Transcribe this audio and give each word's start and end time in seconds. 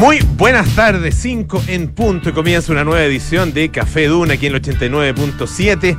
Muy 0.00 0.18
buenas 0.38 0.66
tardes, 0.74 1.14
5 1.16 1.64
en 1.66 1.88
punto 1.88 2.30
y 2.30 2.32
comienza 2.32 2.72
una 2.72 2.84
nueva 2.84 3.04
edición 3.04 3.52
de 3.52 3.68
Café 3.70 4.06
Duna 4.06 4.32
aquí 4.32 4.46
en 4.46 4.54
el 4.54 4.62
89.7. 4.62 5.98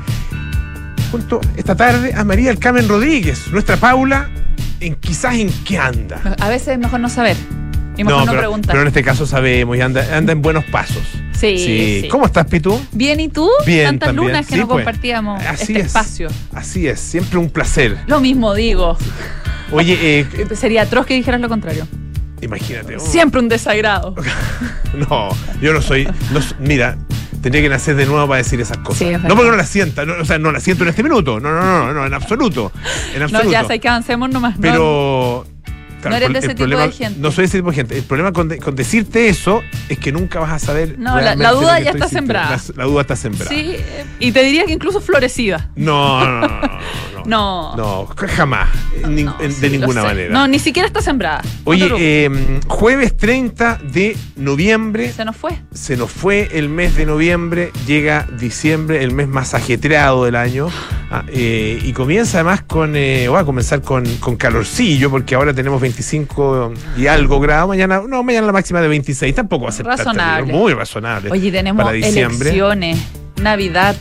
Junto 1.11 1.39
esta 1.55 1.75
tarde 1.75 2.11
a 2.15 2.23
María 2.23 2.49
El 2.49 2.57
Carmen 2.57 2.87
Rodríguez, 2.89 3.49
nuestra 3.51 3.77
Paula, 3.77 4.27
en 4.79 4.95
quizás 4.95 5.35
en 5.35 5.51
qué 5.65 5.77
anda. 5.77 6.19
A 6.39 6.49
veces 6.49 6.69
es 6.69 6.79
mejor 6.79 6.99
no 6.99 7.09
saber. 7.09 7.37
Y 7.95 8.03
mejor 8.03 8.21
no, 8.21 8.31
pero, 8.31 8.39
preguntar. 8.39 8.71
pero 8.71 8.81
en 8.81 8.87
este 8.87 9.03
caso 9.03 9.27
sabemos 9.27 9.77
y 9.77 9.81
anda, 9.81 10.17
anda 10.17 10.31
en 10.31 10.41
buenos 10.41 10.63
pasos. 10.65 11.03
Sí, 11.33 11.57
sí. 12.01 12.07
¿Cómo 12.09 12.25
estás, 12.25 12.47
Pitu? 12.47 12.79
Bien, 12.93 13.19
¿y 13.19 13.27
tú? 13.27 13.47
Bien, 13.67 13.85
Tantas 13.85 14.07
también. 14.07 14.27
lunas 14.29 14.47
que 14.47 14.53
Sí, 14.55 14.59
no 14.61 14.67
pues. 14.67 14.83
compartíamos 14.83 15.43
Así 15.45 15.73
este 15.73 15.79
es. 15.79 15.85
espacio. 15.87 16.29
Así 16.55 16.87
es, 16.87 16.99
siempre 16.99 17.37
un 17.37 17.51
placer. 17.51 17.97
Lo 18.07 18.19
mismo 18.19 18.55
digo. 18.55 18.97
Oye, 19.71 19.97
eh, 20.01 20.25
Sería 20.55 20.83
atroz 20.83 21.05
que 21.05 21.13
dijeras 21.13 21.39
lo 21.39 21.49
contrario. 21.49 21.87
Imagínate. 22.41 22.97
oh, 22.97 22.99
Siempre 22.99 23.39
un 23.39 23.49
desagrado. 23.49 24.15
No, 25.09 25.29
yo 25.61 25.71
no 25.71 25.81
soy. 25.81 26.03
no 26.33 26.41
mira, 26.59 26.97
tendría 27.41 27.61
que 27.63 27.69
nacer 27.69 27.95
de 27.95 28.05
nuevo 28.05 28.27
para 28.27 28.39
decir 28.39 28.59
esas 28.59 28.77
cosas. 28.79 28.97
Sí, 28.97 29.05
no 29.25 29.35
porque 29.37 29.49
no 29.51 29.55
las 29.55 29.69
sienta, 29.69 30.05
no, 30.05 30.15
o 30.21 30.25
sea, 30.25 30.37
no 30.37 30.51
las 30.51 30.63
siento 30.63 30.83
en 30.83 30.89
este 30.89 31.01
minuto. 31.01 31.39
No, 31.39 31.49
no, 31.53 31.61
no, 31.61 31.93
no, 31.93 32.05
en 32.05 32.13
absoluto. 32.13 32.73
En 33.13 33.19
No, 33.19 33.25
absoluto. 33.25 33.51
ya 33.51 33.63
sé 33.63 33.79
que 33.79 33.87
avancemos 33.87 34.29
nomás. 34.29 34.55
No, 34.55 34.61
Pero. 34.61 35.47
No 36.03 36.15
eres 36.15 36.33
de 36.33 36.39
ese 36.39 36.55
tipo 36.55 36.67
de 36.77 36.91
gente. 36.91 37.19
No 37.19 37.31
soy 37.31 37.43
de 37.43 37.45
ese 37.45 37.57
tipo 37.59 37.69
de 37.69 37.75
gente. 37.75 37.95
El 37.97 38.03
problema 38.03 38.33
con, 38.33 38.47
de- 38.49 38.57
con 38.57 38.75
decirte 38.75 39.29
eso 39.29 39.61
es 39.87 39.99
que 39.99 40.11
nunca 40.11 40.39
vas 40.39 40.51
a 40.51 40.57
saber. 40.59 40.97
No, 40.97 41.21
la- 41.21 41.35
duda 41.51 41.79
ya 41.79 41.91
está 41.91 42.09
sembrada. 42.09 42.49
La, 42.49 42.61
la 42.75 42.83
duda 42.85 43.01
está 43.01 43.15
sembrada. 43.15 43.49
Sí, 43.51 43.75
y 44.19 44.31
te 44.31 44.43
diría 44.43 44.65
que 44.65 44.73
incluso 44.73 44.99
florecida. 44.99 45.69
No, 45.75 46.25
no, 46.27 46.41
no, 46.47 46.59
no, 47.25 47.75
no. 47.75 48.07
Jamás. 48.15 48.69
No, 49.07 49.35
sí, 49.39 49.47
de 49.61 49.69
ninguna 49.69 50.03
manera. 50.03 50.31
No, 50.33 50.47
ni 50.47 50.59
siquiera 50.59 50.87
está 50.87 51.01
sembrada. 51.01 51.41
Oye, 51.63 51.89
eh, 51.97 52.59
jueves 52.67 53.17
30 53.17 53.79
de 53.83 54.15
noviembre. 54.35 55.11
se 55.11 55.25
nos 55.25 55.35
fue. 55.35 55.51
Se 55.73 55.97
nos 55.97 56.11
fue 56.11 56.49
el 56.53 56.69
mes 56.69 56.95
de 56.95 57.05
noviembre, 57.05 57.71
llega 57.87 58.27
diciembre, 58.39 59.03
el 59.03 59.11
mes 59.13 59.27
más 59.27 59.53
ajetreado 59.53 60.25
del 60.25 60.35
año, 60.35 60.67
ah, 61.11 61.23
eh, 61.27 61.79
y 61.83 61.93
comienza 61.93 62.39
además 62.39 62.61
con, 62.63 62.95
eh, 62.95 63.27
va 63.27 63.39
a 63.39 63.45
comenzar 63.45 63.81
con, 63.81 64.05
con 64.17 64.35
calorcillo, 64.35 65.09
porque 65.09 65.35
ahora 65.35 65.53
tenemos 65.53 65.81
25 65.81 66.73
y 66.97 67.07
algo 67.07 67.39
grados, 67.39 67.67
mañana, 67.67 68.01
no, 68.07 68.23
mañana 68.23 68.47
la 68.47 68.53
máxima 68.53 68.81
de 68.81 68.87
26, 68.87 69.35
tampoco 69.35 69.63
va 69.63 69.69
a 69.69 69.73
ser 69.73 69.85
Razonable. 69.85 70.51
muy 70.53 70.73
razonable. 70.73 71.31
Oye, 71.31 71.51
tenemos 71.51 71.83
para 71.83 71.95
diciembre. 71.95 72.49
elecciones, 72.49 72.99
Navidad, 73.41 73.95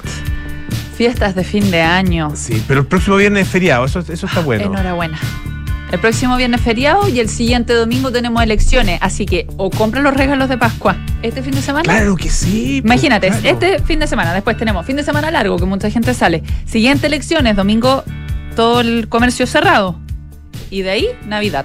fiestas 1.00 1.34
de 1.34 1.44
fin 1.44 1.70
de 1.70 1.80
año. 1.80 2.30
Sí, 2.36 2.62
pero 2.68 2.80
el 2.80 2.86
próximo 2.86 3.16
viernes 3.16 3.46
es 3.46 3.48
feriado, 3.48 3.86
eso, 3.86 4.00
eso 4.00 4.26
está 4.26 4.40
bueno. 4.40 4.66
Enhorabuena. 4.66 5.18
El 5.90 5.98
próximo 5.98 6.36
viernes 6.36 6.60
feriado 6.60 7.08
y 7.08 7.20
el 7.20 7.30
siguiente 7.30 7.72
domingo 7.72 8.12
tenemos 8.12 8.42
elecciones, 8.42 8.98
así 9.00 9.24
que 9.24 9.46
o 9.56 9.70
compra 9.70 10.02
los 10.02 10.12
regalos 10.12 10.50
de 10.50 10.58
Pascua 10.58 10.98
este 11.22 11.42
fin 11.42 11.54
de 11.54 11.62
semana. 11.62 11.84
Claro 11.84 12.16
que 12.16 12.28
sí. 12.28 12.82
pues, 12.82 12.92
Imagínate, 12.92 13.28
claro. 13.28 13.48
este 13.48 13.78
fin 13.82 13.98
de 13.98 14.06
semana, 14.06 14.34
después 14.34 14.58
tenemos 14.58 14.84
fin 14.84 14.96
de 14.96 15.02
semana 15.02 15.30
largo, 15.30 15.56
que 15.58 15.64
mucha 15.64 15.88
gente 15.90 16.12
sale. 16.12 16.42
Siguiente 16.66 17.06
elecciones, 17.06 17.56
domingo 17.56 18.04
todo 18.54 18.82
el 18.82 19.08
comercio 19.08 19.46
cerrado. 19.46 19.98
Y 20.68 20.82
de 20.82 20.90
ahí, 20.90 21.06
Navidad. 21.26 21.64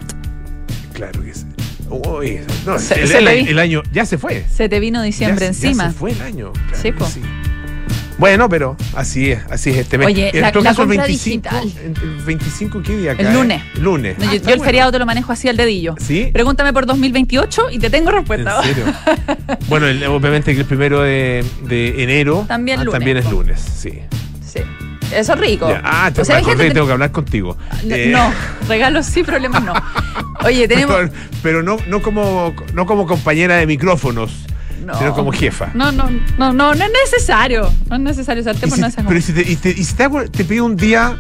Claro 0.94 1.22
que 1.22 1.34
sí. 1.34 1.46
Uy, 1.90 2.40
no, 2.66 2.80
Se- 2.80 3.02
el, 3.02 3.08
se 3.10 3.18
el 3.18 3.26
te 3.26 3.30
año, 3.32 3.44
vi. 3.44 3.52
el 3.52 3.60
año 3.60 3.84
ya 3.92 4.06
se 4.06 4.18
fue. 4.18 4.46
Se 4.50 4.70
te 4.70 4.80
vino 4.80 5.02
diciembre 5.02 5.48
Ya 5.48 5.54
se- 5.54 5.62
ya 5.62 5.68
encima. 5.68 5.88
se 5.92 5.98
fue 5.98 6.12
el 6.14 6.22
año. 6.22 6.54
claro 6.54 6.82
Sí, 6.82 6.92
po. 6.94 7.06
Bueno, 8.18 8.48
pero 8.48 8.78
así 8.96 9.32
es, 9.32 9.42
así 9.50 9.72
es 9.72 9.78
este 9.78 9.98
mes. 9.98 10.08
Oye, 10.08 10.30
en 10.30 10.42
la- 10.42 10.52
la 10.52 10.70
el 10.70 10.76
compra 10.76 11.04
25, 11.04 11.50
digital. 11.50 11.72
¿El 11.84 12.24
25 12.24 12.82
qué 12.82 12.96
día 12.98 13.12
El 13.12 13.18
cae? 13.18 13.34
lunes. 13.34 13.62
Lunes. 13.80 14.18
No, 14.18 14.26
Ah, 14.30 14.34
yo, 14.36 14.42
yo 14.42 14.54
el 14.54 14.62
feriado 14.62 14.92
te 14.92 15.00
lo 15.00 15.06
manejo 15.06 15.34
así 15.34 15.50
al 15.50 15.58
dedillo. 15.58 15.96
¿Sí? 16.00 16.30
Pregúntame 16.32 16.72
por 16.72 16.86
2028 16.86 17.72
y 17.72 17.80
te 17.80 17.90
tengo 17.90 18.10
¿En 18.12 18.16
respuesta. 18.16 18.64
serio? 18.64 18.86
bueno, 19.68 19.88
el- 19.88 20.04
obviamente 20.06 20.54
que 20.54 20.62
el 20.62 20.66
primero 20.66 21.02
de, 21.02 21.44
de 21.64 22.04
enero 22.04 22.46
También 22.48 22.80
lunes, 22.80 22.94
también 22.94 23.18
es 23.18 23.30
lunes, 23.30 23.60
sí. 23.60 23.92
Sí. 24.46 24.60
Eso 25.14 25.34
es 25.34 25.40
rico. 25.40 25.70
Ya. 25.70 25.82
Ah, 25.84 26.10
te 26.14 26.22
O 26.22 26.26
sea, 26.26 26.38
acordé 26.38 26.58
gente 26.58 26.74
tengo 26.74 26.88
que 26.88 26.94
hablar 26.94 27.12
contigo. 27.12 27.58
No, 27.84 27.96
Eh, 27.96 28.10
no, 28.12 28.32
regalos 28.68 29.06
sí, 29.06 29.24
problemas 29.24 29.62
no. 29.64 29.74
Oye, 30.46 30.68
tenemos. 30.70 30.96
Pero, 30.96 31.10
pero 31.44 31.64
no, 31.64 31.78
no, 31.88 32.02
como, 32.02 32.54
no 32.74 32.86
como 32.86 33.06
compañera 33.06 33.58
de 33.58 33.68
micrófonos, 33.68 34.32
No. 34.86 34.98
sino 34.98 35.14
como 35.14 35.32
jefa. 35.32 35.72
No, 35.74 35.92
no, 35.92 36.10
no, 36.38 36.54
no, 36.54 36.74
no 36.76 36.84
es 36.86 36.92
necesario. 37.04 37.72
No 37.90 37.96
es 37.96 38.02
necesario 38.02 38.44
por 38.44 38.70
si- 38.72 38.82
no 38.82 38.88
esa 38.88 39.04
pero 39.04 39.20
si 39.22 39.34
te, 39.34 39.42
y 39.42 39.56
te- 39.56 39.72
y 39.72 39.84
si 39.84 39.96
te, 39.96 40.04
hago- 40.04 40.30
te 40.30 40.46
pido 40.46 40.64
un 40.66 40.76
día 40.76 41.20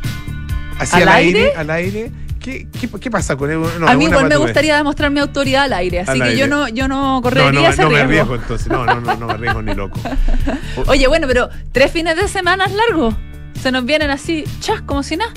así 0.80 0.96
¿Al 0.98 1.03
al, 1.03 1.16
aire? 1.16 1.40
aire? 1.40 1.56
al 1.56 1.70
aire, 1.72 2.12
¿qué, 2.40 2.68
qué, 2.80 2.88
qué 3.00 3.09
pasa 3.12 3.36
con 3.36 3.50
él? 3.50 3.59
No, 3.80 3.88
A 3.88 3.96
mí 3.96 4.06
igual 4.06 4.28
me 4.30 4.38
gustaría 4.38 4.76
demostrar 4.78 5.09
mi 5.09 5.20
autoridad 5.20 5.64
al 5.64 5.74
aire, 5.74 6.02
así 6.02 6.12
Al 6.12 6.18
que 6.20 6.24
aire. 6.26 6.38
yo 6.40 6.48
no, 6.48 6.68
yo 6.68 6.88
no 6.88 7.20
correría 7.24 7.52
no, 7.52 7.68
ese 7.68 7.81
no 7.81 7.90
me 7.90 7.96
riesgo. 8.06 8.34
arriesgo 8.34 8.36
entonces. 8.36 8.68
No, 8.68 8.86
no, 8.86 9.02
no, 9.02 9.16
no 9.18 9.26
me 9.28 9.34
arriesgo 9.34 9.62
ni 9.64 9.74
loco. 9.74 10.00
Oye, 10.88 11.08
bueno, 11.08 11.26
pero 11.28 11.50
tres 11.72 11.92
fines 11.92 12.16
de 12.16 12.28
semana 12.28 12.68
largos. 12.68 13.16
Se 13.62 13.72
nos 13.72 13.84
vienen 13.86 14.12
así, 14.12 14.44
chas, 14.59 14.82
como 14.82 15.02
si 15.02 15.18
nada. 15.18 15.32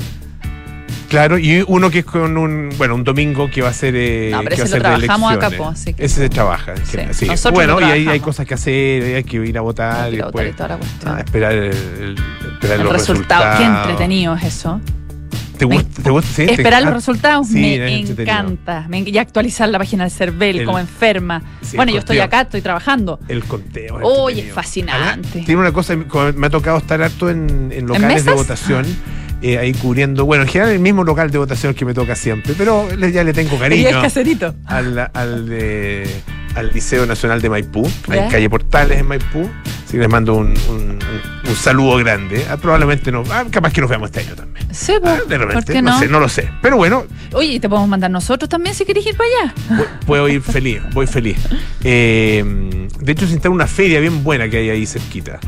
Claro, 1.09 1.39
y 1.39 1.65
uno 1.67 1.91
que 1.91 2.01
es 2.01 2.05
con 2.05 2.37
un, 2.37 2.69
bueno, 2.77 2.95
un 2.95 3.03
domingo 3.03 3.51
que 3.51 3.63
va 3.63 3.71
a 3.71 3.73
ser. 3.73 3.95
Eh, 3.97 4.29
No, 4.31 4.43
pero 4.45 4.57
que 4.57 4.63
va 4.63 4.63
a 4.63 4.67
ese 4.67 4.79
lo 4.79 4.85
ser 4.85 4.99
trabajamos 5.01 5.33
acá, 5.33 5.51
po, 5.51 5.69
así 5.69 5.95
que- 5.95 6.05
Ese 6.05 6.17
se 6.17 6.29
trabaja. 6.29 6.73
en 6.73 6.85
Sí, 6.85 6.91
general, 6.93 7.15
sí. 7.15 7.27
nosotros 7.27 7.55
Bueno, 7.55 7.81
y 7.81 7.85
ahí 7.91 8.09
hay 8.09 8.21
cosas 8.21 8.47
que 8.47 8.55
hacer, 8.55 9.17
hay 9.17 9.25
que 9.25 9.37
ir 9.39 9.57
a 9.57 9.63
votar 9.63 10.13
y 10.13 10.21
votar 10.21 10.79
ah, 11.07 11.19
esperar, 11.21 11.53
el, 11.53 11.65
el- 11.65 12.17
esperar 12.53 12.77
El 12.79 12.85
los 12.85 12.93
resultado. 12.93 13.43
resultados. 13.45 13.59
Qué 13.59 13.65
entretenido 13.91 14.35
es 14.37 14.45
eso. 14.45 14.81
¿Te 15.57 15.65
gusta? 15.65 16.03
¿Te 16.03 16.11
gusta? 16.11 16.31
Sí, 16.31 16.47
te- 16.47 16.53
Esperar 16.53 16.83
los 16.83 16.93
ah, 16.93 16.95
resultados 16.95 17.49
sí, 17.49 17.55
me 17.55 18.01
es 18.03 18.11
encanta. 18.11 18.85
Me 18.89 19.01
y 19.01 19.19
actualizar 19.19 19.69
la 19.71 19.79
página 19.79 20.05
del 20.05 20.13
CERVEL 20.13 20.61
El- 20.61 20.67
como 20.67 20.79
enferma. 20.79 21.43
sí, 21.63 21.75
bueno, 21.77 21.91
yo 21.91 21.99
estoy 21.99 22.21
acá, 22.21 22.43
estoy 22.43 22.61
trabajando. 22.61 23.19
El 23.29 23.43
conteo. 23.45 23.99
es 23.99 24.05
Oye, 24.07 24.33
entretenido. 24.43 24.55
fascinante. 24.55 25.29
Además, 25.31 25.47
Tiene 25.47 25.61
una 25.63 25.73
cosa, 25.73 25.97
me 25.97 26.47
ha 26.47 26.51
tocado 26.51 26.79
estar 26.79 27.03
harto 27.03 27.29
en, 27.31 27.73
en 27.75 27.87
locales 27.89 28.25
de 28.25 28.33
votación, 28.33 28.87
eh, 29.43 29.59
ahí 29.59 29.73
cubriendo, 29.75 30.25
bueno, 30.25 30.43
en 30.45 30.49
general 30.49 30.73
el 30.73 30.81
mismo 30.81 31.05
local 31.05 31.31
de 31.31 31.39
votación 31.39 31.75
que 31.75 31.85
me 31.85 31.95
toca 31.95 32.15
siempre, 32.17 32.55
pero 32.57 32.89
le- 32.97 33.13
ya 33.13 33.23
le 33.25 33.33
tengo 33.33 33.53
Y 33.53 33.55
es 33.55 33.61
cariño 33.61 34.03
caserito. 34.03 34.55
al, 34.67 35.11
al, 35.15 36.71
Liceo 36.73 37.07
Nacional 37.07 37.41
de 37.41 37.49
Maipú, 37.51 37.89
Ya. 38.09 38.25
en 38.25 38.31
calle 38.31 38.51
Portales 38.51 38.99
en 38.99 39.07
Maipú. 39.07 39.49
Así 39.85 39.93
que 39.93 39.99
les 40.01 40.09
mando 40.09 40.35
un, 40.35 40.49
un- 40.69 40.75
un- 40.91 40.99
un 41.49 41.57
saludo 41.57 41.97
grande. 41.99 42.45
Ah, 42.51 42.57
probablemente 42.57 43.11
no, 43.13 43.23
ah, 43.31 43.45
capaz 43.51 43.73
que 43.73 43.81
nos 43.81 43.89
veamos 43.89 44.11
este 44.11 44.21
año 44.21 44.35
también. 44.35 44.67
Sí, 44.75 44.93
Ah, 44.97 45.01
po, 45.01 45.25
de 45.29 45.39
¿por 45.39 45.49
repente, 45.49 45.73
qué 45.73 45.81
no? 45.83 45.93
no? 45.93 45.99
sé, 46.01 46.09
no 46.09 46.21
lo 46.21 46.29
sé. 46.29 46.51
Pero 46.61 46.77
bueno, 46.77 47.05
Oye, 47.33 47.53
y 47.55 47.61
te 47.61 47.69
podemos 47.69 47.89
mandar 47.89 48.11
nosotros 48.11 48.49
también 48.51 48.75
si 48.75 48.85
querés 48.85 49.07
ir 49.07 49.17
para 49.17 49.31
allá. 49.31 49.55
Pu- 49.83 49.87
Puedo 50.07 50.29
ir 50.29 50.43
feliz, 50.43 50.81
voy 50.93 51.07
feliz. 51.07 51.39
Eh, 51.85 52.45
de 53.01 53.13
hecho, 53.13 53.27
se 53.27 53.35
instala 53.35 53.55
una 53.55 53.67
feria 53.67 54.01
bien 54.01 54.23
buena 54.25 54.49
que 54.51 54.59
hay 54.59 54.71
ahí 54.71 54.85
cerquita. 54.85 55.39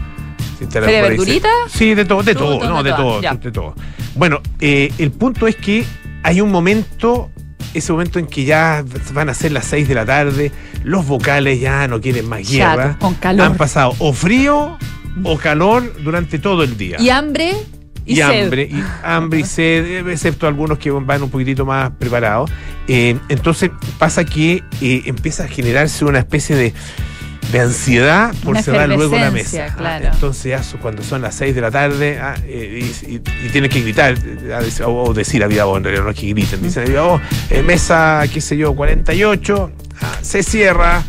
Se 0.60 0.64
instala 0.64 0.86
¿Feria 0.86 1.00
por 1.00 1.10
ahí 1.12 1.16
verdurita? 1.16 1.48
Sí, 1.70 1.94
de 1.94 2.04
todo, 2.04 2.22
de 2.22 2.34
Todo, 2.34 2.68
no, 2.68 2.82
de 2.82 2.90
de 2.90 2.96
todo, 2.96 3.22
ya. 3.22 3.32
de 3.34 3.50
todo. 3.50 3.74
Bueno, 4.14 4.42
eh, 4.60 4.92
el 4.98 5.10
punto 5.10 5.46
es 5.46 5.56
que 5.56 5.86
hay 6.22 6.42
un 6.42 6.50
momento, 6.50 7.30
ese 7.72 7.92
momento 7.92 8.18
en 8.18 8.26
que 8.26 8.44
ya 8.44 8.84
van 9.14 9.30
a 9.30 9.34
ser 9.34 9.52
las 9.52 9.64
6 9.64 9.88
de 9.88 9.94
la 9.94 10.04
tarde, 10.04 10.52
los 10.84 11.06
vocales 11.06 11.60
ya 11.60 11.88
no 11.88 11.98
quieren 12.00 12.28
más 12.28 12.46
guerra. 12.50 12.98
con 13.00 13.14
calor. 13.14 13.46
Han 13.46 13.56
pasado 13.56 13.94
o 14.00 14.12
frío 14.12 14.76
o 15.24 15.38
calor 15.38 15.94
durante 16.04 16.38
todo 16.38 16.62
el 16.62 16.76
día 16.76 16.96
Y 17.00 17.08
hambre 17.08 17.54
y, 18.04 18.12
y 18.12 18.16
sed. 18.16 18.22
hambre, 18.44 18.68
y 18.70 18.84
hambre 19.02 19.40
y 19.40 19.44
sed, 19.44 20.06
excepto 20.08 20.46
algunos 20.46 20.78
que 20.78 20.90
van 20.90 21.22
un 21.22 21.30
poquitito 21.30 21.64
más 21.64 21.90
preparados. 21.98 22.50
Eh, 22.86 23.16
entonces 23.30 23.70
pasa 23.98 24.24
que 24.26 24.62
eh, 24.82 25.02
empieza 25.06 25.44
a 25.44 25.48
generarse 25.48 26.04
una 26.04 26.18
especie 26.18 26.54
de, 26.54 26.74
de 27.52 27.60
ansiedad 27.60 28.34
por 28.44 28.52
Una 28.52 28.62
cerrar 28.62 28.88
luego 28.88 29.16
la 29.18 29.30
mesa. 29.30 29.66
Ah, 29.70 29.74
claro. 29.76 30.08
entonces 30.12 30.44
ya 30.44 30.78
cuando 30.80 31.02
son 31.02 31.22
las 31.22 31.34
6 31.34 31.54
de 31.54 31.60
la 31.60 31.70
tarde 31.70 32.18
ah, 32.20 32.34
eh, 32.44 32.88
y, 33.06 33.14
y- 33.16 33.68
que 33.68 33.82
gritar 33.82 34.14
o, 34.84 35.04
o 35.04 35.14
decir 35.14 35.42
a 35.42 35.46
viva 35.46 35.64
voz, 35.64 35.78
en 35.78 35.84
realidad 35.84 36.04
no 36.04 36.10
es 36.10 36.16
que 36.18 36.28
griten, 36.28 36.62
dicen 36.62 36.84
a 36.84 36.86
viva 36.86 37.02
voz, 37.02 37.22
eh, 37.50 37.62
mesa, 37.62 38.22
qué 38.32 38.40
sé 38.40 38.56
yo, 38.56 38.74
48, 38.74 39.72
ah, 40.02 40.18
se 40.22 40.42
cierra. 40.42 41.02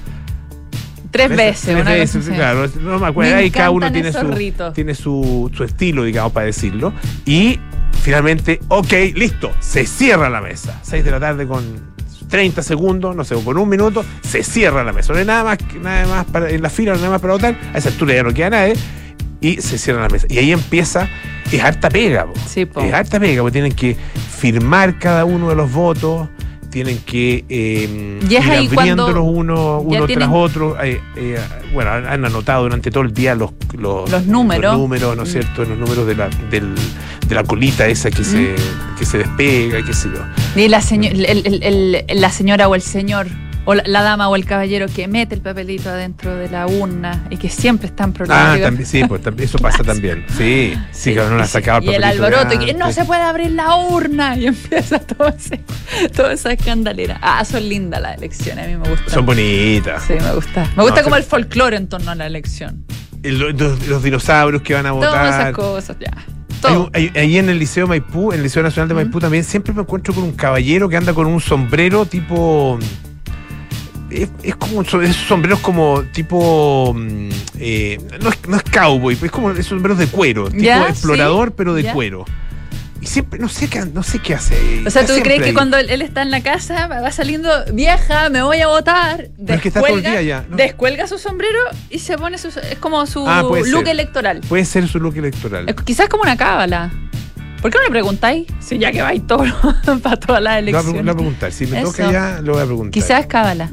Tres 1.12 1.30
veces, 1.30 1.62
tres 1.64 1.82
una 1.82 1.92
veces, 1.92 2.26
vez 2.26 2.36
claro, 2.38 2.70
no 2.80 2.98
me 2.98 3.08
acuerdo. 3.08 3.36
Ahí 3.36 3.52
cada 3.52 3.70
uno 3.70 3.92
tiene 3.92 4.14
su, 4.14 4.28
ritos. 4.32 4.74
tiene 4.74 4.96
su, 4.96 5.52
su 5.54 5.64
estilo, 5.66 6.04
digamos, 6.06 6.32
para 6.32 6.46
decirlo. 6.46 6.94
Y 7.26 7.60
finalmente, 8.02 8.62
ok, 8.70 8.94
listo, 9.16 9.52
se 9.60 9.86
cierra 9.86 10.30
la 10.30 10.40
mesa. 10.40 10.80
6 10.84 11.04
de 11.04 11.12
la 11.12 11.20
tarde 11.20 11.46
con 11.46 11.91
30 12.32 12.64
segundos, 12.64 13.16
no 13.16 13.24
sé, 13.24 13.36
o 13.36 13.44
con 13.44 13.58
un 13.60 13.70
minuto, 13.70 14.04
se 14.22 14.42
cierra 14.44 14.84
la 14.84 14.94
mesa. 14.94 15.14
No 15.14 15.20
hay 15.20 15.26
nada 15.26 15.44
más, 15.44 15.58
nada 15.80 16.08
más 16.08 16.26
para, 16.26 16.50
en 16.50 16.62
la 16.64 16.70
fila, 16.72 16.94
no 16.94 16.96
hay 16.96 17.02
nada 17.02 17.12
más 17.12 17.22
para 17.22 17.34
votar. 17.34 17.56
A 17.74 17.78
esa 17.78 17.90
altura 17.90 18.16
ya 18.16 18.24
no 18.24 18.34
queda 18.34 18.50
nadie. 18.50 18.74
Y 19.42 19.62
se 19.62 19.78
cierra 19.78 20.02
la 20.02 20.10
mesa. 20.10 20.26
Y 20.30 20.38
ahí 20.38 20.52
empieza, 20.52 21.08
es 21.52 21.62
harta 21.64 21.90
pega, 21.90 22.26
po. 22.26 22.34
Sí, 22.48 22.66
po. 22.66 22.82
Es 22.82 22.94
harta 22.94 23.20
pega, 23.20 23.42
porque 23.42 23.52
tienen 23.54 23.74
que 23.74 23.96
firmar 24.40 24.98
cada 24.98 25.26
uno 25.26 25.50
de 25.50 25.56
los 25.56 25.72
votos. 25.72 26.28
Tienen 26.70 27.00
que 27.00 27.44
eh, 27.50 28.20
ir 28.30 28.38
abriéndolos 28.40 29.26
uno, 29.28 29.80
uno 29.82 30.06
tienen- 30.06 30.20
tras 30.20 30.30
otro. 30.32 30.82
Eh, 30.82 31.02
eh, 31.18 31.38
bueno, 31.74 31.92
han 31.92 32.24
anotado 32.24 32.64
durante 32.64 32.90
todo 32.92 33.04
el 33.04 33.14
día 33.14 33.36
los, 33.36 33.52
los, 33.78 34.10
Los 34.10 34.26
números. 34.26 34.72
los 34.72 34.78
números, 34.80 35.18
¿no 35.18 35.24
es 35.24 35.30
Mm. 35.30 35.32
cierto? 35.34 35.66
Los 35.66 35.78
números 35.78 36.08
de 36.08 36.16
la, 36.16 36.30
del- 36.50 36.76
de 37.28 37.36
la 37.36 37.44
colita 37.44 37.88
esa 37.88 38.10
que, 38.10 38.24
se, 38.24 38.56
que 38.98 39.06
se 39.06 39.18
despega, 39.18 39.84
qué 39.86 39.94
sé 39.94 40.08
yo. 40.16 40.22
Y 40.56 40.68
la, 40.68 40.82
seño- 40.82 41.10
el- 41.12 41.26
el- 41.26 42.04
el- 42.08 42.22
la 42.22 42.30
señora 42.32 42.68
o 42.68 42.76
el 42.76 42.82
señor 42.82 43.28
O 43.64 43.76
la, 43.76 43.84
la 43.86 44.02
dama 44.02 44.28
o 44.28 44.36
el 44.36 44.44
caballero 44.44 44.88
que 44.88 45.08
mete 45.08 45.36
el 45.36 45.42
papelito 45.42 45.88
adentro 45.92 46.36
de 46.36 46.50
la 46.50 46.66
urna 46.66 47.28
y 47.30 47.38
que 47.38 47.48
siempre 47.48 47.86
están 47.88 48.10
Ah, 48.10 48.14
problemáticos. 48.14 48.62
también, 48.66 48.86
sí, 48.88 49.04
pues 49.08 49.22
también- 49.22 49.48
eso 49.48 49.60
pasa 49.60 49.84
también. 49.84 50.26
Sí, 50.36 50.74
sí, 50.92 51.14
que 51.14 51.20
no 51.20 51.38
la 51.38 51.46
sacaba 51.46 51.78
Y 51.86 51.90
el 51.94 52.02
papelito 52.02 52.26
alboroto, 52.26 52.56
y 52.56 52.66
que 52.66 52.74
no 52.74 52.92
se 52.92 53.06
puede 53.06 53.22
abrir 53.22 53.52
la 53.52 53.76
urna. 53.76 54.36
Y 54.36 54.48
empieza 54.48 54.98
todo 54.98 55.28
ese, 55.28 55.62
toda 56.16 56.34
esa 56.34 56.54
escandalera. 56.54 57.20
Ah, 57.22 57.46
son 57.46 57.70
lindas 57.70 58.02
las 58.02 58.18
elecciones, 58.18 58.66
a 58.66 58.68
mí 58.68 58.78
me 58.78 58.90
gustan. 58.90 59.10
Son 59.12 59.26
bonitas. 59.28 60.04
Sí, 60.08 60.14
me 60.14 60.34
gusta. 60.34 60.68
Me 60.76 60.82
gusta 60.84 60.98
No, 61.02 61.04
como 61.04 61.16
el 61.18 61.24
folclore 61.24 61.78
en 61.78 61.88
torno 61.88 62.10
a 62.10 62.16
la 62.16 62.26
elección. 62.26 62.84
El- 63.22 63.38
Los, 63.38 63.88
los 63.88 64.02
dinosaurios 64.02 64.64
que 64.64 64.74
van 64.74 64.88
a 64.88 64.90
Todas 64.90 65.14
esas 65.14 65.38
votar. 65.38 65.54
cosas, 65.54 65.98
ya. 66.00 66.12
Todo. 66.62 66.90
ahí 67.16 67.38
en 67.38 67.50
el 67.50 67.60
Liceo 67.60 67.88
Maipú, 67.88 68.32
en 68.32 68.38
el 68.38 68.44
Liceo 68.44 68.62
Nacional 68.64 68.88
de 68.88 68.94
Maipú 68.96 69.20
también, 69.20 69.44
siempre 69.44 69.74
me 69.74 69.82
encuentro 69.82 70.14
con 70.14 70.24
un 70.24 70.34
caballero 70.34 70.88
que 70.90 70.98
anda 70.98 71.14
con 71.14 71.28
un 71.28 71.42
sombrero 71.42 72.06
tipo. 72.06 72.78
Es, 74.10 74.30
es 74.44 74.56
como 74.58 74.82
esos 74.82 75.16
sombreros 75.16 75.60
como 75.60 76.04
tipo. 76.12 76.94
mm, 76.96 77.30
eh, 77.60 77.98
no, 78.22 78.30
es, 78.30 78.38
no 78.48 78.58
es 78.58 78.64
cowboy, 78.64 79.18
es 79.22 79.32
como 79.32 79.52
esos 79.52 79.68
sombreros 79.68 79.98
de 79.98 80.08
cuero, 80.08 80.50
tipo 80.50 80.62
Ya, 80.64 80.90
explorador, 80.90 81.50
sí, 81.50 81.54
pero 81.58 81.74
de 81.74 81.84
ya. 81.84 81.94
cuero. 81.94 82.26
Y 83.02 83.08
siempre, 83.08 83.40
no 83.40 83.50
sé 83.50 83.68
qué, 83.68 83.80
no 83.86 84.04
sé 84.04 84.20
qué 84.20 84.36
hace. 84.36 84.84
O 84.86 84.90
sea, 84.92 85.06
¿tú 85.06 85.14
crees 85.24 85.40
que 85.42 85.48
ahí. 85.50 85.54
cuando 85.54 85.76
él, 85.78 85.90
él 85.90 86.02
está 86.04 86.22
en 86.22 86.30
la 86.30 86.42
casa 86.42 86.86
va 86.88 87.12
saliendo 87.12 87.50
vieja, 87.74 88.30
me 88.30 88.44
voy 88.44 88.62
a 88.62 88.68
votar? 88.68 89.30
No, 89.40 89.54
es 89.56 89.62
que 89.62 89.70
está 89.70 89.82
todo 89.82 89.96
el 89.98 90.04
día 90.04 90.22
ya, 90.22 90.46
¿no? 90.48 90.56
descuelga 90.56 91.08
su 91.08 91.18
sombrero 91.18 91.58
y 91.90 91.98
se 92.00 92.18
pone 92.18 92.38
su. 92.38 92.50
Es 92.50 92.78
como 92.80 93.06
su 93.08 93.28
Ah, 93.28 93.42
look 93.42 93.66
ser. 93.66 93.88
electoral. 93.88 94.42
Puede 94.48 94.66
ser 94.66 94.88
su 94.88 95.00
look 95.00 95.18
electoral. 95.18 95.68
Es 95.68 95.76
quizás 95.84 96.08
como 96.10 96.24
una 96.24 96.38
cábala. 96.38 96.92
¿Por 97.62 97.72
qué 97.72 97.78
no 97.80 97.84
le 97.86 97.90
preguntáis? 97.92 98.48
Si 98.60 98.78
ya 98.80 98.92
que 98.92 99.02
vais 99.02 99.26
todo 99.26 99.44
para 100.04 100.18
todas 100.18 100.42
las 100.42 100.62
pre- 100.62 100.72
lo 100.72 100.78
voy 100.78 100.78
a 100.78 100.82
elecciones. 100.92 101.16
preguntar. 101.16 101.52
Si 101.52 101.66
me 101.68 101.80
Eso. 101.82 101.92
toca 101.92 102.12
ya, 102.12 102.40
lo 102.42 102.54
voy 102.54 102.62
a 102.62 102.66
preguntar. 102.66 102.92
Quizás 102.92 103.26
cábala. 103.26 103.72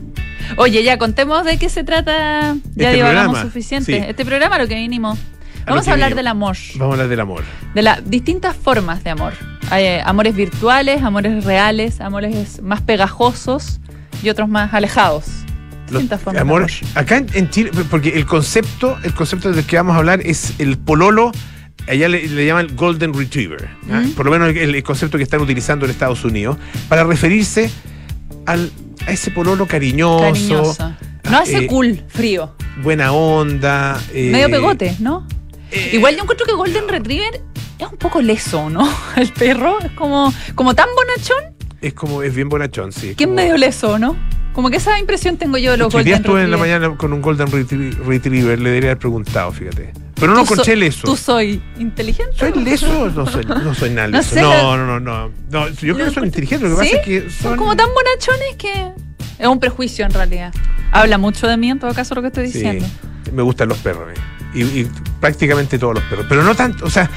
Oye, 0.57 0.83
ya 0.83 0.97
contemos 0.99 1.45
de 1.45 1.59
qué 1.59 1.69
se 1.69 1.85
trata. 1.85 2.57
Ya 2.75 2.93
Este 2.93 3.41
suficiente. 3.43 3.93
sí. 3.93 4.05
Este 4.09 4.25
programa 4.25 4.59
lo 4.59 4.67
que 4.67 4.75
vinimos. 4.75 5.19
Vamos 5.69 5.89
a 5.89 5.93
hablar 5.93 6.15
del 6.15 6.27
amor. 6.27 6.57
Vamos 6.77 6.93
a 6.93 6.95
hablar 6.95 7.09
del 7.09 7.21
amor. 7.21 7.43
De 7.75 7.83
las 7.83 8.09
distintas 8.09 8.57
formas 8.57 9.03
de 9.05 9.11
amor. 9.11 9.33
Hay 9.71 9.85
eh, 9.85 10.03
amores 10.05 10.35
virtuales, 10.35 11.03
amores 11.03 11.45
reales, 11.45 12.01
amores 12.01 12.63
más 12.63 12.81
pegajosos 12.83 13.81
y 14.23 14.29
otros 14.31 14.49
más 14.49 14.73
alejados. 14.75 15.25
Los- 15.91 16.03
Distintas 16.03 16.21
formas 16.21 16.43
amor, 16.43 16.67
de 16.67 16.75
amor. 16.87 16.99
acá 17.03 17.17
en, 17.17 17.27
en 17.35 17.51
Chile, 17.51 17.71
porque 17.91 18.11
el 18.11 18.27
concepto, 18.27 18.99
el 19.05 19.15
concepto 19.15 19.51
del 19.53 19.65
que 19.65 19.77
vamos 19.77 19.95
a 19.95 19.99
hablar 19.99 20.21
es 20.23 20.55
el 20.59 20.77
pololo, 20.79 21.33
allá 21.87 22.09
le, 22.09 22.29
le 22.29 22.45
llaman 22.47 22.69
Golden 22.77 23.15
Retriever, 23.15 23.69
por 24.15 24.27
lo 24.27 24.33
menos 24.33 24.49
el, 24.51 24.75
el 24.75 24.83
concepto 24.83 25.17
que 25.17 25.23
están 25.25 25.41
utilizando 25.41 25.87
en 25.87 25.91
Estados 25.91 26.25
Unidos, 26.25 26.59
para 26.91 27.05
referirse 27.05 27.71
al, 28.45 28.71
a 29.07 29.13
ese 29.13 29.31
pololo 29.31 29.67
cariñoso, 29.67 30.21
Cariñoso. 30.25 30.93
No 31.31 31.39
hace 31.39 31.59
eh, 31.65 31.67
cool, 31.67 32.03
frío. 32.09 32.55
buena 32.83 33.13
onda. 33.13 33.99
eh, 34.13 34.29
Medio 34.31 34.51
pegote, 34.51 34.95
¿no? 34.99 35.27
Eh, 35.71 35.91
Igual 35.93 36.17
yo 36.17 36.23
encuentro 36.23 36.47
que 36.47 36.53
Golden 36.55 36.89
Retriever 36.89 37.43
es 37.79 37.87
un 37.87 37.99
poco 37.99 38.21
leso, 38.23 38.71
¿no? 38.71 38.89
El 39.17 39.33
perro 39.33 39.79
es 39.81 39.93
como, 39.93 40.33
como 40.55 40.75
tan 40.75 40.89
bonachón 40.95 41.55
Es 41.81 41.95
como, 41.95 42.23
es 42.23 42.35
bien 42.35 42.49
bonachón, 42.49 42.93
sí. 42.93 43.15
que 43.15 43.25
es 43.25 43.27
como- 43.29 43.35
medio 43.37 43.57
leso, 43.57 43.99
¿no? 43.99 44.17
Como 44.55 44.71
que 44.71 44.79
esa 44.79 44.99
impresión 44.99 45.37
tengo 45.37 45.57
yo 45.57 45.71
de 45.73 45.77
los 45.77 45.93
Golden 45.93 46.15
estuve 46.15 46.43
en 46.43 46.51
la 46.51 46.57
mañana 46.57 46.97
con 46.97 47.13
un 47.13 47.23
Golden 47.23 47.47
Retrie- 47.47 47.95
Retriever, 48.05 48.59
le 48.59 48.71
debería 48.71 48.91
haber 48.91 48.99
preguntado, 48.99 49.53
fíjate. 49.53 49.93
Pero 50.19 50.35
no 50.35 50.45
¿Tú 50.45 50.57
so- 50.57 50.75
leso. 50.75 51.03
¿Tú 51.07 51.17
soy 51.17 51.63
inteligente? 51.79 52.33
¿Soy 52.37 52.53
leso? 52.65 53.09
No 53.11 53.25
soy, 53.25 53.45
no 53.45 53.73
soy 53.73 53.91
nada 53.91 54.09
No 54.09 54.19
leso. 54.19 54.31
sé, 54.35 54.41
No, 54.41 54.77
no, 54.77 54.85
no, 54.85 54.99
no, 54.99 55.31
no. 55.51 55.69
Yo 55.69 55.95
creo 55.95 56.09
que 56.09 56.15
son 56.15 56.25
encuentro- 56.25 56.27
inteligentes. 56.27 56.71
Lo 56.71 56.77
que 56.77 56.85
¿Sí? 56.87 56.91
pasa 56.97 57.01
es 57.03 57.07
que 57.07 57.31
son. 57.31 57.43
Son 57.51 57.57
como 57.57 57.77
tan 57.77 57.87
bonachones 57.95 58.57
que 58.59 58.93
es 59.39 59.47
un 59.47 59.61
prejuicio 59.61 60.05
en 60.05 60.13
realidad. 60.13 60.53
Habla 60.91 61.19
mucho 61.19 61.47
de 61.47 61.57
mí 61.57 61.71
en 61.71 61.79
todo 61.79 61.95
caso 61.95 62.17
lo 62.17 62.23
que 62.23 62.29
estoy 62.29 62.49
Sí, 62.49 62.55
diciendo. 62.55 62.87
me 63.33 63.43
gustan 63.43 63.69
los 63.69 63.79
perros. 63.79 64.09
eh. 64.11 64.21
Y, 64.55 64.63
y 64.63 64.91
prácticamente 65.21 65.79
todos 65.79 65.95
los 65.95 66.05
perros. 66.05 66.27
Pero 66.29 66.43
no 66.43 66.55
tanto, 66.55 66.85
o 66.87 66.91
sea. 66.91 67.11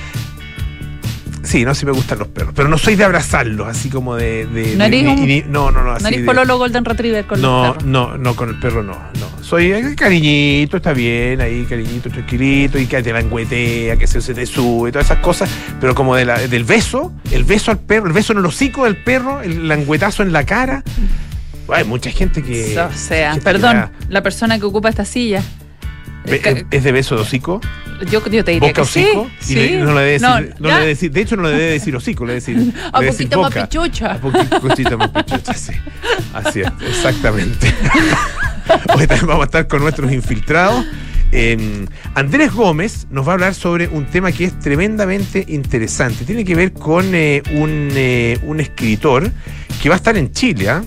Sí, 1.43 1.65
no, 1.65 1.73
sí 1.73 1.87
me 1.87 1.91
gustan 1.91 2.19
los 2.19 2.27
perros. 2.27 2.53
Pero 2.55 2.69
no 2.69 2.77
soy 2.77 2.95
de 2.95 3.03
abrazarlos, 3.03 3.67
así 3.67 3.89
como 3.89 4.15
de. 4.15 4.45
de- 4.45 4.75
¿No 4.75 4.83
eres 4.85 5.03
un- 5.07 5.51
no, 5.51 5.71
no, 5.71 5.83
no. 5.83 5.91
Así 5.93 6.03
no 6.03 6.09
eres 6.09 6.21
pololo 6.25 6.57
Golden 6.59 6.85
Retriever 6.85 7.25
con 7.25 7.41
no, 7.41 7.63
los 7.65 7.73
perros. 7.77 7.89
no, 7.89 8.17
no, 8.17 8.35
con 8.35 8.49
el 8.49 8.59
perro 8.59 8.83
no, 8.83 8.93
no. 8.93 9.43
Soy 9.43 9.71
eh, 9.71 9.95
cariñito, 9.97 10.77
está 10.77 10.93
bien, 10.93 11.41
ahí, 11.41 11.65
cariñito, 11.67 12.09
tranquilito, 12.11 12.77
y 12.77 12.85
que 12.85 13.01
te 13.01 13.11
languetea, 13.11 13.97
que 13.97 14.05
se, 14.05 14.21
se 14.21 14.35
te 14.35 14.45
sube, 14.45 14.91
todas 14.91 15.07
esas 15.07 15.17
cosas, 15.17 15.49
pero 15.81 15.95
como 15.95 16.15
de 16.15 16.25
la- 16.25 16.37
del 16.47 16.63
beso, 16.63 17.11
el 17.31 17.43
beso 17.43 17.71
al 17.71 17.79
perro, 17.79 18.05
el 18.07 18.13
beso 18.13 18.33
en 18.33 18.39
el 18.39 18.45
hocico 18.45 18.83
del 18.85 18.97
perro, 18.97 19.41
el 19.41 19.67
languetazo 19.67 20.21
en 20.21 20.31
la 20.33 20.45
cara. 20.45 20.83
Hay 21.73 21.85
mucha 21.85 22.11
gente 22.11 22.43
que. 22.43 22.77
o 22.79 22.93
sea, 22.93 23.33
que 23.33 23.41
perdón, 23.41 23.89
la 24.09 24.21
persona 24.21 24.59
que 24.59 24.65
ocupa 24.65 24.89
esta 24.89 25.05
silla. 25.05 25.41
¿Es 26.25 26.83
de 26.83 26.91
beso 26.91 27.15
de 27.15 27.21
hocico? 27.21 27.59
Yo, 28.09 28.23
yo 28.29 28.43
te 28.43 28.51
diría 28.51 28.69
¿Boca 28.69 28.81
que 28.83 28.87
sí. 28.87 29.03
hocico? 29.03 29.29
Y 29.41 29.43
sí. 29.43 29.55
le- 29.55 29.77
no 29.79 29.93
le 29.93 30.01
debe 30.01 30.11
decir, 30.13 30.27
No, 30.27 30.39
no, 30.59 30.69
ya. 30.69 30.79
le 30.79 30.85
decir, 30.87 31.11
de 31.11 31.21
hecho 31.21 31.35
no 31.35 31.43
le 31.43 31.49
debe 31.49 31.71
decir 31.71 31.95
hocico, 31.95 32.25
le 32.25 32.33
debe 32.39 32.45
decir, 32.45 32.73
A 32.93 32.99
le 32.99 33.05
debe 33.05 33.11
decir 33.11 33.29
poquito 33.29 33.41
más 33.41 33.53
pichucha. 33.53 34.11
A 34.13 34.17
poquito 34.17 34.97
más 34.97 35.09
pichucha, 35.09 35.53
sí. 35.53 35.73
Así 36.33 36.61
es, 36.61 36.67
exactamente. 36.87 37.73
Hoy 38.95 39.07
también 39.07 39.27
vamos 39.27 39.41
a 39.43 39.45
estar 39.45 39.67
con 39.67 39.81
nuestros 39.81 40.11
infiltrados. 40.11 40.85
Eh, 41.33 41.85
Andrés 42.13 42.51
Gómez 42.53 43.07
nos 43.09 43.25
va 43.25 43.31
a 43.31 43.33
hablar 43.35 43.53
sobre 43.53 43.87
un 43.87 44.05
tema 44.05 44.31
que 44.31 44.45
es 44.45 44.59
tremendamente 44.59 45.45
interesante. 45.47 46.25
Tiene 46.25 46.43
que 46.43 46.55
ver 46.55 46.73
con 46.73 47.13
eh, 47.15 47.41
un, 47.53 47.89
eh, 47.93 48.37
un 48.43 48.59
escritor 48.59 49.29
que 49.81 49.89
va 49.89 49.95
a 49.95 49.97
estar 49.97 50.17
en 50.17 50.31
Chile. 50.31 50.69
¿ah? 50.69 50.83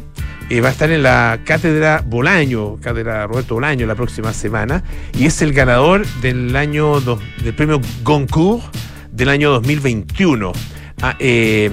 Eh, 0.54 0.60
va 0.60 0.68
a 0.68 0.70
estar 0.70 0.88
en 0.92 1.02
la 1.02 1.40
cátedra 1.44 2.04
Bolaño, 2.06 2.76
cátedra 2.80 3.26
Roberto 3.26 3.54
Bolaño, 3.54 3.86
la 3.86 3.96
próxima 3.96 4.32
semana. 4.32 4.84
Y 5.18 5.26
es 5.26 5.42
el 5.42 5.52
ganador 5.52 6.06
del 6.22 6.54
año 6.54 7.00
dos- 7.00 7.18
del 7.42 7.54
premio 7.54 7.80
Goncourt 8.04 8.62
del 9.10 9.30
año 9.30 9.50
2021. 9.50 10.52
Ah, 11.02 11.16
eh, 11.18 11.68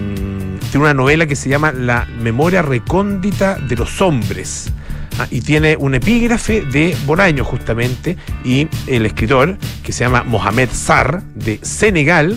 tiene 0.71 0.83
una 0.83 0.95
novela 0.95 1.27
que 1.27 1.35
se 1.35 1.47
llama 1.47 1.71
La 1.71 2.07
memoria 2.23 2.63
recóndita 2.63 3.53
de 3.59 3.75
los 3.75 4.01
hombres. 4.01 4.71
Ah, 5.19 5.27
y 5.29 5.41
tiene 5.41 5.77
un 5.77 5.93
epígrafe 5.93 6.61
de 6.61 6.97
Bolaño, 7.05 7.43
justamente, 7.43 8.17
y 8.43 8.67
el 8.87 9.05
escritor, 9.05 9.59
que 9.83 9.91
se 9.91 10.05
llama 10.05 10.23
Mohamed 10.23 10.69
Sar, 10.73 11.21
de 11.35 11.59
Senegal, 11.61 12.35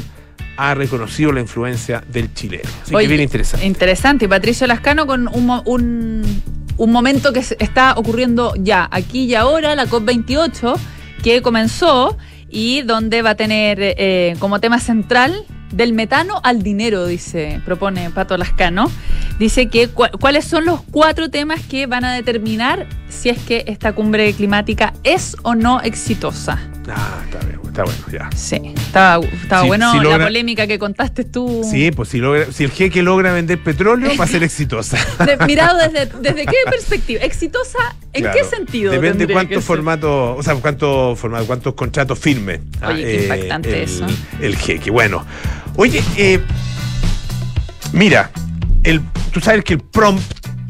ha 0.57 0.75
reconocido 0.75 1.33
la 1.33 1.41
influencia 1.41 2.05
del 2.09 2.33
chileno. 2.33 2.69
Así 2.83 2.95
Oye, 2.95 3.07
que 3.07 3.09
bien 3.09 3.23
interesante. 3.23 3.67
Interesante. 3.67 4.25
Y 4.27 4.29
Patricio 4.29 4.67
Lascano 4.67 5.07
con 5.07 5.29
un, 5.29 5.63
un, 5.65 6.43
un 6.77 6.93
momento 6.93 7.33
que 7.33 7.41
está 7.41 7.95
ocurriendo 7.97 8.55
ya, 8.57 8.89
aquí 8.91 9.25
y 9.25 9.35
ahora, 9.35 9.75
la 9.75 9.87
COP28, 9.87 10.77
que 11.23 11.43
comenzó 11.43 12.17
y 12.49 12.83
donde 12.83 13.23
va 13.23 13.31
a 13.31 13.35
tener 13.35 13.79
eh, 13.81 14.37
como 14.39 14.61
tema 14.61 14.79
central 14.79 15.45
del 15.73 15.93
metano 15.93 16.41
al 16.45 16.63
dinero, 16.63 17.07
dice, 17.07 17.61
propone 17.65 18.11
Pato 18.11 18.37
Lascano. 18.37 18.91
Dice 19.39 19.69
que 19.69 19.89
cuáles 19.89 20.45
son 20.45 20.65
los 20.65 20.81
cuatro 20.93 21.29
temas 21.29 21.61
que 21.63 21.87
van 21.87 22.05
a 22.05 22.15
determinar 22.15 22.87
si 23.09 23.29
es 23.31 23.39
que 23.39 23.65
esta 23.67 23.93
cumbre 23.93 24.33
climática 24.33 24.95
es 25.03 25.37
o 25.43 25.55
no 25.57 25.81
exitosa. 25.81 26.59
Ah, 26.89 27.21
está 27.25 27.45
bien, 27.47 27.59
está 27.67 27.83
bueno, 27.83 27.99
ya. 28.13 28.31
Sí, 28.37 28.61
estaba, 28.77 29.25
estaba 29.25 29.63
Si- 29.63 29.67
bueno 29.69 29.91
si 29.93 29.99
logra- 29.99 30.19
la 30.19 30.25
polémica 30.27 30.67
que 30.69 30.79
contaste 30.79 31.25
tú. 31.25 31.67
Sí, 31.69 31.91
pues 31.91 32.11
si, 32.11 32.19
logra, 32.19 32.53
si 32.53 32.63
el 32.63 32.71
jeque 32.71 33.03
logra 33.03 33.33
vender 33.33 33.61
petróleo, 33.61 34.13
va 34.17 34.25
a 34.25 34.29
ser 34.29 34.45
exitosa. 34.45 34.99
De- 35.27 35.45
mirado 35.47 35.79
desde, 35.79 36.07
desde 36.21 36.47
qué 36.47 36.57
perspectiva, 36.71 37.23
exitosa, 37.25 37.79
¿en 38.13 38.23
Claro. 38.23 38.39
qué 38.39 38.45
sentido? 38.57 38.93
Depende 38.93 39.27
cuántos 39.27 39.65
formatos, 39.65 40.39
o 40.39 40.43
sea, 40.45 40.55
cuántos 40.57 41.19
formatos, 41.19 41.47
cuántos 41.49 41.75
contratos 41.75 42.19
firme. 42.21 42.61
Oye, 42.87 43.03
qué 43.03 43.23
impactante 43.25 43.71
el, 43.79 43.83
eso. 43.83 44.07
El 44.41 44.57
jeque. 44.57 44.91
Bueno, 44.93 45.25
oye, 45.77 46.05
eh, 46.17 46.41
mira, 47.93 48.31
el, 48.85 49.01
tú 49.33 49.41
sabes 49.41 49.65
que 49.65 49.75
el 49.75 49.81
prompt 49.81 50.23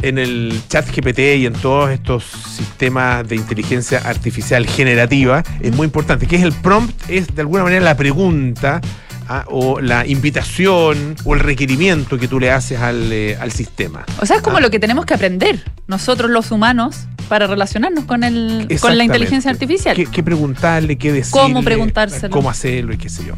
en 0.02 0.18
el 0.18 0.60
chat 0.68 0.86
GPT 0.94 1.18
y 1.38 1.46
en 1.46 1.54
todos 1.54 1.90
estos 1.90 2.24
sistemas 2.24 3.26
de 3.26 3.36
inteligencia 3.36 3.98
artificial 4.04 4.66
generativa 4.66 5.42
es 5.60 5.74
muy 5.74 5.86
importante. 5.86 6.26
Que 6.26 6.36
es 6.36 6.42
el 6.42 6.52
prompt? 6.52 6.94
Es 7.08 7.34
de 7.34 7.40
alguna 7.40 7.64
manera 7.64 7.82
la 7.82 7.96
pregunta 7.96 8.80
ah, 9.28 9.44
o 9.48 9.80
la 9.80 10.06
invitación 10.06 11.16
o 11.24 11.34
el 11.34 11.40
requerimiento 11.40 12.18
que 12.18 12.28
tú 12.28 12.38
le 12.38 12.50
haces 12.50 12.80
al, 12.80 13.10
eh, 13.12 13.36
al 13.40 13.50
sistema. 13.52 14.04
O 14.20 14.26
sea, 14.26 14.36
es 14.36 14.42
como 14.42 14.58
Ah. 14.58 14.60
lo 14.60 14.70
que 14.70 14.78
tenemos 14.78 15.06
que 15.06 15.14
aprender 15.14 15.64
nosotros 15.86 16.30
los 16.30 16.50
humanos 16.50 17.06
para 17.30 17.46
relacionarnos 17.46 18.04
con, 18.04 18.24
el, 18.24 18.68
con 18.82 18.98
la 18.98 19.04
inteligencia 19.04 19.50
artificial. 19.50 19.96
¿Qué, 19.96 20.04
qué 20.04 20.22
preguntarle, 20.22 20.98
qué 20.98 21.12
decirle? 21.12 21.40
Cómo 21.40 21.62
preguntárselo. 21.62 22.30
Cómo 22.30 22.50
hacerlo 22.50 22.92
y 22.92 22.98
qué 22.98 23.08
sé 23.08 23.24
yo. 23.24 23.34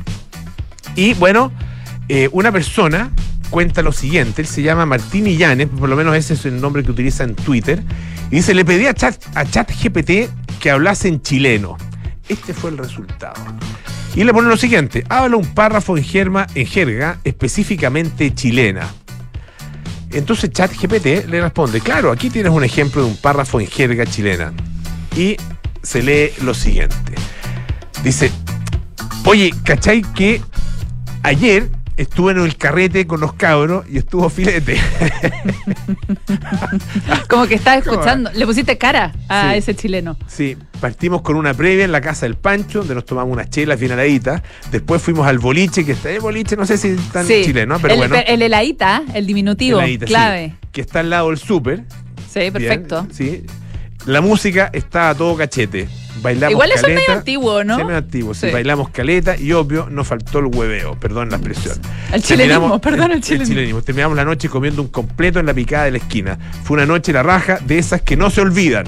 Y 0.96 1.14
bueno, 1.14 1.52
eh, 2.08 2.28
una 2.32 2.50
persona 2.50 3.12
cuenta 3.50 3.82
lo 3.82 3.92
siguiente, 3.92 4.42
él 4.42 4.48
se 4.48 4.62
llama 4.62 4.86
Martín 4.86 5.26
Illanes, 5.26 5.68
por 5.68 5.88
lo 5.88 5.96
menos 5.96 6.16
ese 6.16 6.34
es 6.34 6.44
el 6.46 6.60
nombre 6.60 6.82
que 6.82 6.90
utiliza 6.90 7.24
en 7.24 7.34
Twitter, 7.34 7.82
y 8.30 8.36
dice, 8.36 8.54
le 8.54 8.64
pedí 8.64 8.86
a 8.86 8.94
Chat, 8.94 9.16
que 10.60 10.70
hablase 10.70 11.08
en 11.08 11.22
chileno. 11.22 11.76
Este 12.28 12.52
fue 12.52 12.70
el 12.70 12.78
resultado. 12.78 13.40
Y 14.14 14.24
le 14.24 14.32
pone 14.32 14.48
lo 14.48 14.56
siguiente, 14.56 15.04
habla 15.08 15.36
un 15.36 15.46
párrafo 15.54 15.96
en, 15.96 16.04
en 16.54 16.66
jerga 16.66 17.18
específicamente 17.22 18.34
chilena. 18.34 18.88
Entonces 20.10 20.50
ChatGPT 20.50 21.28
le 21.28 21.40
responde, 21.40 21.80
claro, 21.80 22.10
aquí 22.10 22.30
tienes 22.30 22.52
un 22.52 22.64
ejemplo 22.64 23.02
de 23.02 23.08
un 23.08 23.16
párrafo 23.16 23.60
en 23.60 23.66
jerga 23.66 24.06
chilena. 24.06 24.52
Y 25.16 25.36
se 25.82 26.02
lee 26.02 26.30
lo 26.42 26.54
siguiente. 26.54 27.14
Dice, 28.02 28.30
oye, 29.24 29.52
¿cachai 29.64 30.02
que 30.02 30.40
ayer 31.22 31.68
estuve 31.96 32.32
en 32.32 32.38
el 32.38 32.56
carrete 32.56 33.06
con 33.06 33.20
los 33.20 33.32
cabros 33.34 33.84
y 33.90 33.98
estuvo 33.98 34.28
filete? 34.28 34.76
Como 37.28 37.46
que 37.46 37.54
estás 37.54 37.78
escuchando. 37.86 38.30
Le 38.34 38.46
pusiste 38.46 38.78
cara 38.78 39.12
a 39.28 39.52
Sí. 39.52 39.58
ese 39.58 39.74
chileno. 39.74 40.16
Sí, 40.26 40.56
partimos 40.80 41.22
con 41.22 41.36
una 41.36 41.54
previa 41.54 41.84
en 41.84 41.92
la 41.92 42.00
casa 42.00 42.26
del 42.26 42.36
Pancho, 42.36 42.80
donde 42.80 42.94
nos 42.94 43.04
tomamos 43.04 43.32
unas 43.32 43.50
chelas 43.50 43.78
bien 43.78 43.92
heladitas. 43.92 44.42
Después 44.70 45.02
fuimos 45.02 45.26
al 45.26 45.38
boliche, 45.38 45.84
que 45.84 45.92
está 45.92 46.10
el 46.10 46.20
boliche, 46.20 46.56
no 46.56 46.66
sé 46.66 46.78
si 46.78 46.96
tan 47.12 47.26
Sí. 47.26 47.42
chileno, 47.44 47.78
pero 47.80 47.94
el, 47.94 47.98
bueno. 48.00 48.16
El 48.26 48.42
heladita, 48.42 49.02
el 49.14 49.26
diminutivo, 49.26 49.78
heladita, 49.78 50.06
sí, 50.06 50.12
clave. 50.12 50.54
que 50.72 50.80
está 50.80 51.00
al 51.00 51.10
lado 51.10 51.28
del 51.30 51.38
súper. 51.38 51.84
Sí, 52.28 52.40
Bien, 52.40 52.52
perfecto. 52.52 53.06
sí. 53.12 53.44
La 54.06 54.20
música 54.20 54.70
está 54.72 55.10
a 55.10 55.14
todo 55.14 55.36
cachete. 55.36 55.88
Bailamos 56.22 56.52
Igual 56.52 56.70
eso 56.70 56.86
es 56.86 56.94
medio 56.94 57.12
antiguo, 57.12 57.64
¿no? 57.64 57.76
Sí, 57.76 57.84
medio 57.84 57.98
antiguo. 57.98 58.34
sí. 58.34 58.46
Sí. 58.46 58.52
Bailamos 58.52 58.88
caleta 58.90 59.36
y 59.36 59.52
obvio 59.52 59.88
nos 59.90 60.06
faltó 60.06 60.38
el 60.38 60.46
hueveo, 60.46 60.98
perdón 60.98 61.30
la 61.30 61.36
expresión. 61.36 61.78
El 62.12 62.22
chilenismo, 62.22 62.80
perdón, 62.80 63.12
el 63.12 63.20
chilenismo. 63.20 63.82
Terminamos 63.82 64.16
la 64.16 64.24
noche 64.24 64.48
comiendo 64.48 64.80
un 64.80 64.88
completo 64.88 65.40
en 65.40 65.46
la 65.46 65.54
picada 65.54 65.84
de 65.84 65.90
la 65.90 65.98
esquina. 65.98 66.38
Fue 66.62 66.76
una 66.76 66.86
noche 66.86 67.12
la 67.12 67.22
raja 67.24 67.58
de 67.64 67.78
esas 67.78 68.00
que 68.02 68.16
no 68.16 68.30
se 68.30 68.40
olvidan. 68.40 68.86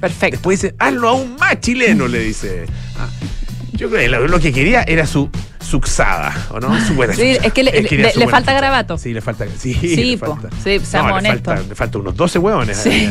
Perfecto. 0.00 0.36
Después 0.36 0.60
dice, 0.62 0.74
hazlo 0.78 1.08
aún 1.10 1.36
más 1.38 1.60
chileno, 1.60 2.08
le 2.08 2.20
dice. 2.20 2.64
Ah, 2.98 3.08
yo 3.74 3.88
creo 3.90 4.00
que 4.02 4.08
lo, 4.08 4.26
lo 4.28 4.40
que 4.40 4.52
quería 4.52 4.82
era 4.82 5.06
su 5.06 5.30
suxada, 5.60 6.34
¿o 6.50 6.60
no? 6.60 6.78
Su 6.86 6.94
buena 6.94 7.14
Sí, 7.14 7.36
es 7.42 7.52
que 7.52 7.62
le- 7.62 7.72
falta 8.28 8.38
chucha. 8.38 8.52
garabato. 8.52 8.98
Sí, 8.98 9.12
le 9.12 9.20
falta. 9.20 9.46
Sí, 9.58 9.74
Sí, 9.74 9.96
le 10.12 10.18
po. 10.18 10.36
falta. 10.36 10.50
Sí, 10.62 10.78
No, 10.92 11.20
le 11.20 11.28
falta, 11.28 11.56
le 11.68 11.74
falta 11.74 11.98
unos 11.98 12.16
12 12.16 12.38
hueones. 12.38 12.76
Sí, 12.76 13.10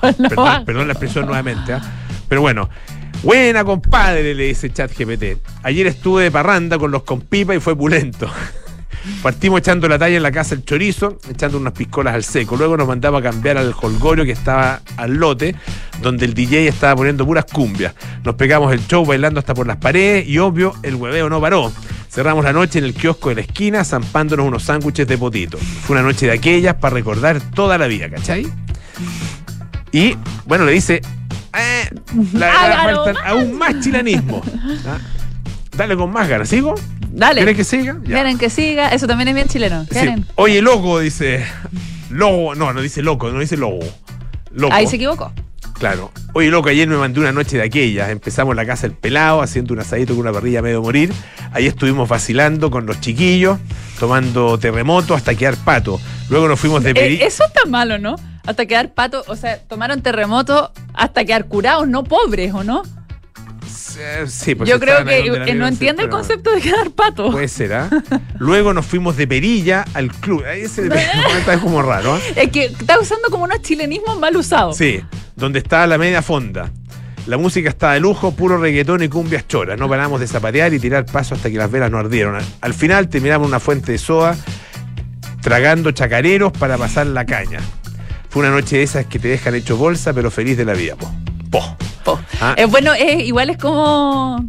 lo 0.00 0.12
perdón, 0.28 0.64
perdón 0.64 0.86
la 0.88 0.92
expresión 0.94 1.26
nuevamente. 1.26 1.72
¿ah? 1.72 1.82
Pero 2.28 2.40
bueno. 2.40 2.68
Buena, 3.22 3.62
compadre, 3.64 4.34
le 4.34 4.46
dice 4.48 4.68
ChatGPT. 4.72 5.38
Ayer 5.62 5.86
estuve 5.86 6.24
de 6.24 6.30
parranda 6.32 6.76
con 6.76 6.90
los 6.90 7.04
compipa 7.04 7.54
y 7.54 7.60
fue 7.60 7.76
pulento. 7.76 8.28
Partimos 9.22 9.60
echando 9.60 9.88
la 9.88 9.98
talla 9.98 10.16
en 10.16 10.22
la 10.22 10.32
casa 10.32 10.54
el 10.54 10.64
chorizo, 10.64 11.18
echando 11.28 11.58
unas 11.58 11.72
piscolas 11.72 12.14
al 12.14 12.24
seco. 12.24 12.56
Luego 12.56 12.76
nos 12.76 12.86
mandaba 12.86 13.18
a 13.18 13.22
cambiar 13.22 13.58
al 13.58 13.74
holgorio 13.80 14.24
que 14.24 14.32
estaba 14.32 14.80
al 14.96 15.14
lote, 15.14 15.54
donde 16.00 16.24
el 16.24 16.34
DJ 16.34 16.68
estaba 16.68 16.96
poniendo 16.96 17.26
puras 17.26 17.44
cumbias. 17.44 17.94
Nos 18.24 18.34
pegamos 18.36 18.72
el 18.72 18.86
show 18.86 19.04
bailando 19.04 19.40
hasta 19.40 19.54
por 19.54 19.66
las 19.66 19.76
paredes 19.76 20.26
y 20.28 20.38
obvio, 20.38 20.74
el 20.82 20.94
hueveo 20.94 21.28
no 21.28 21.40
paró. 21.40 21.72
Cerramos 22.10 22.44
la 22.44 22.52
noche 22.52 22.78
en 22.78 22.84
el 22.84 22.94
kiosco 22.94 23.30
de 23.30 23.36
la 23.36 23.40
esquina, 23.40 23.84
zampándonos 23.84 24.46
unos 24.46 24.64
sándwiches 24.64 25.06
de 25.06 25.16
potito. 25.16 25.58
Fue 25.58 25.94
una 25.94 26.02
noche 26.02 26.26
de 26.26 26.32
aquellas 26.32 26.74
para 26.74 26.94
recordar 26.94 27.40
toda 27.54 27.78
la 27.78 27.86
vida, 27.86 28.10
¿cachai? 28.10 28.46
Y 29.92 30.16
bueno, 30.44 30.64
le 30.64 30.72
dice, 30.72 31.00
eh, 31.58 31.90
la 32.34 32.46
verdad 32.46 32.72
Hágalo 32.72 33.04
faltan 33.04 33.26
aún 33.26 33.58
más 33.58 33.80
chilenismo. 33.80 34.42
¿Ah? 34.86 34.98
Dale 35.76 35.96
con 35.96 36.10
más 36.12 36.28
ganas, 36.28 36.48
¿sigo? 36.48 36.74
Dale. 37.10 37.40
¿Quieres 37.40 37.56
que 37.56 37.64
siga? 37.64 37.96
Ya. 38.02 38.14
Quieren 38.14 38.38
que 38.38 38.50
siga. 38.50 38.88
Eso 38.88 39.06
también 39.06 39.28
es 39.28 39.34
bien 39.34 39.48
chileno. 39.48 39.84
Sí. 39.84 39.90
¿Quieren? 39.90 40.26
Oye, 40.36 40.62
loco, 40.62 41.00
dice. 41.00 41.44
Logo, 42.10 42.54
no, 42.54 42.72
no 42.72 42.80
dice 42.82 43.02
loco, 43.02 43.30
no 43.30 43.40
dice 43.40 43.56
logo. 43.56 43.80
Loco. 44.52 44.74
Ahí 44.74 44.86
se 44.86 44.96
equivocó. 44.96 45.32
Claro. 45.78 46.12
Oye, 46.34 46.48
loco, 46.48 46.68
ayer 46.68 46.86
me 46.86 46.96
mandé 46.96 47.20
una 47.20 47.32
noche 47.32 47.56
de 47.56 47.64
aquellas. 47.64 48.10
Empezamos 48.10 48.54
la 48.54 48.64
casa 48.64 48.86
del 48.86 48.96
pelado, 48.96 49.42
haciendo 49.42 49.74
un 49.74 49.80
asadito 49.80 50.14
con 50.14 50.20
una 50.20 50.32
parrilla 50.32 50.62
medio 50.62 50.82
morir. 50.82 51.12
Ahí 51.52 51.66
estuvimos 51.66 52.08
vacilando 52.08 52.70
con 52.70 52.86
los 52.86 53.00
chiquillos, 53.00 53.58
tomando 53.98 54.58
terremoto 54.58 55.14
hasta 55.14 55.34
quedar 55.34 55.56
pato. 55.56 56.00
Luego 56.28 56.48
nos 56.48 56.60
fuimos 56.60 56.82
de 56.84 56.90
Eh, 56.90 57.24
eso 57.24 57.44
está 57.44 57.64
malo, 57.66 57.98
¿no? 57.98 58.16
Hasta 58.46 58.66
quedar 58.66 58.92
pato, 58.92 59.24
o 59.26 59.36
sea, 59.36 59.58
tomaron 59.58 60.02
terremoto 60.02 60.72
hasta 60.94 61.24
quedar 61.24 61.46
curados, 61.46 61.88
no 61.88 62.04
pobres, 62.04 62.52
¿o 62.54 62.62
no? 62.62 62.82
Eh, 63.98 64.24
Sí, 64.26 64.54
pues 64.54 64.68
Yo 64.68 64.78
creo 64.80 65.04
que 65.04 65.18
eh, 65.20 65.54
no 65.54 65.66
entiende 65.66 66.02
el 66.04 66.08
concepto 66.10 66.50
de 66.52 66.60
quedar 66.60 66.90
pato. 66.90 67.30
Puede 67.30 67.48
ser, 67.48 67.72
¿ah? 67.74 67.90
Luego 68.38 68.72
nos 68.72 68.86
fuimos 68.86 69.16
de 69.16 69.26
perilla 69.26 69.84
al 69.94 70.10
club. 70.12 70.44
Ahí 70.44 70.62
ese 70.62 70.86
está 71.38 71.58
como 71.60 71.82
raro, 71.82 72.14
¿ah? 72.14 72.20
Es 72.36 72.50
que 72.50 72.64
está 72.66 72.98
usando 72.98 73.28
como 73.30 73.44
unos 73.44 73.62
chilenismos 73.62 74.18
mal 74.18 74.36
usados. 74.36 74.76
Sí, 74.76 75.00
donde 75.36 75.58
estaba 75.58 75.86
la 75.86 75.98
media 75.98 76.22
fonda. 76.22 76.70
La 77.26 77.38
música 77.38 77.68
estaba 77.68 77.94
de 77.94 78.00
lujo, 78.00 78.32
puro 78.32 78.58
reggaetón 78.58 79.02
y 79.04 79.08
cumbias 79.08 79.46
choras. 79.46 79.78
No 79.78 79.88
paramos 79.88 80.18
de 80.20 80.26
zapatear 80.26 80.74
y 80.74 80.80
tirar 80.80 81.04
paso 81.06 81.36
hasta 81.36 81.50
que 81.50 81.56
las 81.56 81.70
velas 81.70 81.88
no 81.90 81.98
ardieron. 81.98 82.34
Al- 82.34 82.44
Al 82.60 82.74
final 82.74 83.08
terminamos 83.08 83.46
una 83.46 83.60
fuente 83.60 83.92
de 83.92 83.98
soda, 83.98 84.36
tragando 85.40 85.90
chacareros 85.92 86.52
para 86.52 86.76
pasar 86.78 87.06
la 87.06 87.24
caña. 87.24 87.60
Fue 88.28 88.40
una 88.40 88.50
noche 88.50 88.78
de 88.78 88.82
esas 88.82 89.06
que 89.06 89.18
te 89.18 89.28
dejan 89.28 89.54
hecho 89.54 89.76
bolsa, 89.76 90.12
pero 90.12 90.30
feliz 90.30 90.56
de 90.56 90.64
la 90.64 90.72
vida, 90.72 90.96
po. 90.96 91.10
Po. 91.52 91.76
Po. 92.04 92.18
Ah. 92.40 92.54
Es 92.56 92.68
bueno, 92.68 92.92
es, 92.94 93.22
igual 93.24 93.48
es 93.50 93.58
como. 93.58 94.44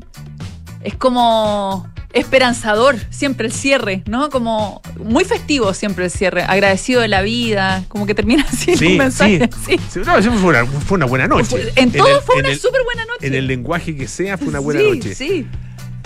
Es 0.84 0.96
como 0.96 1.88
esperanzador 2.14 2.96
siempre 3.10 3.48
el 3.48 3.54
cierre, 3.54 4.04
¿no? 4.06 4.30
Como 4.30 4.82
muy 5.04 5.26
festivo 5.26 5.74
siempre 5.74 6.06
el 6.06 6.12
cierre, 6.12 6.44
agradecido 6.44 7.02
de 7.02 7.08
la 7.08 7.22
vida, 7.24 7.84
como 7.88 8.06
que 8.06 8.14
termina 8.14 8.46
así 8.52 8.76
Sí, 8.78 8.86
un 8.88 8.98
mensaje. 8.98 9.50
sí. 9.66 9.78
sí. 9.78 9.80
Sí, 9.90 10.00
no, 10.06 10.22
fue 10.40 10.50
una, 10.50 10.66
fue 10.66 10.96
una 10.98 11.06
buena 11.08 11.28
noche. 11.28 11.72
En 11.76 11.92
todo 11.92 12.08
el- 12.18 12.22
fue 12.22 12.36
una 12.40 12.54
súper 12.56 12.84
buena 12.84 13.06
noche. 13.06 13.28
En 13.28 13.34
el 13.34 13.48
lenguaje 13.48 13.96
que 13.96 14.08
sea, 14.08 14.38
fue 14.38 14.48
una 14.50 14.60
buena 14.60 14.82
sí, 14.82 14.90
noche. 14.90 15.16
Sí, 15.16 15.48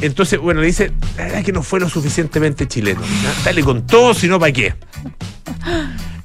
Entonces, 0.02 0.40
bueno, 0.40 0.62
le 0.62 0.68
dice, 0.68 0.92
la 1.18 1.24
verdad 1.24 1.40
es 1.40 1.46
que 1.46 1.52
no 1.54 1.64
fue 1.64 1.80
lo 1.80 1.90
suficientemente 1.90 2.68
chileno. 2.68 3.02
¿ah? 3.04 3.34
Dale 3.46 3.64
con 3.64 3.86
todo, 3.88 4.14
si 4.14 4.28
no, 4.28 4.40
¿para 4.40 4.52
qué? 4.52 4.74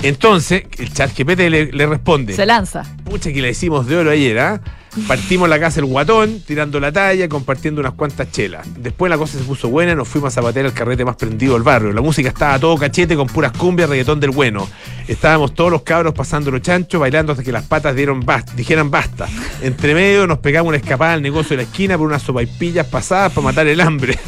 Entonces, 0.03 0.65
el 0.79 0.93
chat 0.93 1.17
GPT 1.17 1.39
le, 1.49 1.73
le 1.73 1.87
responde, 1.87 2.35
se 2.35 2.45
lanza. 2.45 2.83
pucha 3.05 3.33
que 3.33 3.41
le 3.41 3.51
hicimos 3.51 3.87
de 3.87 3.97
oro 3.97 4.11
ayer, 4.11 4.39
¿ah? 4.41 4.61
Partimos 5.09 5.49
la 5.49 5.59
casa 5.59 5.81
el 5.81 5.87
guatón, 5.87 6.41
tirando 6.47 6.79
la 6.79 6.93
talla, 6.93 7.27
compartiendo 7.27 7.81
unas 7.81 7.95
cuantas 7.95 8.31
chelas. 8.31 8.67
Después 8.79 9.09
la 9.09 9.17
cosa 9.17 9.39
se 9.39 9.45
puso 9.45 9.71
buena, 9.71 9.95
nos 9.95 10.07
fuimos 10.07 10.29
a 10.29 10.41
zapatear 10.43 10.67
el 10.67 10.75
carrete 10.75 11.03
más 11.05 11.17
prendido 11.17 11.55
del 11.55 11.63
barrio. 11.63 11.93
La 11.93 12.03
música 12.03 12.29
estaba 12.29 12.59
todo 12.59 12.77
cachete 12.77 13.17
con 13.17 13.27
puras 13.27 13.53
cumbias, 13.53 13.89
reggaetón 13.89 14.21
del 14.21 14.31
bueno. 14.31 14.69
Estábamos 15.09 15.55
todos 15.55 15.71
los 15.71 15.83
cabros 15.83 16.13
pasando 16.13 16.51
los 16.51 16.61
chanchos, 16.61 17.01
bailando 17.01 17.33
hasta 17.33 17.43
que 17.43 17.53
las 17.53 17.65
patas 17.65 17.97
dieron 17.97 18.25
dijeran 18.55 18.91
basta. 18.91 19.29
Entre 19.63 19.95
medio 19.95 20.27
nos 20.27 20.39
pegamos 20.39 20.69
una 20.69 20.77
escapada 20.77 21.15
al 21.15 21.23
negocio 21.23 21.57
de 21.57 21.63
la 21.63 21.69
esquina 21.69 21.97
por 21.97 22.07
unas 22.07 22.23
sopaipillas 22.23 22.87
pasadas 22.87 23.33
para 23.33 23.47
matar 23.47 23.67
el 23.67 23.81
hambre. 23.81 24.19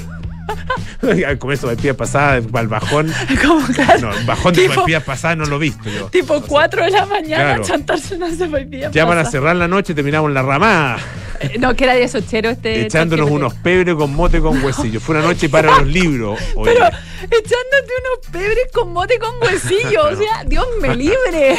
Al 1.27 1.39
comer 1.39 1.57
sopaipillas 1.59 1.97
pasadas, 1.97 2.45
al 2.53 2.69
bajón. 2.69 3.13
Como 3.47 3.61
No, 4.01 4.11
bajón 4.27 4.55
de 4.55 4.63
Tipo- 4.63 4.75
sopaipillas 4.75 5.03
pasadas 5.05 5.37
no 5.39 5.45
lo 5.47 5.57
he 5.57 5.61
visto 5.61 5.89
yo. 5.91 6.07
tipo 6.09 6.41
4 6.43 6.85
de 6.85 6.91
la 6.91 7.07
mañana 7.07 7.45
Claro. 7.45 7.65
chantarse 7.65 8.15
una 8.17 8.35
sopaipilla. 8.35 8.91
Ya 8.91 9.07
para 9.07 9.21
pasa. 9.23 9.33
cerrar 9.33 9.57
la 9.57 9.69
noche 9.69 9.95
terminamos 9.95 10.31
la 10.33 10.43
ramada. 10.43 10.99
Eh, 11.41 11.59
No, 11.59 11.75
que 11.75 11.85
era 11.85 11.95
de 11.95 12.07
sochero 12.09 12.49
este. 12.51 12.83
echándonos 12.87 13.29
unos 13.31 13.55
pebres 13.55 13.95
con 13.97 14.15
mote 14.15 14.41
con 14.41 14.63
huesillo. 14.63 15.01
Fue 15.01 15.17
una 15.17 15.25
noche 15.27 15.49
para 15.49 15.71
los 15.79 15.87
libros. 15.87 16.39
oye. 16.55 16.73
Pero 16.73 16.87
echándote 16.87 17.93
unos 18.01 18.31
pebres 18.33 18.67
con 18.73 18.93
mote 18.93 19.19
con 19.19 19.31
huesillo. 19.43 20.05
o 20.11 20.17
sea, 20.17 20.45
Dios 20.47 20.67
me 20.81 20.95
libre. 20.95 21.57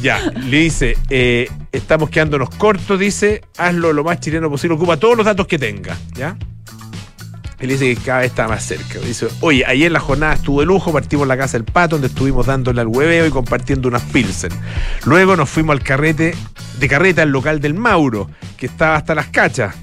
Ya, 0.00 0.20
le 0.30 0.58
dice, 0.58 0.96
eh, 1.10 1.50
estamos 1.72 2.08
quedándonos 2.08 2.50
cortos, 2.50 2.98
dice, 3.00 3.42
hazlo 3.58 3.92
lo 3.92 4.04
más 4.04 4.20
chileno 4.20 4.48
posible, 4.48 4.76
ocupa 4.76 4.96
todos 4.96 5.16
los 5.16 5.26
datos 5.26 5.46
que 5.48 5.58
tenga, 5.58 5.96
¿ya? 6.14 6.36
Dice 7.66 7.94
que 7.94 8.00
cada 8.00 8.20
vez 8.20 8.30
está 8.30 8.48
más 8.48 8.64
cerca. 8.64 8.98
Dice, 9.00 9.28
oye, 9.40 9.64
ayer 9.66 9.90
la 9.90 10.00
jornada 10.00 10.34
estuvo 10.34 10.60
de 10.60 10.66
lujo, 10.66 10.92
partimos 10.92 11.26
la 11.26 11.36
casa 11.36 11.58
del 11.58 11.64
pato, 11.64 11.96
donde 11.96 12.08
estuvimos 12.08 12.46
dándole 12.46 12.80
al 12.80 12.86
hueveo 12.86 13.26
y 13.26 13.30
compartiendo 13.30 13.88
unas 13.88 14.02
pilsen. 14.02 14.52
Luego 15.04 15.36
nos 15.36 15.50
fuimos 15.50 15.74
al 15.74 15.82
carrete, 15.82 16.34
de 16.78 16.88
carreta 16.88 17.22
al 17.22 17.30
local 17.30 17.60
del 17.60 17.74
Mauro, 17.74 18.30
que 18.56 18.66
estaba 18.66 18.96
hasta 18.96 19.14
las 19.14 19.26
cachas. 19.26 19.74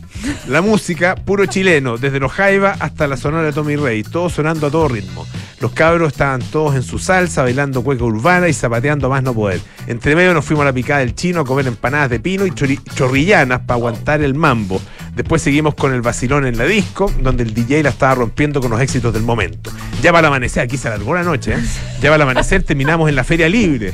La 0.47 0.61
música, 0.61 1.15
puro 1.15 1.45
chileno, 1.45 1.97
desde 1.97 2.19
los 2.19 2.31
Jaiba 2.31 2.77
hasta 2.79 3.07
la 3.07 3.17
sonora 3.17 3.43
de 3.43 3.51
Tommy 3.51 3.75
Rey, 3.75 4.03
todo 4.03 4.29
sonando 4.29 4.67
a 4.67 4.71
todo 4.71 4.87
ritmo. 4.87 5.25
Los 5.59 5.71
cabros 5.71 6.11
estaban 6.11 6.41
todos 6.41 6.75
en 6.75 6.83
su 6.83 6.99
salsa, 6.99 7.41
bailando 7.41 7.83
cueca 7.83 8.03
urbana 8.03 8.49
y 8.49 8.53
zapateando 8.53 9.09
más 9.09 9.23
no 9.23 9.33
poder. 9.33 9.61
Entre 9.87 10.15
medio 10.15 10.33
nos 10.33 10.43
fuimos 10.43 10.63
a 10.63 10.65
la 10.65 10.73
picada 10.73 10.99
del 10.99 11.15
chino 11.15 11.41
a 11.41 11.45
comer 11.45 11.67
empanadas 11.67 12.09
de 12.09 12.19
pino 12.19 12.45
y 12.45 12.51
chorrillanas 12.51 13.61
para 13.61 13.75
aguantar 13.75 14.21
el 14.21 14.33
mambo. 14.33 14.81
Después 15.15 15.43
seguimos 15.43 15.75
con 15.75 15.93
el 15.93 16.01
vacilón 16.01 16.45
en 16.45 16.57
la 16.57 16.65
disco, 16.65 17.11
donde 17.21 17.43
el 17.43 17.53
DJ 17.53 17.83
la 17.83 17.89
estaba 17.89 18.15
rompiendo 18.15 18.61
con 18.61 18.71
los 18.71 18.81
éxitos 18.81 19.13
del 19.13 19.23
momento. 19.23 19.71
Ya 20.01 20.11
para 20.11 20.27
el 20.27 20.33
amanecer, 20.33 20.63
aquí 20.63 20.75
se 20.75 20.87
alargó 20.87 21.13
la 21.13 21.23
noche, 21.23 21.53
¿eh? 21.53 21.59
Ya 21.95 22.09
para 22.09 22.15
el 22.15 22.21
amanecer 22.23 22.63
terminamos 22.63 23.09
en 23.09 23.15
la 23.15 23.23
feria 23.23 23.47
libre. 23.47 23.93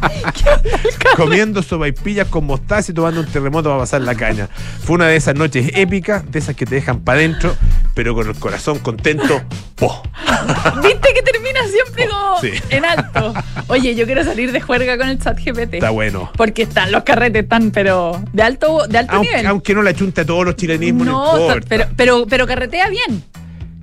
comiendo 1.16 1.62
sopaipillas 1.62 2.28
con 2.28 2.44
mostaza 2.46 2.90
y 2.92 2.94
tomando 2.94 3.20
un 3.20 3.26
terremoto 3.26 3.68
para 3.68 3.80
pasar 3.80 4.02
la 4.02 4.14
caña. 4.14 4.48
Fue 4.84 4.94
una 4.96 5.06
de 5.06 5.16
esas 5.16 5.34
noches 5.34 5.70
épicas, 5.74 6.30
de 6.30 6.38
esas 6.38 6.56
que 6.56 6.66
te 6.66 6.74
dejan 6.76 7.00
para 7.00 7.18
adentro, 7.18 7.54
pero 7.94 8.14
con 8.14 8.28
el 8.28 8.34
corazón 8.36 8.78
contento. 8.78 9.40
¡po! 9.76 10.02
¿Viste 10.82 11.08
que 11.14 11.22
termina 11.22 11.60
siempre 11.68 12.08
como 12.08 12.40
Sí. 12.40 12.50
en 12.70 12.84
alto? 12.84 13.34
Oye, 13.68 13.94
yo 13.94 14.06
quiero 14.06 14.24
salir 14.24 14.52
de 14.52 14.60
juerga 14.60 14.96
con 14.98 15.08
el 15.08 15.18
chat 15.18 15.38
GPT. 15.38 15.74
Está 15.74 15.90
bueno. 15.90 16.30
Porque 16.36 16.62
están 16.62 16.90
los 16.92 17.02
carretes 17.04 17.48
tan, 17.48 17.70
pero 17.70 18.22
de 18.32 18.42
alto, 18.42 18.86
de 18.88 18.98
alto 18.98 19.12
Aunque, 19.16 19.30
nivel. 19.30 19.46
aunque 19.46 19.74
no 19.74 19.82
la 19.82 19.94
chunta 19.94 20.22
a 20.22 20.24
todos 20.24 20.44
los 20.44 20.56
chilenismos, 20.56 21.06
no, 21.06 21.36
no, 21.36 21.40
importa. 21.42 21.66
pero, 21.68 21.86
pero, 21.96 22.26
pero 22.26 22.46
carretea 22.46 22.88
bien. 22.88 23.22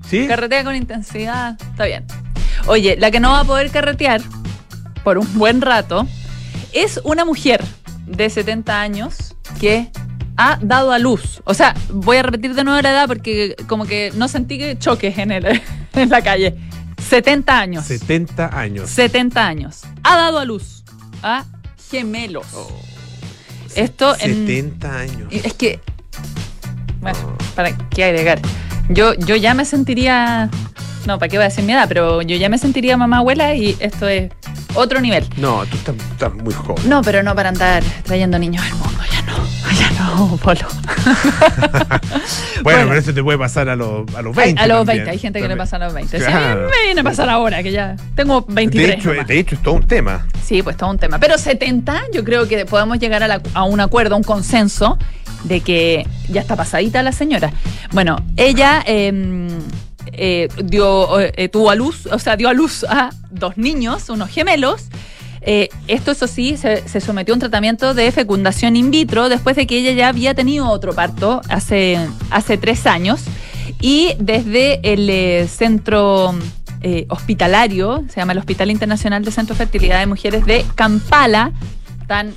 ¿Sí? 0.09 0.27
Carretea 0.27 0.63
con 0.63 0.75
intensidad. 0.75 1.55
Está 1.71 1.85
bien. 1.85 2.03
Oye, 2.65 2.97
la 2.99 3.11
que 3.11 3.19
no 3.19 3.31
va 3.31 3.41
a 3.41 3.43
poder 3.45 3.69
carretear 3.71 4.21
por 5.09 5.17
un 5.17 5.39
buen 5.39 5.59
rato 5.59 6.07
es 6.71 7.01
una 7.03 7.25
mujer 7.25 7.63
de 8.05 8.29
70 8.29 8.79
años 8.79 9.33
que 9.59 9.89
ha 10.37 10.59
dado 10.61 10.91
a 10.91 10.99
luz. 10.99 11.41
O 11.45 11.55
sea, 11.55 11.73
voy 11.91 12.17
a 12.17 12.21
repetir 12.21 12.53
de 12.53 12.63
nuevo 12.63 12.79
la 12.79 12.91
edad 12.91 13.07
porque 13.07 13.55
como 13.65 13.87
que 13.87 14.11
no 14.15 14.27
sentí 14.27 14.59
que 14.59 14.77
choques 14.77 15.17
en, 15.17 15.31
el, 15.31 15.63
en 15.93 16.09
la 16.09 16.21
calle. 16.21 16.55
70 17.09 17.59
años. 17.59 17.85
70 17.85 18.55
años. 18.55 18.87
70 18.91 19.47
años. 19.47 19.81
Ha 20.03 20.15
dado 20.15 20.37
a 20.37 20.45
luz 20.45 20.83
a 21.23 21.43
gemelos. 21.89 22.45
Oh. 22.53 22.69
Esto 23.73 24.13
en- 24.19 24.45
70 24.45 24.95
años. 24.95 25.33
Y 25.33 25.37
Es 25.37 25.55
que. 25.55 25.79
Bueno, 27.01 27.35
¿para 27.55 27.75
qué 27.89 28.03
agregar? 28.03 28.39
Yo, 28.89 29.15
yo 29.15 29.35
ya 29.35 29.55
me 29.55 29.65
sentiría. 29.65 30.51
No, 31.05 31.17
¿para 31.19 31.29
qué 31.29 31.37
voy 31.37 31.45
a 31.45 31.49
decir 31.49 31.63
mi 31.63 31.73
edad? 31.73 31.87
Pero 31.87 32.21
yo 32.21 32.35
ya 32.37 32.49
me 32.49 32.57
sentiría 32.57 32.97
mamá 32.97 33.17
abuela 33.19 33.55
y 33.55 33.75
esto 33.79 34.07
es 34.07 34.31
otro 34.75 34.99
nivel. 35.01 35.25
No, 35.37 35.65
tú 35.65 35.75
estás, 35.77 35.95
estás 36.11 36.33
muy 36.33 36.53
joven. 36.53 36.87
No, 36.87 37.01
pero 37.01 37.23
no 37.23 37.33
para 37.35 37.49
andar 37.49 37.83
trayendo 38.03 38.37
niños 38.37 38.63
al 38.65 38.73
mundo. 38.75 38.99
Ya 39.11 39.21
no. 39.23 39.39
Ya 39.79 39.91
no, 39.91 40.35
Polo. 40.37 40.61
Bueno, 42.61 42.79
Bueno. 42.79 42.87
pero 42.89 42.99
eso 42.99 43.13
te 43.13 43.23
puede 43.23 43.37
pasar 43.37 43.69
a 43.69 43.75
los, 43.75 44.03
a 44.15 44.21
los 44.21 44.37
Hay- 44.37 44.47
20. 44.53 44.61
a 44.61 44.67
los 44.67 44.77
también. 44.79 44.97
20, 44.97 45.11
hay 45.11 45.17
gente 45.19 45.41
que 45.41 45.47
le 45.47 45.55
pasa 45.55 45.77
a 45.77 45.79
los 45.79 45.93
20. 45.93 46.19
Sí, 46.19 46.25
Claro. 46.25 46.69
me 46.69 46.85
viene 46.85 47.01
a 47.01 47.03
pasar 47.03 47.29
ahora, 47.29 47.63
que 47.63 47.71
ya 47.71 47.95
tengo 48.15 48.45
23. 48.47 48.87
De 48.87 48.93
hecho, 48.95 49.09
nomás. 49.13 49.27
de 49.27 49.39
hecho, 49.39 49.55
es 49.55 49.61
todo 49.63 49.75
un 49.75 49.87
tema. 49.87 50.27
Sí, 50.43 50.61
pues 50.61 50.75
todo 50.75 50.89
un 50.89 50.97
tema. 50.97 51.19
Pero 51.19 51.37
70, 51.37 52.01
yo 52.13 52.23
creo 52.25 52.47
que 52.47 52.65
podemos 52.65 52.99
llegar 52.99 53.23
a, 53.23 53.27
la- 53.27 53.41
a 53.53 53.63
un 53.63 53.79
acuerdo, 53.79 54.15
a 54.15 54.17
un 54.17 54.23
consenso 54.23 54.97
de 55.45 55.61
que 55.61 56.05
ya 56.27 56.41
está 56.41 56.55
pasadita 56.57 57.01
la 57.03 57.11
señora. 57.13 57.51
Bueno, 57.91 58.17
ella 58.35 58.83
eh, 58.85 59.47
eh, 60.13 60.47
dio, 60.63 61.19
eh, 61.19 61.49
tuvo 61.49 61.69
a 61.69 61.75
luz, 61.75 62.07
o 62.07 62.19
sea, 62.19 62.35
dio 62.35 62.49
a 62.49 62.53
luz 62.53 62.83
a 62.83 63.11
dos 63.29 63.57
niños, 63.57 64.09
unos 64.09 64.29
gemelos. 64.29 64.85
Eh, 65.41 65.69
esto, 65.87 66.11
eso 66.11 66.27
sí, 66.27 66.57
se, 66.57 66.87
se 66.87 66.99
sometió 66.99 67.33
a 67.33 67.35
un 67.35 67.39
tratamiento 67.39 67.93
de 67.93 68.11
fecundación 68.11 68.75
in 68.75 68.91
vitro 68.91 69.29
después 69.29 69.55
de 69.55 69.65
que 69.67 69.77
ella 69.77 69.93
ya 69.93 70.09
había 70.09 70.33
tenido 70.33 70.69
otro 70.69 70.93
parto 70.93 71.41
hace, 71.49 71.97
hace 72.29 72.57
tres 72.57 72.85
años. 72.85 73.21
Y 73.81 74.13
desde 74.19 74.79
el 74.83 75.47
centro 75.47 76.35
hospitalario, 77.09 78.03
se 78.09 78.17
llama 78.17 78.33
el 78.33 78.39
Hospital 78.39 78.71
Internacional 78.71 79.23
de 79.23 79.31
Centro 79.31 79.53
de 79.53 79.57
Fertilidad 79.57 79.99
de 79.99 80.07
Mujeres 80.07 80.45
de 80.45 80.65
Kampala, 80.75 81.51
están 82.01 82.33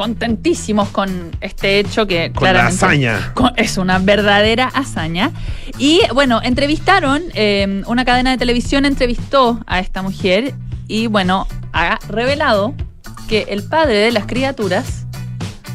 contentísimos 0.00 0.88
con 0.88 1.30
este 1.42 1.78
hecho 1.78 2.06
que 2.06 2.32
Con 2.32 2.44
la 2.44 2.50
claramente 2.52 2.84
hazaña. 2.86 3.32
con- 3.34 3.52
es 3.56 3.76
una 3.76 3.98
verdadera 3.98 4.70
hazaña. 4.72 5.30
Y 5.78 6.00
bueno, 6.14 6.40
entrevistaron, 6.42 7.22
eh, 7.34 7.82
una 7.86 8.06
cadena 8.06 8.30
de 8.30 8.38
televisión 8.38 8.86
entrevistó 8.86 9.60
a 9.66 9.78
esta 9.78 10.00
mujer 10.00 10.54
y 10.88 11.06
bueno, 11.06 11.46
ha 11.74 11.98
revelado 12.08 12.72
que 13.28 13.44
el 13.50 13.62
padre 13.62 13.98
de 13.98 14.10
las 14.10 14.24
criaturas 14.24 15.04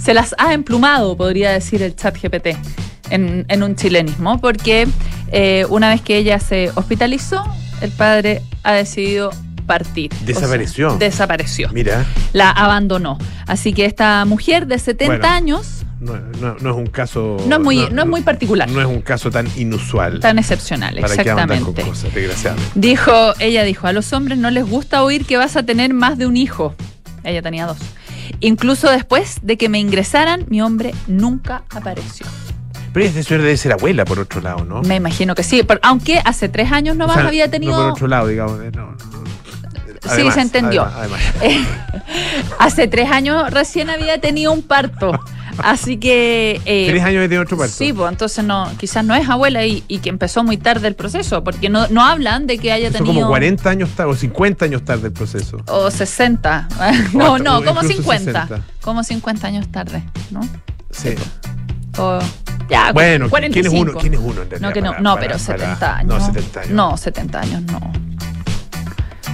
se 0.02 0.16
las 0.16 0.34
ha 0.40 0.54
emplumado, 0.54 1.16
podría 1.16 1.52
decir 1.52 1.84
el 1.84 1.96
chat 1.96 2.18
GPT, 2.20 2.58
en, 3.12 3.46
en 3.48 3.62
un 3.62 3.76
chilenismo, 3.76 4.42
porque 4.42 4.88
eh, 5.32 5.68
una 5.70 5.90
vez 5.90 6.02
que 6.02 6.18
ella 6.18 6.40
se 6.40 6.72
hospitalizó, 6.74 7.44
el 7.82 7.92
padre 7.92 8.42
ha 8.64 8.74
decidido 8.74 9.30
partir. 9.66 10.12
O 10.14 10.18
sea, 10.18 10.26
Desapareció. 10.28 10.98
desapareció. 10.98 11.70
Mira, 11.74 12.06
La 12.34 12.50
abandonó. 12.52 13.18
Así 13.48 13.74
que 13.74 13.86
esta 13.86 14.26
mujer 14.26 14.68
de 14.68 14.80
70 14.80 15.06
Bueno. 15.18 15.28
años 15.28 15.84
no, 16.00 16.14
no- 16.42 16.56
no 16.60 16.70
es 16.72 16.76
un 16.76 16.88
caso. 16.88 17.38
no 17.48 17.56
es 17.56 17.62
muy, 17.62 17.88
no, 17.92 18.04
es 18.04 18.08
muy 18.08 18.22
particular, 18.22 18.70
No 18.70 18.80
es 18.82 18.88
un 18.88 19.02
caso 19.02 19.32
tan 19.32 19.48
inusual. 19.56 20.20
tan 20.20 20.38
excepcional, 20.40 20.96
para 21.00 21.16
que 21.18 21.30
ahondar 21.30 21.48
con 21.48 21.58
exactamente. 21.58 21.90
cosas, 21.90 22.14
desgraciadamente. 22.14 22.72
Dijo, 22.76 23.34
ella 23.40 23.64
dijo, 23.64 23.88
a 23.88 23.94
los 23.94 24.12
hombres 24.14 24.38
no 24.38 24.50
les 24.52 24.66
gusta 24.70 25.04
oír 25.04 25.26
que 25.26 25.38
vas 25.38 25.56
a 25.56 25.64
tener 25.64 25.94
más 25.94 26.18
de 26.18 26.28
un 26.28 26.38
hijo. 26.38 26.76
Ella 27.24 27.42
tenía 27.42 27.66
dos. 27.66 27.78
Incluso 28.40 28.90
después 28.92 29.40
de 29.42 29.58
que 29.58 29.70
me 29.70 29.80
ingresaran, 29.80 30.46
mi 30.50 30.62
hombre 30.62 30.94
nunca 31.08 31.64
apareció. 31.70 32.26
Pero 32.94 33.06
este 33.08 33.24
señor 33.24 33.42
debe 33.44 33.58
ser 33.58 33.74
abuela, 33.74 34.06
por 34.06 34.20
otro 34.20 34.42
lado, 34.42 34.64
¿no? 34.64 34.82
Me 34.82 34.96
imagino 34.96 35.36
que 35.36 35.44
sí, 35.44 35.64
pero- 35.64 35.80
aunque 35.84 36.22
hace 36.24 36.48
tres 36.50 36.72
años 36.72 36.96
nomás 36.96 37.18
O 37.18 37.20
sea, 37.20 37.28
había 37.28 37.50
tenido... 37.52 37.74
No 37.74 37.80
por 37.84 37.92
otro 37.92 38.08
lado, 38.08 38.28
digamos. 38.28 38.58
no, 38.74 38.96
no. 40.10 40.16
Sí, 40.16 40.32
se 40.32 40.42
entendió. 40.42 40.84
Además, 40.86 41.20
además. 41.40 41.68
Hace 42.60 42.88
tres 42.88 43.10
años 43.12 43.50
recién 43.52 43.90
había 43.90 44.20
tenido 44.20 44.52
un 44.52 44.62
parto. 44.62 45.20
Así 45.58 45.96
que... 45.98 46.60
eh, 46.66 46.88
Tres 46.90 47.02
años 47.04 47.22
de 47.22 47.30
tener 47.30 47.40
otro 47.46 47.58
parto. 47.58 47.74
Sí, 47.74 47.94
pues 47.94 48.12
entonces 48.12 48.44
no, 48.44 48.70
quizás 48.78 49.06
no 49.06 49.16
es 49.16 49.30
abuela 49.30 49.66
y, 49.66 49.86
y 49.88 50.00
que 50.00 50.10
empezó 50.10 50.44
muy 50.44 50.58
tarde 50.58 50.90
el 50.90 50.96
proceso, 50.96 51.46
porque 51.46 51.70
no, 51.70 51.88
no 51.88 52.04
hablan 52.04 52.46
de 52.46 52.58
que 52.58 52.74
haya 52.74 52.90
Eso 52.90 52.98
tenido... 52.98 53.14
como 53.16 53.28
40 53.30 53.70
años 53.70 53.90
tarde, 53.96 54.12
o 54.12 54.16
50 54.16 54.66
años 54.66 54.84
tarde 54.84 55.08
el 55.08 55.14
proceso. 55.14 55.58
O 55.68 55.90
60. 55.90 56.68
No, 57.14 57.34
O 57.34 57.38
no, 57.40 57.64
como 57.64 57.82
incluso 57.84 57.88
50. 58.04 58.42
60. 58.48 58.62
Como 58.82 59.04
50 59.04 59.48
años 59.48 59.68
tarde, 59.72 60.04
¿no? 60.32 60.42
Sí. 60.92 61.16
O, 61.98 62.20
ya, 62.70 62.92
Bueno, 62.92 63.30
45. 63.30 63.54
¿quién 63.54 63.66
es 63.66 63.82
uno? 63.94 64.00
¿Quién 64.02 64.14
es 64.16 64.20
uno 64.20 64.42
en 64.42 64.50
realidad? 64.50 64.60
No, 64.68 64.74
que 64.74 64.82
no, 64.82 64.90
para- 64.92 65.02
no 65.02 65.10
para- 65.16 65.22
pero 65.22 65.34
para- 65.40 65.58
70 65.58 65.96
años. 65.98 66.20
No, 66.20 66.26
70 66.34 66.60
años. 66.60 66.72
No, 66.74 66.98
70 66.98 67.40
años 67.40 67.62
no. 67.64 67.80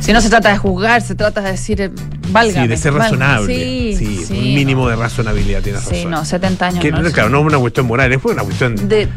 Si 0.01 0.11
no 0.13 0.19
se 0.19 0.29
trata 0.29 0.49
de 0.49 0.57
juzgar, 0.57 1.01
se 1.01 1.15
trata 1.15 1.41
de 1.41 1.51
decir, 1.51 1.79
eh, 1.79 1.91
válgame. 2.29 2.63
Sí, 2.63 2.67
de 2.67 2.75
ser 2.77 2.91
válgame. 2.91 3.17
razonable. 3.23 3.55
Sí, 3.55 3.95
Sí, 3.97 4.25
sí, 4.25 4.33
un 4.33 4.53
mínimo 4.55 4.83
no. 4.83 4.89
de 4.89 4.95
razonabilidad 4.97 5.61
tienes 5.61 5.83
Sí, 5.83 5.95
razón. 5.97 6.11
no, 6.11 6.25
70 6.25 6.65
años 6.67 6.79
Que, 6.81 6.91
no. 6.91 7.01
claro, 7.11 7.29
no 7.29 7.39
es 7.39 7.45
una 7.45 7.57
cuestión 7.59 7.85
moral, 7.85 8.11
es 8.11 8.25
una 8.25 8.43
cuestión 8.43 8.75
de, 8.75 9.07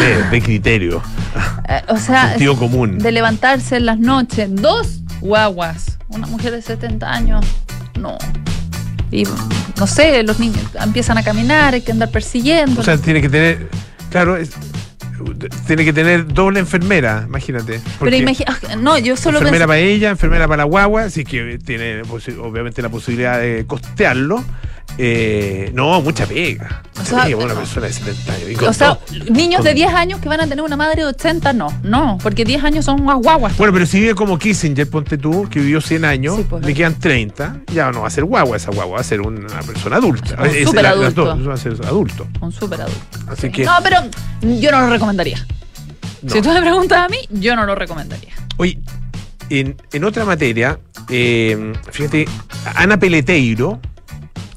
de, 0.00 0.22
de 0.30 0.42
criterio, 0.42 1.02
eh, 1.68 1.82
o 1.88 1.96
sea, 1.96 2.28
sentido 2.30 2.56
común. 2.56 2.98
de 2.98 3.12
levantarse 3.12 3.76
en 3.76 3.86
las 3.86 3.98
noches, 3.98 4.48
dos 4.54 5.00
guaguas, 5.20 5.98
una 6.08 6.26
mujer 6.26 6.52
de 6.52 6.60
70 6.62 7.10
años, 7.10 7.44
no. 7.98 8.18
Y 9.10 9.22
no 9.78 9.86
sé, 9.86 10.22
los 10.22 10.38
niños 10.38 10.60
empiezan 10.82 11.16
a 11.16 11.22
caminar, 11.22 11.72
hay 11.74 11.80
que 11.80 11.92
andar 11.92 12.10
persiguiendo. 12.10 12.80
O 12.80 12.84
sea, 12.84 12.98
tiene 12.98 13.22
que 13.22 13.28
tener, 13.30 13.70
claro, 14.10 14.36
es- 14.36 14.50
tiene 15.66 15.84
que 15.84 15.92
tener 15.92 16.26
doble 16.26 16.60
enfermera, 16.60 17.24
imagínate. 17.26 17.80
pero 18.00 18.16
imagina, 18.16 18.58
no, 18.78 18.98
yo 18.98 19.16
solo 19.16 19.38
enfermera 19.38 19.66
pensé, 19.66 19.68
para 19.68 19.78
ella, 19.78 20.10
enfermera 20.10 20.46
para 20.46 20.58
la 20.58 20.64
guagua, 20.64 21.04
así 21.04 21.24
que 21.24 21.58
tiene 21.58 22.02
obviamente 22.40 22.82
la 22.82 22.88
posibilidad 22.88 23.40
de 23.40 23.64
costearlo. 23.66 24.44
Eh, 24.98 25.70
no, 25.74 26.00
mucha 26.00 26.24
pega. 26.26 26.82
O 27.00 27.04
sea, 27.04 27.24
pega 27.24 27.36
una 27.36 27.48
no. 27.52 27.60
persona 27.60 27.86
de 27.86 27.92
70 27.92 28.32
años. 28.32 28.62
O 28.62 28.72
sea, 28.72 28.98
niños 29.30 29.62
de 29.62 29.70
con- 29.70 29.74
10 29.76 29.92
años 29.92 30.20
que 30.20 30.28
van 30.28 30.40
a 30.40 30.46
tener 30.46 30.64
una 30.64 30.76
madre 30.76 31.02
de 31.02 31.08
80, 31.08 31.52
no, 31.52 31.68
no, 31.82 32.18
porque 32.22 32.44
10 32.46 32.64
años 32.64 32.86
son 32.86 33.04
más 33.04 33.18
guaguas. 33.18 33.56
Bueno, 33.58 33.72
pero 33.74 33.84
si 33.84 34.00
vive 34.00 34.14
como 34.14 34.38
Kissinger, 34.38 34.88
ponte 34.88 35.18
tú, 35.18 35.48
que 35.50 35.60
vivió 35.60 35.80
100 35.82 36.04
años, 36.06 36.36
Sí, 36.36 36.46
pues. 36.48 36.64
le 36.64 36.72
quedan 36.72 36.98
30, 36.98 37.58
ya 37.74 37.90
no 37.92 38.02
va 38.02 38.06
a 38.08 38.10
ser 38.10 38.24
guagua 38.24 38.56
esa 38.56 38.70
guagua, 38.70 38.94
va 38.96 39.00
a 39.00 39.04
ser 39.04 39.20
una 39.20 39.46
persona 39.60 39.96
adulta. 39.96 40.36
Un 40.40 40.46
Es- 40.46 40.54
es- 40.56 40.64
superadulto. 40.68 41.24
las 41.26 41.38
dos, 41.38 41.48
va 41.48 41.54
a 41.54 41.56
ser 41.58 41.72
adulto. 41.86 42.26
Un 42.40 42.52
súper 42.52 42.80
adulto. 42.80 43.18
Así 43.28 43.50
que, 43.50 43.64
No, 43.64 43.72
pero 43.82 43.98
yo 44.42 44.70
no 44.70 44.80
lo 44.80 44.88
recomendaría. 44.90 45.46
no. 46.22 46.30
Si 46.32 46.40
tú 46.40 46.50
me 46.50 46.60
preguntas 46.62 46.98
a 47.04 47.08
mí, 47.08 47.18
yo 47.30 47.54
no 47.54 47.66
lo 47.66 47.74
recomendaría. 47.74 48.32
Oye, 48.56 48.78
en, 49.50 49.76
en 49.92 50.04
otra 50.04 50.24
materia, 50.24 50.78
eh, 51.10 51.72
fíjate, 51.92 52.26
Ana 52.74 52.98
Peleteiro, 52.98 53.78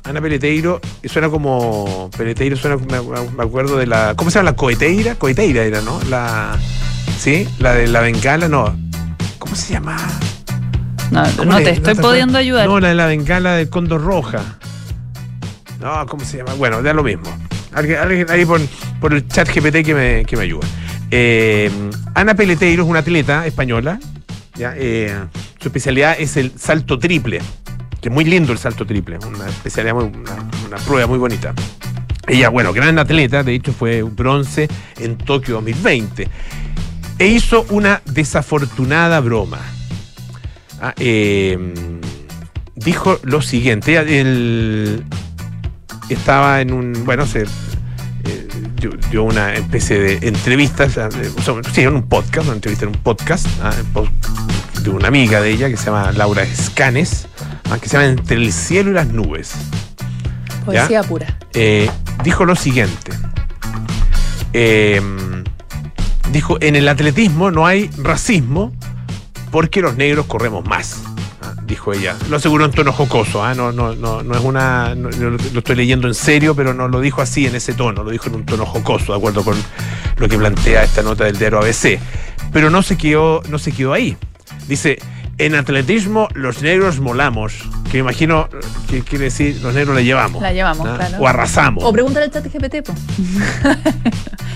Ana 0.10 0.22
Peleteiro, 0.22 0.82
suena 1.06 1.30
como, 1.30 2.10
Peleteiro 2.18 2.58
suena, 2.58 2.78
me, 2.78 3.00
me 3.38 3.44
acuerdo 3.44 3.78
de 3.78 3.86
la, 3.86 4.16
¿cómo 4.16 4.32
se 4.32 4.40
llama? 4.40 4.52
La 4.52 4.56
Coeteira, 4.56 5.16
Coeteira 5.16 5.64
era, 5.64 5.82
¿no? 5.82 6.00
La, 6.10 6.58
¿sí? 7.20 7.48
La 7.60 7.74
de 7.76 7.88
la 7.88 8.02
Bengala, 8.02 8.48
no. 8.48 8.76
¿Cómo 9.38 9.56
se 9.56 9.74
llama? 9.74 9.98
No, 11.12 11.24
¿Cómo 11.38 11.52
no 11.52 11.60
le- 11.60 11.66
te 11.66 11.70
estoy 11.72 11.92
acuerdas? 11.92 12.06
pudiendo 12.12 12.38
ayudar. 12.40 12.68
No, 12.68 12.80
la 12.80 12.88
de 12.90 12.96
la 12.96 13.06
Bengala 13.06 13.56
del 13.56 13.70
Cóndor 13.70 14.02
Roja. 14.04 14.58
No, 15.80 16.06
¿cómo 16.08 16.26
se 16.26 16.38
llama? 16.38 16.56
Bueno, 16.56 16.82
da 16.82 16.94
lo 16.94 17.04
mismo. 17.04 17.26
Alguien, 17.74 18.00
alguien 18.00 18.30
ahí 18.32 18.46
por, 18.46 18.60
por 19.00 19.14
el 19.14 19.28
chat 19.28 19.48
GPT 19.48 19.86
que 19.86 19.94
me, 19.94 20.26
que 20.26 20.36
me 20.36 20.44
ayuda. 20.44 20.68
Eh, 21.12 21.70
Ana 22.16 22.34
Peleteiro 22.34 22.84
es 22.84 22.90
una 22.90 23.00
atleta 23.00 23.46
española. 23.46 24.00
¿ya? 24.56 24.74
Eh, 24.76 25.16
su 25.62 25.68
especialidad 25.68 26.16
es 26.20 26.36
el 26.36 26.52
salto 26.58 26.98
triple. 26.98 27.42
Que 28.02 28.10
muy 28.10 28.24
lindo 28.26 28.52
el 28.52 28.58
salto 28.58 28.86
triple. 28.86 29.18
Una 29.26 29.48
especialidad, 29.48 29.96
una, 29.96 30.78
prueba 30.86 31.08
muy 31.08 31.18
bonita. 31.18 31.54
Ella, 32.28 32.50
bueno, 32.50 32.74
gran 32.74 33.00
atleta, 33.00 33.44
de 33.44 33.56
hecho 33.56 33.74
fue 33.74 34.04
bronce 34.04 34.68
en 35.00 35.18
Tokio 35.18 35.56
2020. 35.56 36.28
E 37.18 37.28
hizo 37.28 37.66
una 37.70 38.02
desafortunada 38.06 39.20
broma. 39.20 39.60
Ah, 40.82 40.94
eh, 40.98 41.58
dijo 42.76 43.20
lo 43.24 43.42
siguiente. 43.42 43.98
Él 43.98 45.04
estaba 46.10 46.62
en 46.62 46.74
un. 46.74 47.06
Bueno, 47.06 47.26
se. 47.26 47.44
eh, 47.44 48.48
dio, 49.12 49.24
una 49.24 49.54
especie 49.54 50.00
de 50.00 50.28
entrevista, 50.28 50.86
o 50.86 50.90
sea, 50.90 51.10
sí, 51.74 51.82
en 51.82 51.96
un 51.96 52.08
podcast, 52.08 52.48
una 52.48 52.56
entrevista 52.56 52.86
en 52.86 52.96
un 52.96 53.02
podcast, 53.02 53.48
ah, 53.62 53.74
de 54.82 54.90
una 54.90 55.08
amiga 55.08 55.42
de 55.42 55.52
ella 55.52 55.70
que 55.70 55.78
se 55.78 55.86
llama 55.88 56.12
Laura 56.14 56.44
Escanes, 56.44 57.28
que 57.78 57.88
se 57.90 57.98
llama 57.98 58.10
Entre 58.10 58.38
el 58.38 58.52
cielo 58.54 58.92
y 58.92 58.94
las 58.94 59.08
nubes. 59.08 59.52
Poesía 60.66 61.04
pura. 61.04 61.38
Eh, 61.54 61.90
dijo 62.24 62.46
lo 62.46 62.56
siguiente. 62.56 63.12
Eh, 64.54 65.02
dijo, 66.32 66.58
en 66.62 66.76
el 66.76 66.88
atletismo 66.88 67.52
no 67.52 67.66
hay 67.68 67.90
racismo 67.98 68.74
porque 69.52 69.82
los 69.82 69.96
negros 69.96 70.26
corremos 70.26 70.66
más. 70.66 71.02
ah, 71.42 71.54
Dijo 71.66 71.94
ella. 71.94 72.16
Lo 72.30 72.38
aseguró 72.38 72.66
en 72.66 72.72
tono 72.72 72.92
jocoso, 72.92 73.44
ah, 73.44 73.54
no, 73.54 73.72
no, 73.72 73.94
no, 73.96 74.24
no 74.24 74.36
es 74.36 74.44
una. 74.44 74.96
no- 74.96 75.10
lo 75.10 75.60
estoy 75.60 75.76
leyendo 75.76 76.08
en 76.08 76.14
serio, 76.16 76.56
pero 76.56 76.74
no 76.74 76.88
lo 76.88 77.00
dijo 77.00 77.22
así 77.22 77.46
en 77.46 77.56
ese 77.56 77.74
tono, 77.74 78.04
lo 78.04 78.10
dijo 78.12 78.28
en 78.28 78.36
un 78.36 78.46
tono 78.46 78.66
jocoso, 78.66 79.12
de 79.14 79.18
acuerdo 79.18 79.44
con 79.44 79.56
lo 80.18 80.28
que 80.28 80.38
plantea 80.38 80.84
esta 80.84 81.02
nota 81.02 81.26
del 81.26 81.38
diario 81.38 81.60
ABC. 81.60 82.00
Pero 82.52 82.70
no 82.70 82.82
se 82.82 82.98
quedó, 82.98 83.42
no 83.50 83.60
se 83.60 83.72
quedó 83.72 83.94
ahí. 83.94 84.18
Dice, 84.68 85.00
en 85.40 85.56
atletismo 85.56 86.28
los 86.36 86.62
negros 86.62 87.00
molamos, 87.00 87.54
que 87.86 87.94
me 87.94 88.00
imagino 88.00 88.48
que 88.90 89.02
quiere 89.02 89.26
decir 89.26 89.60
los 89.62 89.74
negros 89.74 89.96
la 89.96 90.02
llevamos. 90.02 90.42
La 90.42 90.54
llevamos, 90.54 90.88
claro. 90.88 91.18
O 91.20 91.28
arrasamos. 91.28 91.84
O 91.84 91.92
pregúntale 91.92 92.26
al 92.26 92.32
chat 92.32 92.46
GPT, 92.46 92.86
po. 92.86 92.94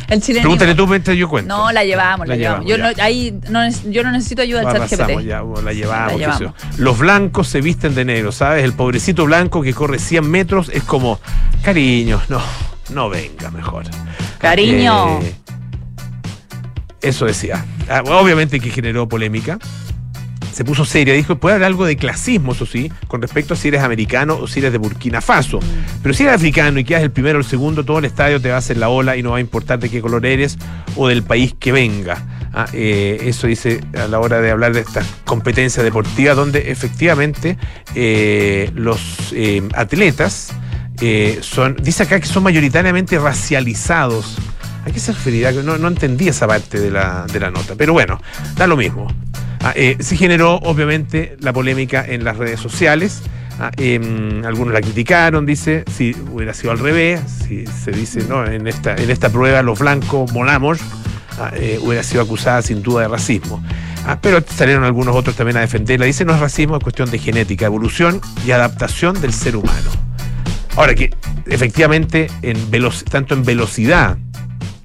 El 0.09 0.21
chileno. 0.21 0.43
Pregúntale 0.43 0.75
tú 0.75 0.85
mientras 0.85 1.17
yo 1.17 1.29
cuento. 1.29 1.55
No, 1.55 1.71
la 1.71 1.83
llevamos, 1.85 2.27
la, 2.27 2.35
La 2.35 2.37
llevamos. 2.37 2.65
llevamos, 2.65 2.95
Yo, 2.95 3.01
no, 3.01 3.03
ahí 3.03 3.39
no, 3.49 3.91
yo 3.91 4.03
no 4.03 4.11
necesito 4.11 4.41
ayuda 4.41 4.59
del 4.59 4.67
chat 4.67 4.75
arrasamos, 4.75 5.23
GPT. 5.23 5.25
ya, 5.27 5.41
la 5.63 5.73
llevamos, 5.73 6.19
La 6.19 6.37
llevamos. 6.37 6.53
Los 6.77 6.99
blancos 6.99 7.47
se 7.47 7.61
visten 7.61 7.95
de 7.95 8.03
negro, 8.05 8.31
¿sabes? 8.33 8.63
El 8.65 8.73
pobrecito 8.73 9.25
blanco 9.25 9.61
que 9.61 9.73
corre 9.73 9.99
100 9.99 10.29
metros 10.29 10.69
es 10.73 10.83
como, 10.83 11.19
cariño, 11.63 12.21
no, 12.27 12.41
no 12.89 13.09
venga 13.09 13.49
mejor. 13.51 13.85
Cariño. 14.37 15.21
Eh, 15.21 15.35
eso 17.01 17.25
decía. 17.25 17.65
Ah, 17.89 18.03
obviamente 18.05 18.59
que 18.59 18.69
generó 18.69 19.07
polémica. 19.07 19.57
Se 20.53 20.63
puso 20.63 20.85
seria, 20.85 21.15
dijo, 21.15 21.35
puede 21.35 21.55
haber 21.55 21.65
algo 21.65 21.85
de 21.85 21.97
clasismo, 21.97 22.51
eso 22.51 22.67
sí, 22.67 22.91
con 23.07 23.21
respecto 23.21 23.55
a 23.55 23.57
si 23.57 23.69
eres 23.69 23.81
americano 23.81 24.37
o 24.39 24.47
si 24.47 24.59
eres 24.59 24.71
de 24.71 24.77
Burkina 24.77 25.19
Faso. 25.19 25.59
Pero 26.03 26.13
si 26.13 26.23
eres 26.23 26.35
africano 26.35 26.79
y 26.79 26.83
quedas 26.83 27.01
el 27.01 27.11
primero 27.11 27.39
o 27.39 27.41
el 27.41 27.47
segundo, 27.47 27.83
todo 27.83 27.97
el 27.97 28.05
estadio 28.05 28.39
te 28.39 28.49
va 28.49 28.55
a 28.55 28.57
hacer 28.59 28.77
la 28.77 28.89
ola 28.89 29.17
y 29.17 29.23
no 29.23 29.31
va 29.31 29.37
a 29.37 29.41
importar 29.41 29.79
de 29.79 29.89
qué 29.89 29.99
color 29.99 30.25
eres 30.27 30.57
o 30.95 31.07
del 31.07 31.23
país 31.23 31.55
que 31.59 31.71
venga. 31.71 32.23
Ah, 32.53 32.67
eh, 32.71 33.17
eso 33.23 33.47
dice 33.47 33.81
a 33.97 34.07
la 34.07 34.19
hora 34.19 34.39
de 34.39 34.51
hablar 34.51 34.73
de 34.73 34.81
esta 34.81 35.03
competencia 35.25 35.81
deportiva, 35.81 36.35
donde 36.35 36.71
efectivamente 36.71 37.57
eh, 37.95 38.69
los 38.75 39.33
eh, 39.33 39.67
atletas 39.73 40.53
son, 41.41 41.75
dice 41.81 42.03
acá 42.03 42.19
que 42.19 42.27
son 42.27 42.43
mayoritariamente 42.43 43.17
racializados. 43.17 44.37
¿A 44.85 44.91
qué 44.91 44.99
se 44.99 45.13
referirá? 45.13 45.51
No, 45.51 45.77
no 45.77 45.87
entendí 45.87 46.27
esa 46.27 46.47
parte 46.47 46.79
de 46.79 46.91
la, 46.91 47.25
de 47.25 47.39
la 47.39 47.49
nota, 47.49 47.73
pero 47.75 47.93
bueno, 47.93 48.21
da 48.55 48.67
lo 48.67 48.77
mismo. 48.77 49.07
Ah, 49.63 49.71
eh, 49.75 49.95
se 50.01 50.17
generó 50.17 50.55
obviamente 50.55 51.37
la 51.39 51.53
polémica 51.53 52.05
en 52.05 52.25
las 52.25 52.37
redes 52.37 52.59
sociales. 52.59 53.21
Ah, 53.59 53.71
em, 53.77 54.43
algunos 54.45 54.73
la 54.73 54.81
criticaron, 54.81 55.45
dice, 55.45 55.85
si 55.89 56.13
hubiera 56.31 56.53
sido 56.53 56.71
al 56.71 56.79
revés, 56.79 57.21
si 57.47 57.65
se 57.65 57.91
dice, 57.91 58.25
no, 58.27 58.45
en 58.45 58.67
esta, 58.67 58.95
en 58.95 59.09
esta 59.09 59.29
prueba 59.29 59.61
los 59.61 59.79
blancos 59.79 60.33
molamos, 60.33 60.79
ah, 61.39 61.51
eh, 61.55 61.79
hubiera 61.81 62.03
sido 62.03 62.23
acusada 62.23 62.61
sin 62.61 62.83
duda 62.83 63.03
de 63.03 63.07
racismo. 63.07 63.63
Ah, 64.05 64.19
pero 64.21 64.43
salieron 64.45 64.83
algunos 64.83 65.15
otros 65.15 65.37
también 65.37 65.55
a 65.55 65.61
defenderla. 65.61 66.07
Dice, 66.07 66.25
no 66.25 66.33
es 66.33 66.41
racismo, 66.41 66.75
es 66.75 66.83
cuestión 66.83 67.09
de 67.09 67.19
genética, 67.19 67.65
evolución 67.65 68.19
y 68.45 68.51
adaptación 68.51 69.21
del 69.21 69.31
ser 69.31 69.55
humano. 69.55 69.91
Ahora 70.75 70.93
que 70.93 71.11
efectivamente, 71.45 72.27
en 72.41 72.57
tanto 73.09 73.33
en 73.33 73.45
velocidad 73.45 74.17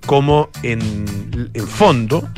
como 0.06 0.50
en, 0.62 1.04
en 1.52 1.66
fondo, 1.66 2.28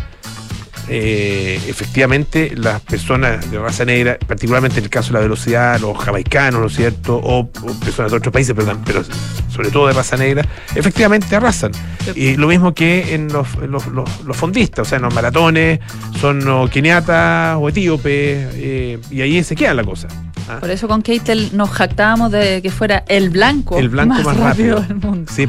eh, 0.93 1.61
efectivamente 1.69 2.53
las 2.57 2.81
personas 2.81 3.49
de 3.51 3.59
raza 3.59 3.85
negra, 3.85 4.19
particularmente 4.27 4.79
en 4.79 4.85
el 4.85 4.91
caso 4.91 5.09
de 5.09 5.15
la 5.15 5.21
velocidad, 5.21 5.79
los 5.81 5.97
jamaicanos, 5.97 6.61
¿no 6.61 6.67
es 6.67 6.75
cierto? 6.75 7.17
O, 7.17 7.41
o 7.41 7.73
personas 7.85 8.11
de 8.11 8.19
otros 8.19 8.33
países, 8.33 8.55
pero, 8.57 8.77
pero 8.85 9.03
sobre 9.49 9.71
todo 9.71 9.87
de 9.87 9.93
raza 9.93 10.17
negra, 10.17 10.45
efectivamente 10.75 11.35
arrasan. 11.37 11.71
Y 12.17 12.37
lo 12.37 12.49
mismo 12.49 12.75
que 12.75 13.15
en 13.15 13.29
los, 13.33 13.47
en 13.63 13.71
los, 13.71 13.87
los- 13.87 14.25
los 14.25 14.37
fondistas, 14.37 14.87
o 14.87 14.89
sea, 14.89 14.97
en 14.97 15.03
los 15.03 15.15
maratones, 15.15 15.79
son 16.21 16.47
o 16.49 16.69
keniatas 16.69 17.57
o 17.61 17.69
etíopes, 17.69 18.49
eh, 18.55 18.99
y 19.11 19.21
ahí 19.21 19.45
se 19.45 19.55
queda 19.55 19.75
la 19.75 19.85
cosa. 19.85 20.09
¿ah? 20.49 20.59
Por 20.61 20.71
eso 20.71 20.89
con 20.89 21.03
Keitel 21.03 21.51
nos 21.57 21.71
jactábamos 21.71 22.33
de 22.33 22.61
que 22.63 22.71
fuera 22.71 23.05
el 23.07 23.31
blanco, 23.31 23.79
El 23.79 23.91
blanco 23.91 24.21
más, 24.23 24.37
rápido. 24.37 24.81
del 24.81 24.97
mundo. 24.97 25.31
Sí. 25.33 25.49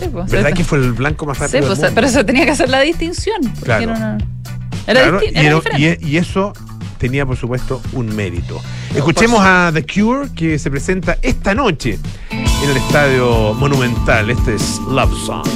Sí, 0.00 0.04
pues, 0.12 0.30
¿Verdad 0.30 0.50
sí, 0.50 0.54
que 0.54 0.64
fue 0.64 0.78
el 0.78 0.92
blanco 0.92 1.26
más 1.26 1.36
sí, 1.38 1.42
rápido? 1.44 1.66
pues, 1.66 1.78
del 1.78 1.86
mundo? 1.88 1.94
pero 1.94 2.06
eso 2.06 2.24
tenía 2.24 2.44
que 2.44 2.52
hacer 2.52 2.68
la 2.70 2.80
distinción. 2.80 3.40
Claro. 3.62 3.94
Era 4.90 5.02
Claro, 5.02 5.20
disti- 5.20 5.26
y, 5.34 5.38
era 5.38 5.40
era- 5.48 5.54
diferente. 5.60 6.06
y- 6.06 6.08
y 6.10 6.16
eso 6.16 6.52
tenía, 6.98 7.24
por 7.24 7.36
supuesto, 7.36 7.80
un 7.92 8.14
mérito. 8.14 8.60
Escuchemos 8.94 9.40
a 9.42 9.70
The 9.72 9.84
Cure, 9.86 10.28
que 10.34 10.58
se 10.58 10.70
presenta 10.70 11.16
esta 11.22 11.54
noche 11.54 11.98
en 12.30 12.70
el 12.70 12.76
Estadio 12.76 13.54
Monumental. 13.54 14.30
Este 14.30 14.54
es 14.56 14.80
Love 14.88 15.14
Song. 15.24 15.46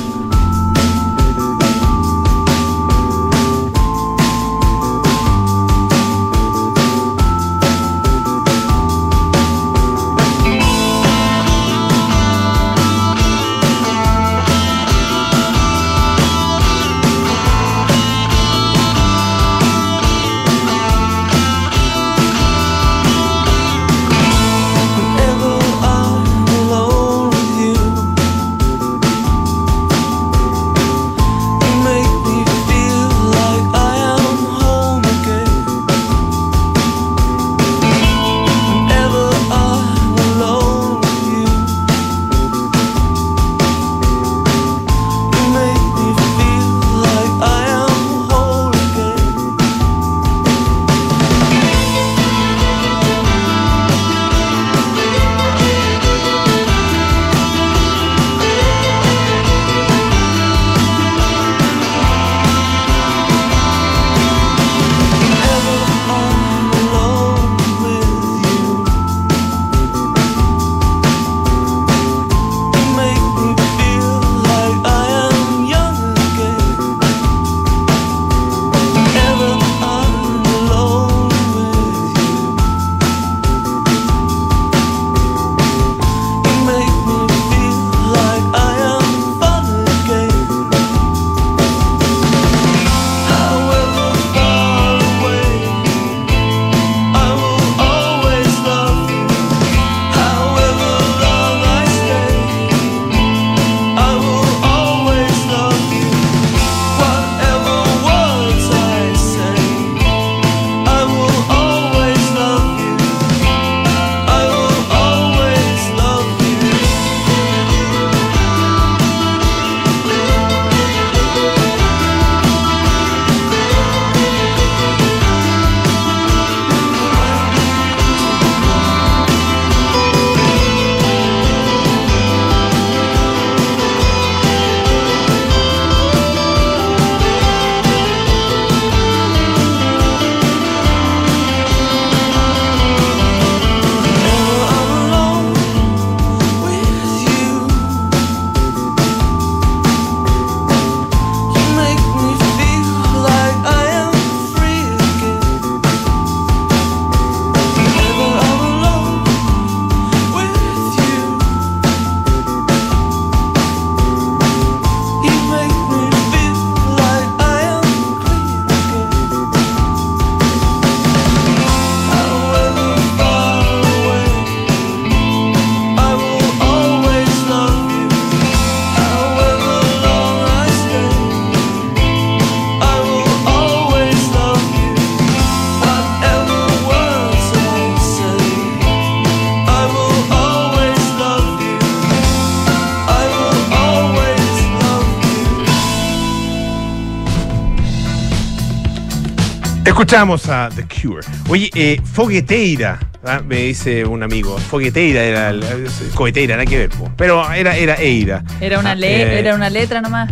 Escuchamos 200.12 200.46
a 200.50 200.68
The 200.68 200.84
Cure. 200.84 201.26
Oye, 201.48 201.70
eh, 201.74 201.98
Fogueteira, 202.04 203.00
¿ah? 203.24 203.40
me 203.42 203.56
dice 203.62 204.04
un 204.04 204.22
amigo. 204.22 204.58
Fogueteira 204.58 205.22
era 205.24 205.48
el, 205.48 205.62
el- 205.62 205.88
coheteira, 206.14 206.54
nada 206.56 206.66
que 206.66 206.76
ver, 206.76 206.90
po. 206.90 207.10
pero 207.16 207.50
era, 207.50 207.74
era 207.78 207.94
Eira. 207.94 208.44
Era 208.60 208.78
una, 208.78 208.90
Ah, 208.90 208.94
le- 208.94 209.22
eh, 209.22 209.38
era 209.38 209.54
una 209.54 209.70
letra 209.70 210.02
nomás. 210.02 210.30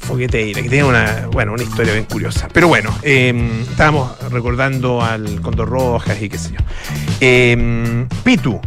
Fogueteira, 0.00 0.60
que 0.60 0.68
tiene 0.68 0.82
una, 0.82 1.28
bueno, 1.30 1.52
una 1.52 1.62
historia 1.62 1.92
bien 1.92 2.06
curiosa. 2.06 2.48
Pero 2.52 2.66
bueno, 2.66 2.92
eh, 3.04 3.32
estábamos 3.70 4.10
recordando 4.32 5.00
al 5.00 5.40
Condor 5.40 5.68
Rojas 5.68 6.20
y 6.20 6.28
qué 6.28 6.38
sé 6.38 6.50
yo. 6.54 6.58
Eh, 7.20 8.06
Pitu, 8.24 8.60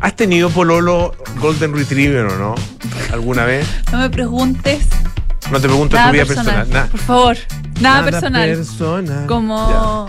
¿has 0.00 0.14
tenido 0.14 0.48
Pololo 0.50 1.12
Golden 1.40 1.74
Retriever 1.74 2.26
o 2.26 2.38
no? 2.38 2.54
¿Alguna 3.12 3.44
vez? 3.46 3.66
No 3.90 3.98
me 3.98 4.10
preguntes 4.10 4.86
No 5.50 5.58
te 5.60 5.66
pregunto 5.66 5.96
nada 5.96 6.10
tu 6.10 6.12
vida 6.12 6.24
personal. 6.24 6.88
Por 6.88 7.00
favor, 7.00 7.36
nada, 7.80 8.04
personal. 8.10 8.48
personal. 8.48 9.26
como 9.26 10.08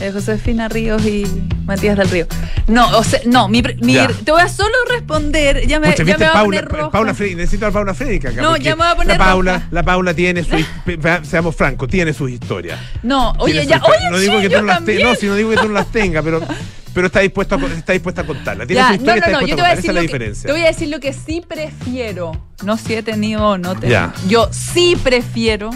eh, 0.00 0.10
Josefina 0.12 0.68
Ríos 0.68 1.04
y 1.06 1.24
Matías 1.64 1.96
del 1.96 2.08
Río. 2.10 2.26
No, 2.68 2.86
o 2.98 3.04
sea, 3.04 3.20
no, 3.26 3.48
mi, 3.48 3.62
pre- 3.62 3.76
mi- 3.76 3.94
Ya. 3.94 4.08
te 4.08 4.30
voy 4.30 4.40
a 4.42 4.48
solo 4.48 4.74
responder. 4.90 5.66
Ya 5.66 5.80
me, 5.80 5.86
Pucha, 5.88 5.98
ya 5.98 6.04
viste 6.04 6.18
me 6.20 6.24
va 6.26 6.30
a 6.30 6.34
Paula, 6.34 6.46
poner 6.60 6.64
roja. 6.66 6.90
Paula 6.90 7.12
necesito 7.12 7.66
a 7.66 7.70
Paula 7.70 7.94
Frederick 7.94 8.26
acá. 8.26 8.42
No, 8.42 8.48
porque 8.50 8.64
ya 8.64 8.76
me 8.76 8.82
voy 8.82 8.92
a 8.92 8.96
poner 8.96 9.18
la 9.18 9.24
Paula, 9.24 9.52
roja. 9.54 9.68
la 9.70 9.82
Paula 9.84 10.14
tiene 10.14 10.44
su, 10.44 10.50
pe- 10.84 10.98
pe- 10.98 11.24
seamos 11.24 11.54
francos, 11.56 11.88
tiene 11.88 12.12
sus 12.12 12.30
historias. 12.30 12.78
No, 13.02 13.30
oye, 13.38 13.52
Tiene 13.54 13.68
ya, 13.68 13.78
sus 13.78 13.88
historias. 13.88 14.02
oye, 14.02 14.10
no 14.10 14.18
digo 14.18 14.34
sí, 14.36 14.40
que 14.42 14.48
tú 14.48 14.52
yo 14.54 14.60
no 14.60 14.66
las 14.66 14.76
tengas, 14.84 14.86
también. 14.86 15.08
no, 15.08 15.14
si 15.14 15.26
no 15.26 15.34
digo 15.36 15.50
que 15.50 15.56
tú 15.56 15.68
no 15.68 15.74
las 15.74 15.86
tengas, 15.92 16.24
pero, 16.24 16.40
pero 16.94 17.06
está 17.06 17.20
dispuesto 17.20 17.54
a, 17.54 17.58
está 17.66 17.92
dispuesta 17.92 18.20
a 18.22 18.26
contarla. 18.26 18.66
Tiene 18.66 18.82
Ya, 18.82 18.88
su 18.88 18.94
historia, 18.94 19.14
no, 19.14 19.26
está 19.26 19.30
no, 19.32 19.40
yo 19.40 19.46
dispuesta 19.46 19.56
te 19.56 19.62
voy 19.62 19.70
a 19.70 19.70
contarla. 19.70 19.72
Esa 19.72 19.76
decir 19.76 19.90
es 19.90 19.94
la 19.94 20.00
lo 20.00 20.00
que, 20.00 20.06
diferencia. 20.12 20.46
te 20.48 20.52
voy 20.52 20.62
a 20.62 20.66
decir 20.66 20.88
lo 20.88 21.00
que 21.00 21.12
sí 21.14 21.44
prefiero. 21.46 22.46
No 22.64 22.76
si 22.76 22.94
he 22.94 23.02
tenido 23.02 23.46
o 23.46 23.58
no 23.58 23.74
te 23.76 23.88
Ya. 23.88 24.12
Yo 24.28 24.48
sí 24.52 24.96
prefiero 25.02 25.70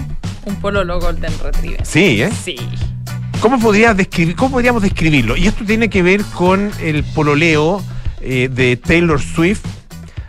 un 0.47 0.57
pololo 0.57 1.01
Golden 1.01 1.33
Retriever. 1.43 1.85
Sí, 1.87 2.23
¿eh? 2.23 2.31
Sí. 2.45 2.57
¿Cómo, 3.41 3.59
podrías 3.59 3.97
describir, 3.97 4.37
¿Cómo 4.37 4.53
podríamos 4.53 4.83
describirlo? 4.83 5.37
Y 5.37 5.47
esto 5.47 5.65
tiene 5.65 5.89
que 5.89 6.03
ver 6.03 6.23
con 6.35 6.71
el 6.81 7.05
pololeo 7.05 7.83
eh, 8.21 8.51
de 8.53 8.77
Taylor 8.77 9.21
Swift 9.21 9.63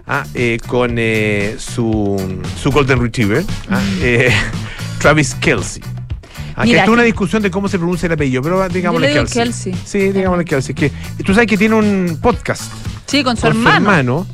ah, 0.08 0.24
eh, 0.34 0.60
con 0.66 0.96
eh, 0.98 1.56
su, 1.58 2.42
su 2.62 2.72
Golden 2.72 3.02
Retriever, 3.02 3.44
ah, 3.70 3.82
eh, 4.02 4.32
Travis 5.00 5.36
Kelsey. 5.36 5.84
Ah, 6.56 6.64
que 6.64 6.70
Mira, 6.70 6.80
esto 6.80 6.92
es 6.92 6.96
una 6.96 7.04
discusión 7.04 7.42
de 7.42 7.50
cómo 7.52 7.68
se 7.68 7.78
pronuncia 7.78 8.08
el 8.08 8.14
apellido, 8.14 8.42
pero 8.42 8.68
digámosle 8.70 9.14
Kelsey. 9.14 9.44
Kelsey. 9.44 9.76
Sí, 9.86 10.12
digámosle 10.12 10.46
Kelsey. 10.46 10.76
Que, 10.76 10.92
tú 11.26 11.34
sabes 11.34 11.48
que 11.48 11.58
tiene 11.58 11.76
un 11.76 12.20
podcast 12.22 12.72
Sí, 13.08 13.24
con 13.24 13.36
su 13.36 13.42
con 13.42 13.52
hermano. 13.52 13.74
su 13.74 13.78
hermano 13.78 14.28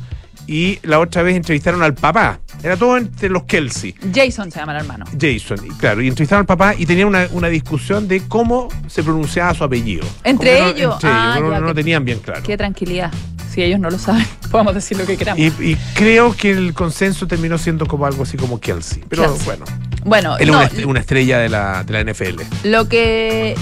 y 0.48 0.78
la 0.82 0.98
otra 0.98 1.22
vez 1.22 1.36
entrevistaron 1.36 1.82
al 1.82 1.94
papá. 1.94 2.40
Era 2.62 2.76
todo 2.76 2.96
entre 2.96 3.28
los 3.28 3.44
Kelsey. 3.44 3.94
Jason 4.12 4.50
se 4.50 4.58
llama 4.58 4.72
el 4.72 4.80
hermano. 4.80 5.04
Jason, 5.12 5.58
y 5.64 5.68
claro, 5.76 6.02
y 6.02 6.08
entrevistaron 6.08 6.40
al 6.40 6.46
papá 6.46 6.74
y 6.76 6.86
tenían 6.86 7.06
una, 7.08 7.28
una 7.32 7.48
discusión 7.48 8.08
de 8.08 8.22
cómo 8.26 8.68
se 8.88 9.02
pronunciaba 9.04 9.54
su 9.54 9.62
apellido. 9.62 10.04
¿Entre 10.24 10.58
Como 10.58 10.64
que 10.66 10.72
no- 10.72 10.78
ellos? 10.78 10.94
entre 10.94 11.10
Ah, 11.12 11.34
ellos, 11.36 11.50
no, 11.50 11.60
no 11.60 11.66
lo 11.66 11.74
tenían 11.74 12.04
bien 12.04 12.18
claro. 12.18 12.42
Qué 12.42 12.56
tranquilidad. 12.56 13.12
Si 13.52 13.62
ellos 13.62 13.78
no 13.78 13.90
lo 13.90 13.98
saben, 13.98 14.26
podemos 14.50 14.74
decir 14.74 14.96
lo 14.98 15.04
que 15.06 15.16
queramos. 15.16 15.38
Y, 15.40 15.46
y 15.62 15.76
creo 15.94 16.34
que 16.36 16.50
el 16.50 16.74
consenso 16.74 17.26
terminó 17.26 17.58
siendo 17.58 17.86
como 17.86 18.06
algo 18.06 18.22
así 18.24 18.36
como 18.36 18.58
Kelsey. 18.58 19.04
Pero 19.08 19.22
Kelsey. 19.24 19.44
bueno, 19.44 19.64
bueno, 20.04 20.36
él 20.38 20.48
es 20.48 20.48
no, 20.48 20.58
una, 20.58 20.66
est- 20.66 20.84
una 20.86 21.00
estrella 21.00 21.38
de 21.38 21.48
la, 21.50 21.84
de 21.84 21.92
la 22.04 22.12
NFL. 22.12 22.40
lo 22.64 22.88
que... 22.88 23.54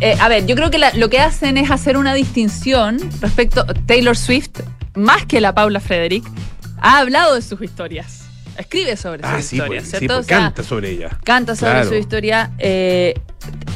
eh, 0.00 0.16
a 0.20 0.28
ver, 0.28 0.46
yo 0.46 0.54
creo 0.56 0.70
que 0.70 0.78
la- 0.78 0.92
lo 0.94 1.10
que 1.10 1.18
hacen 1.18 1.56
es 1.58 1.70
hacer 1.70 1.96
una 1.96 2.14
distinción 2.14 2.98
respecto 3.20 3.60
a 3.62 3.66
Taylor 3.74 4.16
Swift, 4.16 4.60
más 4.94 5.26
que 5.26 5.40
la 5.40 5.54
Paula 5.54 5.80
Frederick, 5.80 6.24
ha 6.80 6.98
hablado 6.98 7.34
de 7.34 7.42
sus 7.42 7.60
historias. 7.62 8.24
Escribe 8.56 8.96
sobre 8.96 9.22
sus 9.22 9.30
Ah, 9.32 9.40
sí, 9.42 9.56
historias, 9.56 9.84
pues, 9.84 9.90
sí, 9.92 9.98
¿cierto? 9.98 10.14
pues, 10.16 10.26
O 10.26 10.28
sea, 10.28 10.38
canta 10.38 10.62
sobre 10.62 10.90
ella. 10.90 11.18
canta 11.24 11.56
sobre 11.56 11.72
Claro. 11.72 11.88
su 11.88 11.94
historia. 11.94 12.50
eh, 12.58 13.14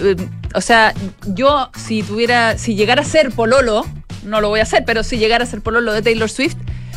eh, 0.00 0.16
o 0.54 0.60
sea, 0.60 0.92
yo 1.26 1.70
si 1.76 2.02
tuviera, 2.02 2.58
si 2.58 2.74
llegara 2.74 3.02
a 3.02 3.04
ser 3.04 3.30
Pololo, 3.32 3.84
no 4.24 4.40
lo 4.40 4.48
voy 4.48 4.60
a 4.60 4.64
hacer, 4.64 4.84
pero 4.86 5.02
si 5.02 5.18
llegara 5.18 5.44
a 5.44 5.46
ser 5.46 5.62
Pololo 5.62 5.92
de 5.92 6.02
Taylor 6.02 6.30
Swift, 6.30 6.56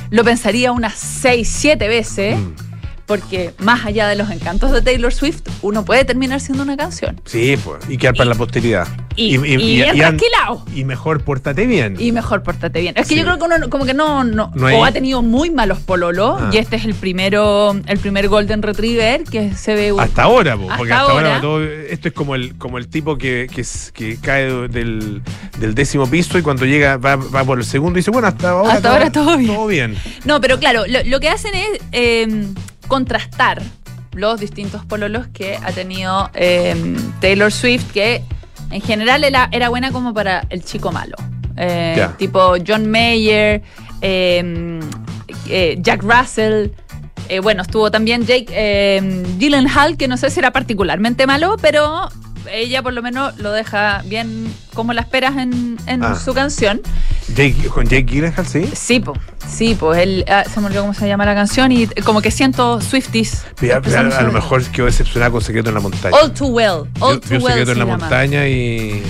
lo 0.10 0.24
pensaría 0.24 0.72
unas 0.72 0.94
6, 0.96 1.48
7 1.50 1.88
veces, 1.88 2.38
Mm. 2.38 2.54
Porque 3.08 3.54
más 3.60 3.86
allá 3.86 4.08
de 4.08 4.16
los 4.16 4.30
encantos 4.30 4.72
de 4.72 4.82
Taylor 4.84 5.12
Swift, 5.14 5.42
uno 5.64 5.84
puede 5.86 6.06
terminar 6.06 6.40
siendo 6.42 6.62
una 6.64 6.78
canción. 6.78 7.20
Sí, 7.26 7.58
pues, 7.64 7.80
y 7.90 7.98
quedar 7.98 8.14
para 8.16 8.26
Y- 8.26 8.30
la 8.30 8.36
posteridad. 8.36 8.88
Y, 9.16 9.36
y, 9.36 9.58
bien 9.58 9.98
trasquilado. 9.98 10.64
y 10.76 10.84
mejor 10.84 11.24
pórtate 11.24 11.66
bien. 11.66 11.96
Y 11.98 12.12
mejor 12.12 12.44
pórtate 12.44 12.82
bien. 12.82 12.94
Es 12.98 13.08
que 13.08 13.16
Sí. 13.16 13.20
yo 13.20 13.24
creo 13.24 13.40
que 13.40 13.46
uno 13.46 13.70
como 13.70 13.86
que 13.86 13.96
no, 13.96 14.24
no, 14.24 14.52
No 14.54 14.68
hay- 14.68 14.76
o 14.76 14.86
ha 14.86 14.92
tenido 14.92 15.24
muy 15.24 15.50
malos 15.50 15.80
pololos 15.80 16.38
Ah. 16.40 16.50
y 16.54 16.58
este 16.58 16.76
es 16.76 16.86
el 16.86 16.94
primero, 16.94 17.76
el 17.88 17.98
primer 17.98 18.28
Golden 18.28 18.62
Retriever 18.62 19.24
que 19.24 19.56
se 19.56 19.74
ve 19.74 19.92
Hasta 19.98 20.24
ahora, 20.24 20.56
po, 20.56 20.64
Hasta 20.64 20.78
porque 20.78 20.94
hasta 20.94 21.12
ahora, 21.12 21.28
ahora. 21.30 21.42
todo- 21.42 21.64
esto 21.64 22.10
es 22.10 22.14
como 22.14 22.36
el, 22.36 22.58
como 22.58 22.78
el 22.78 22.90
tipo 22.90 23.18
que, 23.18 23.48
que, 23.52 23.66
que 23.94 24.18
cae 24.22 24.68
del, 24.68 25.24
del 25.60 25.74
décimo 25.74 26.08
piso 26.08 26.38
y 26.38 26.42
cuando 26.44 26.66
llega 26.66 26.98
va, 26.98 27.16
va 27.16 27.44
por 27.46 27.58
el 27.58 27.66
segundo 27.66 27.98
y 27.98 28.02
dice, 28.02 28.12
bueno, 28.12 28.28
hasta 28.28 28.50
ahora, 28.52 28.74
Hasta 28.74 28.92
ahora 28.92 29.12
todo 29.12 29.38
bien. 29.38 29.56
Todo 29.56 29.68
bien. 29.68 29.96
No, 30.26 30.40
pero 30.42 30.60
claro, 30.60 30.84
lo, 30.88 31.04
lo 31.06 31.20
que 31.20 31.30
hacen 31.30 31.56
es 31.56 31.82
eh, 31.94 32.46
contrastar 32.88 33.62
los 34.14 34.40
distintos 34.40 34.84
pololos 34.86 35.28
que 35.28 35.58
ha 35.58 35.72
tenido 35.72 36.30
eh, 36.34 36.96
Taylor 37.22 37.52
Swift, 37.52 37.92
que 37.92 38.24
en 38.72 38.82
general 38.82 39.24
era, 39.24 39.48
era 39.52 39.70
buena 39.70 39.92
como 39.92 40.14
para 40.14 40.46
el 40.50 40.64
chico 40.64 40.92
malo. 40.92 41.16
Eh. 41.56 42.08
Tipo 42.18 42.56
John 42.66 42.90
Mayer, 42.90 43.62
eh, 44.02 44.80
eh, 45.50 45.78
Jack 45.82 46.04
Russell. 46.04 46.70
eh, 47.30 47.40
bueno, 47.40 47.62
estuvo 47.62 47.92
también 47.92 48.26
Jake 48.26 48.48
eh, 48.50 49.24
Gyllenhaal, 49.38 49.98
que 49.98 50.08
no 50.08 50.18
sé 50.18 50.30
si 50.30 50.40
era 50.40 50.52
particularmente 50.52 51.28
malo, 51.28 51.58
pero 51.62 52.10
ella 52.52 52.82
por 52.84 52.94
lo 52.94 53.02
menos 53.02 53.38
lo 53.38 53.52
deja 53.52 54.02
bien 54.06 54.54
como 54.74 54.94
la 54.94 55.02
esperas 55.02 55.38
en, 55.38 55.78
en 55.88 56.04
Ah. 56.04 56.16
su 56.16 56.34
canción. 56.34 56.82
Jake- 57.36 57.68
con 57.68 57.84
Jake 57.86 58.04
Gyllenhaal, 58.04 58.48
¿sí? 58.48 58.70
Sí, 58.74 59.00
pues, 59.02 59.20
sí, 59.48 59.76
pues 59.78 60.00
él, 60.02 60.24
ah, 60.30 60.44
se 60.52 60.60
me 60.62 60.68
olvidó 60.68 60.82
cómo 60.84 60.94
se 60.94 61.08
llama 61.08 61.26
la 61.26 61.36
canción 61.36 61.72
y 61.72 61.88
como 62.06 62.22
que 62.22 62.32
siento 62.32 62.80
Swifties. 62.80 63.44
A, 63.74 64.18
a 64.18 64.22
lo 64.24 64.32
mejor 64.32 64.64
quedó 64.66 64.86
decepcionada 64.86 65.32
con 65.32 65.42
Secreto 65.42 65.70
en 65.70 65.76
la 65.76 65.82
Montaña. 65.82 66.16
All 66.16 66.32
Too 66.32 66.48
Well, 66.48 66.70
All 67.00 67.20
Vio- 67.20 67.20
Too 67.20 67.30
vio 67.30 67.40
Well 67.40 67.48
Secreto 67.54 67.66
se 67.66 67.72
en 67.74 67.80
la 67.80 67.86
llama. 67.86 67.98
Montaña 67.98 68.48
y... 68.48 69.04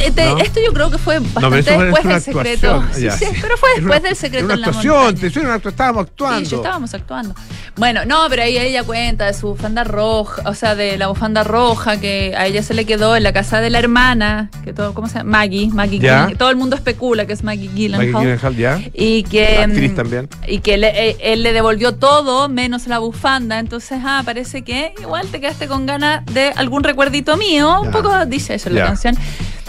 Este- 0.00 0.24
¿no? 0.26 0.38
Esto 0.38 0.60
yo 0.64 0.72
creo 0.72 0.90
que 0.90 0.98
fue 0.98 1.18
bastante 1.18 1.62
fue- 1.62 1.84
después 1.84 2.04
del 2.04 2.20
secreto. 2.20 2.70
actuación. 2.74 2.94
Sí, 2.94 3.02
Ya, 3.04 3.12
sí, 3.12 3.38
pero 3.40 3.56
fue 3.56 3.68
Es 3.70 3.76
después 3.76 4.00
una- 4.00 4.08
del 4.08 4.16
secreto 4.16 4.44
una 4.44 4.54
en 4.54 4.60
la 4.60 4.66
actuación, 4.68 5.14
te 5.16 5.30
suena 5.30 5.48
una 5.50 5.58
actu- 5.60 5.68
estábamos 5.70 6.02
actuando. 6.06 6.38
Sí, 6.40 6.46
yo 6.50 6.56
estábamos 6.58 6.94
actuando. 6.94 7.34
Bueno, 7.76 8.04
no, 8.04 8.26
pero 8.28 8.42
ahí 8.42 8.56
ella 8.58 8.82
cuenta 8.84 9.26
de 9.26 9.34
su 9.34 9.48
bufanda 9.48 9.84
roja, 9.84 10.42
o 10.48 10.54
sea, 10.54 10.74
de 10.74 10.96
la 10.98 11.06
bufanda 11.08 11.44
roja 11.44 12.00
que 12.00 12.34
a 12.36 12.46
ella 12.46 12.62
se 12.62 12.74
le 12.74 12.84
quedó 12.84 13.16
en 13.16 13.22
la 13.22 13.32
casa 13.32 13.60
de 13.60 13.70
la 13.70 13.78
hermana, 13.78 14.50
que 14.64 14.72
todo, 14.72 14.94
¿cómo 14.94 15.08
se 15.08 15.18
llama? 15.18 15.38
Maggie, 15.38 15.68
Maggie 15.68 15.98
Ya. 15.98 16.12
Gyllenhaal. 16.14 16.38
Todo 16.38 16.50
el 16.50 16.56
mundo 16.56 16.76
especula 16.76 17.26
que 17.26 17.32
es 17.32 17.44
Maggie 17.44 17.68
Maggie 17.68 18.12
Gyllenhaal. 18.12 18.56
Ya. 18.56 18.80
Y 18.94 19.22
que. 19.24 19.56
La 19.58 19.64
actriz 19.64 19.92
mm, 19.92 19.94
también. 19.96 20.28
Y 20.46 20.58
que 20.60 20.76
le- 20.76 21.10
eh, 21.10 21.16
él 21.20 21.42
le 21.42 21.52
devolvió 21.52 21.94
todo 21.94 22.48
menos 22.48 22.86
la 22.86 22.98
bufanda. 22.98 23.58
Entonces, 23.58 24.00
ah, 24.04 24.22
parece 24.24 24.62
que 24.62 24.92
igual 25.00 25.26
te 25.28 25.40
quedaste 25.40 25.68
con 25.68 25.86
ganas 25.86 26.24
de 26.26 26.52
algún 26.56 26.82
recuerdito 26.84 27.36
mío. 27.36 27.80
Un 27.82 27.86
Ya. 27.86 27.92
poco 27.92 28.26
dice 28.26 28.54
eso 28.54 28.68
en 28.68 28.74
la 28.76 28.80
Ya. 28.82 28.86
canción. 28.86 29.16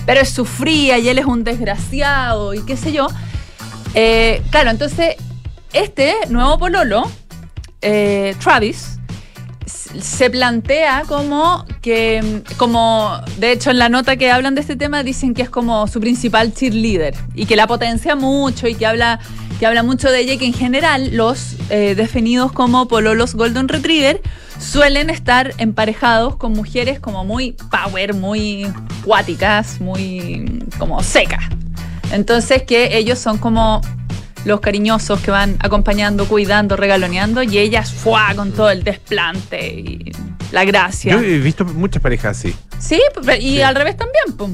Pero 0.05 0.21
es 0.21 0.29
sufría 0.29 0.97
y 0.97 1.09
él 1.09 1.19
es 1.19 1.25
un 1.25 1.43
desgraciado 1.43 2.53
y 2.53 2.63
qué 2.63 2.77
sé 2.77 2.91
yo. 2.91 3.07
Eh, 3.93 4.41
claro, 4.51 4.69
entonces, 4.69 5.15
este 5.73 6.15
nuevo 6.29 6.57
pololo, 6.57 7.09
eh, 7.81 8.35
Travis, 8.41 8.99
se 10.01 10.29
plantea 10.29 11.03
como 11.07 11.65
que, 11.81 12.41
como 12.57 13.19
de 13.37 13.51
hecho 13.51 13.71
en 13.71 13.79
la 13.79 13.89
nota 13.89 14.17
que 14.17 14.31
hablan 14.31 14.55
de 14.55 14.61
este 14.61 14.75
tema 14.75 15.03
dicen 15.03 15.33
que 15.33 15.41
es 15.41 15.49
como 15.49 15.87
su 15.87 15.99
principal 15.99 16.53
cheerleader 16.53 17.15
y 17.35 17.45
que 17.45 17.55
la 17.55 17.67
potencia 17.67 18.15
mucho 18.15 18.67
y 18.67 18.75
que 18.75 18.85
habla, 18.85 19.19
que 19.59 19.65
habla 19.65 19.83
mucho 19.83 20.11
de 20.11 20.21
ella 20.21 20.33
y 20.33 20.37
que 20.37 20.45
en 20.45 20.53
general 20.53 21.15
los 21.15 21.55
eh, 21.69 21.95
definidos 21.95 22.51
como 22.51 22.87
pololos 22.87 23.35
Golden 23.35 23.67
Retriever 23.67 24.21
suelen 24.59 25.09
estar 25.09 25.53
emparejados 25.57 26.35
con 26.35 26.53
mujeres 26.53 26.99
como 26.99 27.23
muy 27.25 27.53
power, 27.71 28.13
muy 28.13 28.67
cuáticas, 29.03 29.79
muy 29.81 30.63
como 30.77 31.01
secas. 31.01 31.43
Entonces 32.11 32.63
que 32.63 32.97
ellos 32.97 33.19
son 33.19 33.37
como 33.37 33.81
los 34.45 34.59
cariñosos 34.61 35.19
que 35.19 35.31
van 35.31 35.57
acompañando, 35.59 36.25
cuidando, 36.27 36.75
regaloneando 36.77 37.43
y 37.43 37.57
ellas 37.57 37.91
fuá 37.91 38.33
con 38.35 38.51
todo 38.51 38.69
el 38.69 38.83
desplante 38.83 39.73
y 39.79 40.11
la 40.51 40.63
gracia. 40.65 41.13
Yo 41.13 41.19
he 41.21 41.39
visto 41.39 41.65
muchas 41.65 42.01
parejas 42.01 42.37
así. 42.37 42.55
Sí, 42.79 42.99
pe- 43.25 43.37
y 43.39 43.55
Sí. 43.55 43.61
al 43.61 43.75
revés 43.75 43.97
también, 43.97 44.37
pum. 44.37 44.51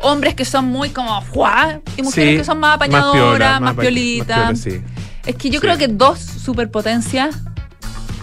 Hombres 0.00 0.34
que 0.34 0.44
son 0.44 0.66
muy 0.66 0.90
como 0.90 1.20
fuá 1.22 1.80
y 1.96 2.02
mujeres 2.02 2.30
Sí, 2.32 2.36
que 2.38 2.44
son 2.44 2.60
más 2.60 2.78
piola, 2.78 2.98
apañadoras, 3.00 3.60
más, 3.60 3.74
piola, 3.74 4.54
sí. 4.54 4.80
Es 5.26 5.34
que 5.36 5.50
yo 5.50 5.60
creo 5.60 5.76
que 5.76 5.88
dos 5.88 6.18
superpotencias. 6.20 7.36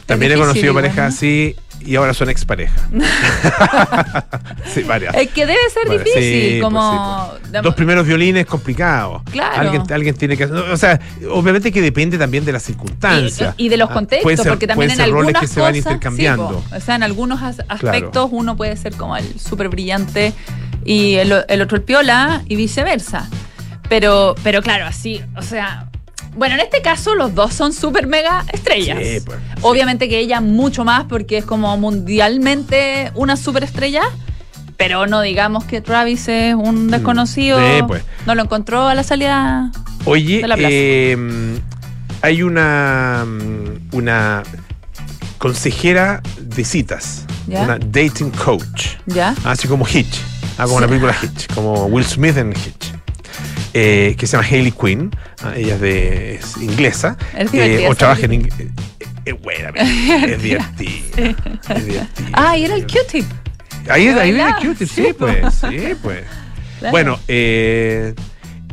También 0.05 0.31
he 0.31 0.35
conocido 0.35 0.67
igual, 0.67 0.83
parejas 0.85 1.11
¿no? 1.11 1.15
así 1.17 1.55
y 1.81 1.95
ahora 1.95 2.13
son 2.13 2.29
expareja. 2.29 2.75
sí, 4.73 4.83
varias. 4.83 5.13
Es 5.15 5.29
que 5.31 5.45
debe 5.45 5.59
ser 5.73 5.89
difícil, 5.89 6.21
sí, 6.21 6.47
pues, 6.59 6.61
como... 6.63 7.31
sí, 7.33 7.47
pues. 7.51 7.63
Dos 7.63 7.75
primeros 7.75 8.05
violines 8.07 8.45
complicados. 8.45 9.21
Claro. 9.31 9.61
Alguien, 9.61 9.83
alguien 9.91 10.15
tiene 10.15 10.37
que. 10.37 10.45
O 10.45 10.77
sea, 10.77 10.99
obviamente 11.31 11.71
que 11.71 11.81
depende 11.81 12.17
también 12.17 12.45
de 12.45 12.51
las 12.51 12.63
circunstancias. 12.63 13.53
Y, 13.57 13.65
y 13.65 13.69
de 13.69 13.77
los 13.77 13.89
Ah, 13.89 13.93
contextos, 13.93 14.35
ser- 14.37 14.49
porque 14.51 14.67
también 14.67 14.91
en 14.91 14.97
ser 14.97 15.09
roles 15.11 15.35
que 15.39 15.47
se 15.47 15.59
van 15.59 15.73
cosas, 15.73 15.85
intercambiando. 15.93 16.63
sí, 16.69 16.75
o 16.75 16.79
sea, 16.81 16.95
en 16.95 17.03
algunos 17.03 17.41
as- 17.43 17.63
aspectos 17.67 18.29
uno 18.31 18.55
puede 18.57 18.75
ser 18.77 18.95
como 18.95 19.15
el 19.17 19.39
súper 19.39 19.69
brillante 19.69 20.33
y 20.83 21.15
el, 21.15 21.33
el 21.47 21.61
otro 21.61 21.77
el 21.77 21.83
piola 21.83 22.41
y 22.47 22.55
viceversa. 22.55 23.29
Pero, 23.89 24.35
pero 24.43 24.61
claro, 24.63 24.85
así, 24.85 25.21
o 25.37 25.41
sea, 25.43 25.89
bueno, 26.35 26.55
en 26.55 26.61
este 26.61 26.81
caso 26.81 27.15
los 27.15 27.33
dos 27.33 27.53
son 27.53 27.73
súper 27.73 28.07
mega 28.07 28.45
estrellas. 28.53 28.97
Sí, 29.01 29.19
pues, 29.25 29.39
sí. 29.39 29.59
Obviamente 29.61 30.07
que 30.09 30.19
ella 30.19 30.41
mucho 30.41 30.83
más 30.85 31.05
porque 31.05 31.37
es 31.37 31.45
como 31.45 31.75
mundialmente 31.77 33.11
una 33.15 33.37
superestrella. 33.37 34.01
Pero 34.77 35.07
no 35.07 35.21
digamos 35.21 35.63
que 35.63 35.79
Travis 35.79 36.27
es 36.27 36.53
un 36.53 36.91
desconocido. 36.91 37.57
Mm. 37.57 37.61
Sí, 37.77 37.83
pues. 37.87 38.03
No 38.25 38.35
lo 38.35 38.43
encontró 38.43 38.87
a 38.87 38.93
la 38.93 39.03
salida. 39.03 39.71
Oye, 40.03 40.41
de 40.41 40.47
la 40.49 40.55
plaza. 40.57 40.69
eh, 40.71 41.17
hay 42.21 42.43
una, 42.43 43.23
mm, 43.25 43.95
una 43.95 44.43
consejera 45.37 46.21
de 46.41 46.63
citas, 46.65 47.25
¿Ya? 47.47 47.61
una 47.63 47.77
dating 47.79 48.31
coach, 48.31 48.95
¿Ya? 49.05 49.35
así 49.43 49.67
como 49.67 49.85
Hitch, 49.87 50.21
ah, 50.57 50.65
como 50.65 50.79
la 50.79 50.87
Sí. 50.87 50.89
película 50.89 51.15
Hitch, 51.21 51.53
como 51.53 51.85
Will 51.85 52.05
Smith 52.05 52.37
en 52.37 52.51
Hitch. 52.51 52.93
Eh, 53.77 54.15
que 54.17 54.25
se 54.25 54.37
llama 54.37 54.47
Hayley 54.49 54.71
Quinn, 54.71 55.11
ella 55.53 55.75
es, 55.75 55.81
de, 55.81 56.35
es 56.35 56.57
inglesa, 56.57 57.17
eh, 57.35 57.85
o 57.89 57.93
trabaja 57.93 58.23
en 58.23 58.33
inglés. 58.33 58.69
Es 59.25 59.41
buena, 59.41 59.69
es 59.75 60.41
divertida. 60.41 60.91
Es 61.69 61.85
divertida. 61.85 62.29
Ah, 62.31 62.57
y 62.57 62.63
era 62.63 62.75
el 62.75 62.87
Q-tip. 62.87 63.25
Ahí, 63.89 64.07
ahí 64.07 64.31
viene 64.31 64.45
¿Verdad? 64.45 64.61
Cutie, 64.61 64.87
sí, 64.87 65.07
pues, 65.17 65.55
sí, 65.55 65.93
pues. 66.01 66.23
Claro. 66.79 66.91
Bueno, 66.91 67.19
eh, 67.27 68.13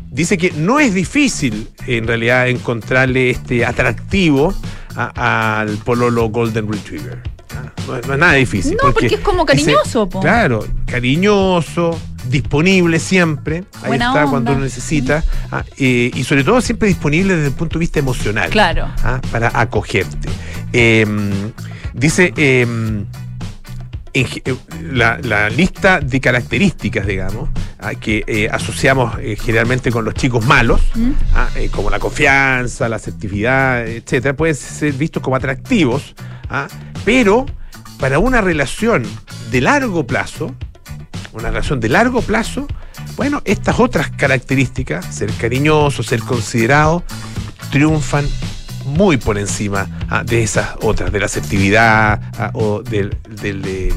dice 0.08 0.38
que 0.38 0.52
no 0.52 0.78
es 0.78 0.94
difícil 0.94 1.68
en 1.88 2.06
realidad 2.06 2.48
encontrarle 2.48 3.30
este 3.30 3.64
atractivo 3.64 4.54
al 4.94 5.78
pololo 5.78 6.28
Golden 6.28 6.70
Retriever. 6.70 7.31
No, 7.86 7.96
es- 7.96 8.06
no 8.06 8.12
es 8.14 8.18
nada 8.18 8.32
difícil. 8.34 8.76
No, 8.82 8.92
porque 8.92 9.06
es 9.14 9.20
como 9.20 9.44
cariñoso, 9.44 10.08
po. 10.08 10.20
Claro, 10.20 10.64
cariñoso, 10.86 11.98
disponible 12.28 12.98
siempre. 13.00 13.64
Ahí 13.82 13.92
está 13.94 14.10
onda. 14.10 14.26
cuando 14.30 14.52
uno 14.52 14.60
necesita. 14.62 15.24
ah, 15.50 15.64
eh, 15.78 16.10
y 16.14 16.24
sobre 16.24 16.44
todo 16.44 16.60
siempre 16.60 16.88
disponible 16.88 17.34
desde 17.34 17.48
el 17.48 17.54
punto 17.54 17.78
de 17.78 17.80
vista 17.80 17.98
emocional 17.98 18.50
Claro. 18.50 18.88
ah, 19.02 19.20
para 19.32 19.50
acogerte. 19.54 20.28
Eh, 20.72 21.06
dice 21.94 22.32
ge- 24.14 24.42
eh, 24.44 24.54
la, 24.92 25.18
la 25.22 25.48
lista 25.50 26.00
de 26.00 26.20
características, 26.20 27.06
digamos, 27.06 27.48
ah, 27.80 27.94
que 27.94 28.24
eh, 28.26 28.48
asociamos 28.50 29.14
eh, 29.20 29.36
generalmente 29.40 29.90
con 29.90 30.04
los 30.04 30.14
chicos 30.14 30.44
malos, 30.44 30.80
¿Mm? 30.94 31.10
ah, 31.34 31.48
eh, 31.56 31.68
como 31.70 31.90
la 31.90 31.98
confianza, 31.98 32.88
la 32.88 32.96
asertividad, 32.96 33.86
etcétera, 33.86 34.34
pueden 34.36 34.54
ser 34.54 34.92
vistos 34.92 35.22
como 35.22 35.36
atractivos, 35.36 36.14
ah, 36.50 36.68
pero 37.04 37.46
para 38.02 38.18
una 38.18 38.40
relación 38.40 39.04
de 39.52 39.60
largo 39.60 40.08
plazo, 40.08 40.52
una 41.32 41.50
relación 41.50 41.78
de 41.78 41.88
largo 41.88 42.20
plazo, 42.20 42.66
bueno, 43.14 43.42
estas 43.44 43.78
otras 43.78 44.10
características, 44.10 45.06
ser 45.06 45.32
cariñoso, 45.34 46.02
ser 46.02 46.18
considerado, 46.18 47.04
triunfan 47.70 48.26
muy 48.92 49.16
por 49.16 49.38
encima 49.38 49.86
ah, 50.08 50.22
de 50.24 50.42
esas 50.42 50.70
otras, 50.82 51.10
de 51.12 51.18
la 51.20 51.26
asertividad 51.26 52.20
ah, 52.38 52.50
o 52.54 52.82
del, 52.82 53.16
del, 53.40 53.62
de 53.62 53.92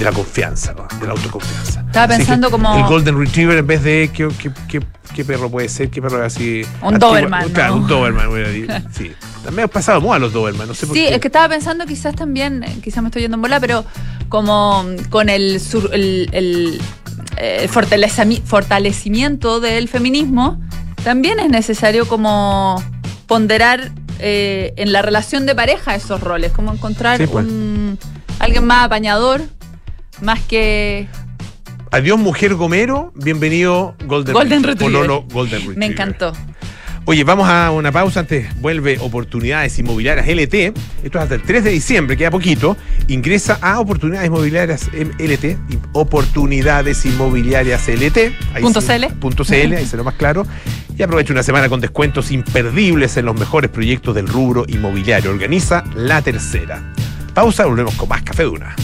la 0.00 0.12
confianza, 0.12 0.74
¿no? 0.74 0.86
de 1.00 1.06
la 1.06 1.12
autoconfianza. 1.12 1.80
Estaba 1.86 2.06
Así 2.14 2.16
pensando 2.18 2.50
como- 2.50 2.76
El 2.76 2.84
Golden 2.84 3.18
Retriever 3.18 3.58
en 3.58 3.66
vez 3.66 3.82
de 3.82 4.10
qué, 4.12 4.28
qué, 4.40 4.50
qué- 4.68 4.86
qué 5.14 5.24
perro 5.24 5.50
puede 5.50 5.68
ser, 5.68 5.88
qué 5.88 6.02
perro 6.02 6.18
es 6.24 6.34
así. 6.34 6.62
Un 6.82 6.94
antiguo- 6.94 7.08
Doberman, 7.10 7.48
Claro, 7.50 7.76
¿no? 7.76 7.82
un 7.82 7.86
Doberman. 7.88 8.26
hubiera 8.28 8.50
dicho. 8.50 8.72
Sí. 8.92 9.12
También 9.44 9.64
ha 9.66 9.68
pasado 9.68 10.00
moda 10.00 10.18
los 10.18 10.32
Doberman, 10.32 10.66
no 10.68 10.74
sé 10.74 10.86
por 10.86 10.96
Sí, 10.96 11.06
qué. 11.06 11.14
es 11.14 11.20
que 11.20 11.28
estaba 11.28 11.48
pensando 11.48 11.86
quizás 11.86 12.14
también, 12.16 12.64
eh, 12.64 12.78
quizás 12.82 13.02
me 13.02 13.08
estoy 13.08 13.22
yendo 13.22 13.36
en 13.36 13.42
bola, 13.42 13.60
pero 13.60 13.84
como 14.28 14.84
con 15.08 15.28
el, 15.28 15.60
sur- 15.60 15.90
el, 15.92 16.28
el, 16.32 16.80
eh, 17.38 17.68
fortalecimiento 17.68 19.60
del 19.60 19.88
feminismo, 19.88 20.60
también 21.04 21.38
es 21.38 21.48
necesario 21.48 22.06
como 22.08 22.82
ponderar 23.26 23.92
eh, 24.18 24.72
en 24.76 24.92
la 24.92 25.02
relación 25.02 25.46
de 25.46 25.54
pareja 25.54 25.94
esos 25.94 26.20
roles, 26.20 26.52
como 26.52 26.72
encontrar 26.72 27.18
Sí, 27.18 27.26
pues. 27.26 27.46
un, 27.46 27.98
alguien 28.38 28.64
más 28.64 28.86
apañador, 28.86 29.42
más 30.20 30.40
que... 30.40 31.08
Adiós, 31.92 32.18
mujer 32.18 32.54
Gomero. 32.54 33.12
Bienvenido, 33.14 33.94
Golden, 34.06 34.34
Golden 34.34 34.62
Retriever. 34.64 34.92
Pololo 35.00 35.22
Golden 35.32 35.60
Retriever. 35.60 35.78
Me 35.78 35.86
encantó. 35.86 36.32
Oye, 37.08 37.22
vamos 37.22 37.48
a 37.48 37.70
una 37.70 37.92
pausa 37.92 38.18
antes. 38.18 38.48
Vuelve 38.60 38.98
Oportunidades 39.00 39.78
Inmobiliarias 39.78 40.26
LT. 40.26 40.54
Esto 41.04 41.18
es 41.18 41.22
hasta 41.22 41.36
el 41.36 41.42
3 41.42 41.62
de 41.62 41.70
diciembre, 41.70 42.16
queda 42.16 42.32
poquito. 42.32 42.76
Ingresa 43.06 43.60
a 43.62 43.78
Oportunidades 43.78 44.26
Inmobiliarias 44.26 44.90
LT. 44.92 45.56
Oportunidades 45.92 47.06
Inmobiliarias 47.06 47.86
LT. 47.86 48.16
Ahí 48.54 48.62
Punto 48.62 48.80
sí, 48.80 48.88
CL. 48.88 49.06
Punto 49.20 49.44
CL, 49.44 49.74
ahí 49.74 49.86
se 49.86 49.96
lo 49.96 50.02
más 50.02 50.14
claro. 50.14 50.44
Y 50.98 51.02
aprovecha 51.02 51.32
una 51.32 51.42
semana 51.42 51.68
con 51.68 51.80
descuentos 51.80 52.30
imperdibles 52.30 53.16
en 53.16 53.26
los 53.26 53.38
mejores 53.38 53.70
proyectos 53.70 54.14
del 54.14 54.28
rubro 54.28 54.64
inmobiliario. 54.66 55.30
Organiza 55.30 55.84
la 55.94 56.22
tercera. 56.22 56.92
Pausa, 57.34 57.66
volvemos 57.66 57.94
con 57.96 58.08
más 58.08 58.22
Café 58.22 58.44
Duna. 58.44 58.74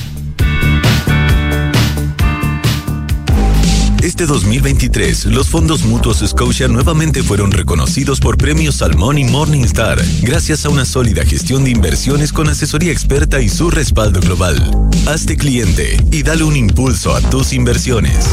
Este 4.02 4.26
2023, 4.26 5.26
los 5.26 5.48
fondos 5.48 5.84
mutuos 5.84 6.24
Scotia 6.26 6.66
nuevamente 6.66 7.22
fueron 7.22 7.52
reconocidos 7.52 8.18
por 8.18 8.36
premios 8.36 8.74
Salmón 8.74 9.16
y 9.16 9.24
Morningstar, 9.24 10.02
gracias 10.22 10.66
a 10.66 10.70
una 10.70 10.84
sólida 10.84 11.24
gestión 11.24 11.62
de 11.62 11.70
inversiones 11.70 12.32
con 12.32 12.48
asesoría 12.48 12.90
experta 12.90 13.40
y 13.40 13.48
su 13.48 13.70
respaldo 13.70 14.20
global. 14.20 14.58
Hazte 15.06 15.36
cliente 15.36 15.96
y 16.10 16.24
dale 16.24 16.42
un 16.42 16.56
impulso 16.56 17.14
a 17.14 17.20
tus 17.20 17.52
inversiones. 17.52 18.28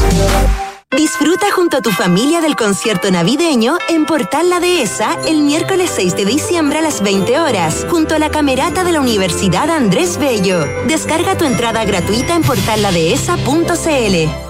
Disfruta 0.96 1.52
junto 1.52 1.76
a 1.76 1.82
tu 1.82 1.92
familia 1.92 2.40
del 2.40 2.56
concierto 2.56 3.12
navideño 3.12 3.78
en 3.88 4.06
Portal 4.06 4.50
La 4.50 4.58
Dehesa 4.58 5.16
el 5.24 5.38
miércoles 5.38 5.92
6 5.94 6.16
de 6.16 6.24
diciembre 6.24 6.80
a 6.80 6.82
las 6.82 7.00
20 7.00 7.38
horas, 7.38 7.86
junto 7.88 8.16
a 8.16 8.18
la 8.18 8.30
camerata 8.30 8.82
de 8.82 8.90
la 8.90 9.00
Universidad 9.00 9.70
Andrés 9.70 10.18
Bello. 10.18 10.66
Descarga 10.88 11.38
tu 11.38 11.44
entrada 11.44 11.84
gratuita 11.84 12.34
en 12.34 12.42
portalladehesa.cl. 12.42 14.49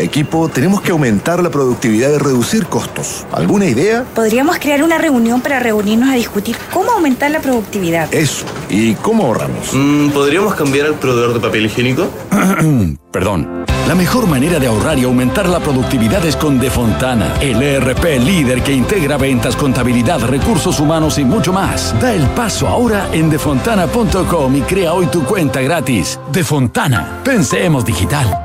Equipo, 0.00 0.48
tenemos 0.48 0.80
que 0.80 0.92
aumentar 0.92 1.42
la 1.42 1.50
productividad 1.50 2.10
y 2.10 2.18
reducir 2.18 2.66
costos. 2.66 3.26
¿Alguna 3.32 3.66
idea? 3.66 4.04
Podríamos 4.14 4.58
crear 4.58 4.82
una 4.82 4.98
reunión 4.98 5.40
para 5.40 5.60
reunirnos 5.60 6.10
a 6.10 6.14
discutir 6.14 6.56
cómo 6.72 6.92
aumentar 6.92 7.30
la 7.30 7.40
productividad. 7.40 8.12
Eso. 8.14 8.44
¿Y 8.68 8.94
cómo 8.94 9.24
ahorramos? 9.24 9.70
Mm, 9.72 10.10
¿Podríamos 10.10 10.54
cambiar 10.54 10.86
al 10.86 10.94
proveedor 10.94 11.34
de 11.34 11.40
papel 11.40 11.66
higiénico? 11.66 12.08
Perdón. 13.12 13.64
La 13.88 13.94
mejor 13.94 14.26
manera 14.26 14.58
de 14.58 14.66
ahorrar 14.66 14.98
y 14.98 15.04
aumentar 15.04 15.48
la 15.48 15.60
productividad 15.60 16.22
es 16.26 16.36
con 16.36 16.60
Defontana, 16.60 17.32
el 17.40 17.62
ERP 17.62 18.18
líder 18.20 18.62
que 18.62 18.74
integra 18.74 19.16
ventas, 19.16 19.56
contabilidad, 19.56 20.20
recursos 20.26 20.78
humanos 20.78 21.18
y 21.18 21.24
mucho 21.24 21.54
más. 21.54 21.98
Da 21.98 22.12
el 22.12 22.26
paso 22.28 22.68
ahora 22.68 23.08
en 23.12 23.30
defontana.com 23.30 24.56
y 24.56 24.60
crea 24.60 24.92
hoy 24.92 25.06
tu 25.06 25.24
cuenta 25.24 25.62
gratis. 25.62 26.20
Defontana, 26.30 27.20
pensemos 27.24 27.82
digital. 27.82 28.44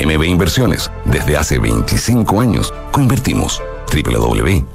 MB 0.00 0.24
Inversiones, 0.24 0.90
desde 1.04 1.36
hace 1.36 1.58
25 1.58 2.40
años, 2.40 2.72
coinvertimos. 2.92 3.62
www.mbi.cl 3.92 4.74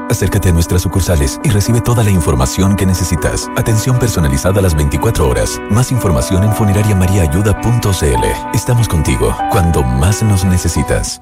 Acércate 0.11 0.49
a 0.49 0.51
nuestras 0.51 0.81
sucursales 0.81 1.39
y 1.41 1.49
recibe 1.51 1.79
toda 1.79 2.03
la 2.03 2.11
información 2.11 2.75
que 2.75 2.85
necesitas. 2.85 3.49
Atención 3.55 3.97
personalizada 3.97 4.59
a 4.59 4.61
las 4.61 4.75
24 4.75 5.25
horas. 5.25 5.57
Más 5.69 5.89
información 5.93 6.43
en 6.43 6.53
funerariamariaayuda.cl. 6.53 8.53
Estamos 8.53 8.89
contigo 8.89 9.33
cuando 9.51 9.83
más 9.83 10.21
nos 10.21 10.43
necesitas. 10.43 11.21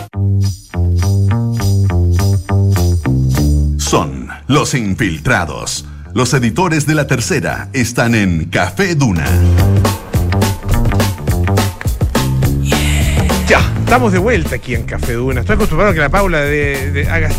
Son 3.77 4.29
los 4.47 4.73
infiltrados. 4.73 5.85
Los 6.13 6.33
editores 6.33 6.85
de 6.87 6.95
la 6.95 7.07
tercera 7.07 7.69
están 7.73 8.15
en 8.15 8.45
Café 8.45 8.95
Duna. 8.95 9.25
Ya, 13.47 13.59
estamos 13.79 14.13
de 14.13 14.19
vuelta 14.19 14.55
aquí 14.55 14.75
en 14.75 14.83
Café 14.83 15.13
Duna. 15.13 15.41
Estoy 15.41 15.55
acostumbrado 15.55 15.91
a 15.91 15.93
que 15.93 15.99
la 15.99 16.09
Paula 16.09 16.39
de, 16.41 16.91
de- 16.91 17.09
haga, 17.09 17.29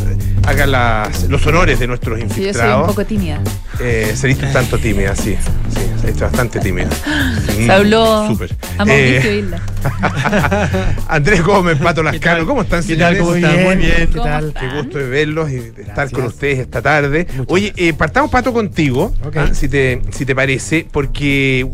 haga 0.46 0.66
las- 0.66 1.24
los 1.28 1.46
honores 1.46 1.78
de 1.78 1.86
nuestros 1.86 2.18
Sí, 2.18 2.24
yo 2.26 2.28
soy 2.28 2.40
un 2.42 2.48
infiltrados. 2.48 2.86
poco 2.88 3.04
tímida. 3.06 3.40
Eh, 3.80 4.14
un 4.22 4.52
tanto 4.52 4.78
tímida, 4.78 5.14
sí. 5.16 5.36
Sí, 5.74 6.06
viste 6.06 6.24
bastante 6.24 6.60
tímida. 6.60 6.88
Mm, 6.88 7.66
Se 7.66 7.72
habló 7.72 8.26
Súper. 8.28 8.54
a 8.78 8.84
Mauricio 8.84 9.30
Eh, 9.30 9.38
Isla. 9.38 9.62
Andrés 11.08 11.42
Gómez, 11.42 11.78
Pato 11.78 12.02
Lascano, 12.02 12.46
¿cómo 12.46 12.62
están, 12.62 12.82
¿Qué 12.84 12.96
tal? 12.96 13.14
señores? 13.16 13.18
¿Cómo 13.20 13.34
están? 13.34 13.64
Muy 13.64 13.76
bien, 13.76 13.94
¿qué 13.96 14.06
¿Cómo 14.08 14.24
tal? 14.24 14.54
Qué 14.58 14.68
gusto 14.76 14.98
de 14.98 15.08
verlos 15.08 15.50
y 15.50 15.54
de 15.56 15.68
estar 15.68 15.84
Gracias. 15.94 16.12
con 16.12 16.24
ustedes 16.26 16.58
esta 16.60 16.82
tarde. 16.82 17.26
Oye, 17.48 17.72
eh, 17.76 17.92
partamos, 17.92 18.30
Pato, 18.30 18.52
contigo, 18.52 19.12
ah, 19.36 19.48
si, 19.52 19.68
te, 19.68 20.00
si 20.10 20.24
te 20.24 20.34
parece, 20.34 20.86
porque 20.90 21.66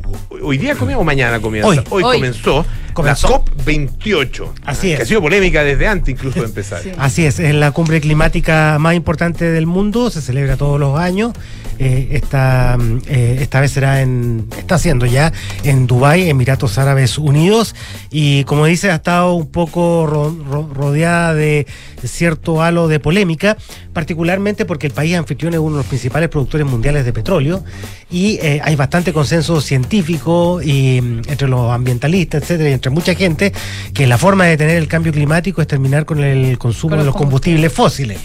hoy 0.43 0.59
día 0.59 0.75
comienza 0.75 1.01
o 1.01 1.05
mañana 1.05 1.41
comienza. 1.41 1.69
Hoy. 1.69 1.81
Hoy. 1.91 2.03
comenzó, 2.03 2.65
Comenzó. 2.93 3.29
la 3.29 3.65
COP28. 3.65 4.49
Así 4.65 4.89
Que 4.89 4.95
es. 4.95 5.01
ha 5.01 5.05
sido 5.05 5.21
polémica 5.23 5.63
desde 5.65 5.87
antes 5.89 6.09
incluso 6.15 6.41
de 6.41 6.47
empezar. 6.49 6.81
Sí. 6.83 6.93
Así 6.99 7.25
es, 7.27 7.39
es 7.39 7.55
la 7.55 7.71
cumbre 7.73 8.01
climática 8.01 8.77
más 8.79 8.95
importante 8.95 9.45
del 9.45 9.67
mundo, 9.67 10.11
se 10.11 10.21
celebra 10.23 10.57
todos 10.57 10.79
los 10.81 10.99
años. 10.99 11.33
Eh, 11.79 12.09
esta, 12.13 12.77
mm, 12.79 12.99
eh, 13.09 13.39
esta 13.41 13.61
vez 13.61 13.71
será 13.71 14.03
en, 14.03 14.47
está 14.59 14.75
haciendo 14.75 15.07
ya 15.07 15.33
en 15.63 15.87
Dubái, 15.87 16.29
Emiratos 16.29 16.77
Árabes 16.79 17.19
Unidos, 17.19 17.75
y 18.11 18.43
como 18.45 18.67
dice, 18.67 18.91
ha 18.91 18.97
estado 18.97 19.35
un 19.35 19.47
poco 19.47 20.07
ro- 20.07 20.37
ro- 20.49 20.69
rodeada 20.75 21.35
de 21.35 21.67
cierto 22.05 22.63
halo 22.63 22.89
de 22.89 22.99
polémica, 23.01 23.57
particularmente 23.93 24.65
porque 24.65 24.87
el 24.89 24.93
país 24.93 25.17
anfitrión 25.17 25.55
es 25.55 25.61
uno 25.61 25.73
de 25.73 25.79
los 25.79 25.87
principales 25.87 26.29
productores 26.29 26.67
mundiales 26.67 27.05
de 27.05 27.13
petróleo, 27.13 27.65
y 28.11 28.39
eh, 28.43 28.61
hay 28.65 28.75
bastante 28.77 29.13
consenso 29.13 29.61
científico 29.61 30.61
y 30.63 31.01
mm, 31.01 31.23
entre 31.29 31.49
los 31.49 31.71
ambientalistas, 31.71 32.43
etcétera, 32.43 32.71
y 32.71 32.73
entre 32.73 32.91
mucha 32.91 33.15
gente, 33.15 33.53
que 33.95 34.07
la 34.07 34.19
forma 34.19 34.45
de 34.45 34.51
detener 34.51 34.77
el 34.79 34.89
cambio 34.89 35.13
climático 35.13 35.61
es 35.63 35.69
terminar 35.69 36.05
con 36.05 36.23
el 36.25 36.59
consumo 36.59 36.91
Con 36.91 36.99
de 37.01 37.05
los 37.05 37.15
combustibles. 37.15 37.73
fósiles. 37.73 38.19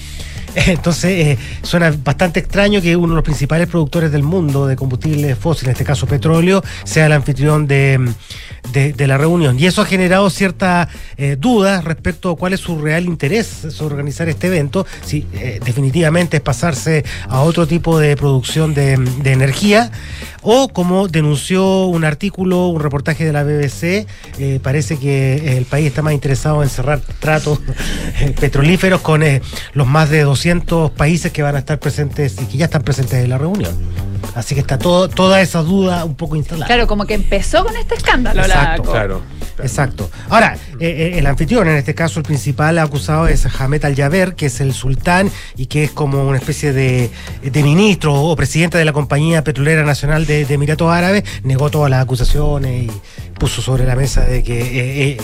Entonces, 0.68 1.12
eh, 1.12 1.38
suena 1.64 1.94
bastante 2.04 2.40
extraño 2.40 2.82
que 2.82 2.96
uno 2.96 3.10
de 3.10 3.16
los 3.16 3.24
principales 3.24 3.68
productores 3.68 4.12
del 4.12 4.24
mundo 4.24 4.68
de 4.68 4.76
combustibles 4.76 5.38
fósiles, 5.38 5.68
en 5.70 5.72
este 5.72 5.84
caso 5.84 6.06
petróleo, 6.06 6.64
sea 6.84 7.08
el 7.08 7.12
anfitrión 7.14 7.68
de, 7.68 8.00
de- 8.72 9.08
la 9.08 9.18
reunión. 9.18 9.60
Y 9.60 9.66
eso 9.66 9.82
ha 9.82 9.86
generado 9.86 10.30
cierta 10.30 10.88
eh, 11.18 11.36
duda 11.38 11.82
respecto 11.82 12.30
a 12.30 12.38
cuál 12.38 12.54
es 12.54 12.62
su 12.62 12.80
real 12.80 13.06
interés 13.06 13.48
sobre 13.70 13.96
organizar 13.96 14.30
este 14.30 14.48
evento, 14.48 14.86
si 15.04 15.28
eh, 15.34 15.60
definitivamente 15.66 16.38
es 16.38 16.44
pasarse 16.44 17.04
a 17.28 17.42
otro 17.42 17.68
tipo 17.68 18.00
de 18.00 18.16
producción 18.16 18.74
de 18.74 18.94
energía, 19.26 19.92
o 20.44 20.68
como 20.68 21.08
denunció 21.08 21.86
un 21.88 22.04
artículo, 22.04 22.68
un 22.68 22.82
reportaje 22.82 23.26
de 23.26 23.34
la 23.34 23.44
BBC, 23.44 24.06
eh, 24.38 24.60
parece 24.62 24.98
que 24.98 25.58
el 25.58 25.66
país 25.66 25.88
está 25.88 26.02
más 26.02 26.14
interesado 26.14 26.62
en 26.64 26.70
cerrar 26.70 27.02
tratos 27.20 27.60
eh, 28.20 28.36
petrolíferos 28.40 29.02
con 29.02 29.24
eh, 29.24 29.42
los 29.74 29.88
más 29.88 30.10
de 30.10 30.22
200 30.22 30.92
países 30.92 31.32
que 31.32 31.42
van 31.42 31.56
a 31.56 31.60
estar 31.60 31.80
presentes 31.80 32.36
y 32.42 32.46
que 32.46 32.58
ya 32.58 32.66
están 32.66 32.84
presentes 32.84 33.24
en 33.24 33.30
la 33.30 33.38
reunión. 33.38 33.74
Así 34.36 34.56
que 34.56 34.62
está 34.62 34.78
todo, 34.78 35.10
toda 35.10 35.42
esa 35.42 35.62
duda 35.62 36.06
un 36.06 36.16
poco 36.16 36.36
instalada. 36.36 36.66
Claro, 36.66 36.88
como 36.88 37.06
que 37.06 37.14
empezó 37.14 37.64
con 37.64 37.76
este 37.76 37.96
escándalo 37.96 38.42
la 38.42 38.46
Exacto, 38.46 38.84
COP. 38.84 38.92
Claro. 38.92 39.22
Exacto. 39.60 40.10
Ahora, 40.30 40.58
eh, 40.80 40.88
eh, 40.88 41.20
el 41.20 41.28
anfitrión, 41.28 41.68
en 41.68 41.76
este 41.76 41.94
caso 41.94 42.20
el 42.20 42.26
principal 42.26 42.80
acusado 42.80 43.28
es 43.28 43.46
Hamed 43.46 43.86
Al-Jaber, 43.86 44.36
que 44.36 44.48
es 44.48 44.60
el 44.62 44.74
sultán 44.74 45.30
y 45.56 45.68
que 45.68 45.84
es 45.86 45.92
como 45.92 46.28
una 46.28 46.38
especie 46.38 46.74
de, 46.74 47.12
de 47.44 47.64
ministro 47.64 48.16
o 48.16 48.36
presidente 48.36 48.78
de 48.78 48.86
la 48.86 48.94
Compañía 48.94 49.44
Petrolera 49.44 49.84
Nacional 49.84 50.26
de, 50.26 50.46
de 50.46 50.54
Emiratos 50.54 50.92
Árabes, 50.92 51.24
negó 51.44 51.70
todas 51.70 51.90
las 51.90 52.02
acusaciones 52.02 52.84
y 52.84 52.92
puso 53.38 53.62
sobre 53.62 53.86
la 53.86 53.96
mesa 53.96 54.22
de 54.26 54.44
que 54.44 54.62
eh, 54.62 55.10
eh, 55.12 55.18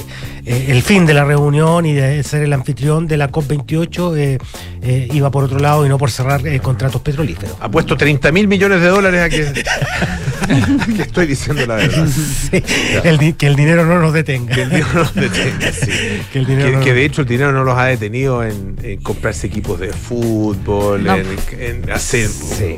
eh, 0.45 0.65
el 0.69 0.81
fin 0.83 1.05
de 1.05 1.13
la 1.13 1.23
reunión 1.25 1.85
y 1.85 1.93
de 1.93 2.23
ser 2.23 2.41
el 2.43 2.53
anfitrión 2.53 3.07
de 3.07 3.17
la 3.17 3.29
COP28 3.31 4.17
eh, 4.17 4.37
eh, 4.81 5.07
iba 5.13 5.29
por 5.31 5.43
otro 5.43 5.59
lado 5.59 5.85
y 5.85 5.89
no 5.89 5.97
por 5.97 6.11
cerrar 6.11 6.41
contratos 6.61 7.01
petrolíferos. 7.01 7.55
Ha 7.59 7.69
puesto 7.69 7.95
30 7.95 8.31
mil 8.31 8.47
millones 8.47 8.81
de 8.81 8.87
dólares 8.87 9.21
a 9.21 9.29
que, 9.29 9.47
a 9.47 10.85
que 10.95 11.01
estoy 11.03 11.27
diciendo 11.27 11.65
la 11.65 11.75
verdad. 11.75 12.07
Sí, 12.07 12.63
el 13.03 13.17
di- 13.17 13.33
que 13.33 13.47
el 13.47 13.55
dinero 13.55 13.85
no 13.85 13.99
nos 13.99 14.13
detenga. 14.13 14.55
Que 14.55 14.63
el 14.63 14.69
dinero 14.69 14.87
no 14.93 14.99
los 15.01 15.15
detenga, 15.15 15.71
sí. 15.71 15.91
Que 16.33 16.39
el 16.39 16.45
dinero 16.45 16.65
Que, 16.71 16.77
no- 16.77 16.83
que 16.83 16.93
de 16.93 17.05
hecho 17.05 17.21
el 17.21 17.27
dinero 17.27 17.51
no 17.51 17.63
los 17.63 17.77
ha 17.77 17.85
detenido 17.85 18.43
en, 18.43 18.75
en 18.81 19.01
comprarse 19.01 19.47
equipos 19.47 19.79
de 19.79 19.93
fútbol, 19.93 21.03
No. 21.03 21.15
en, 21.15 21.27
en 21.59 21.91
hacer 21.91 22.29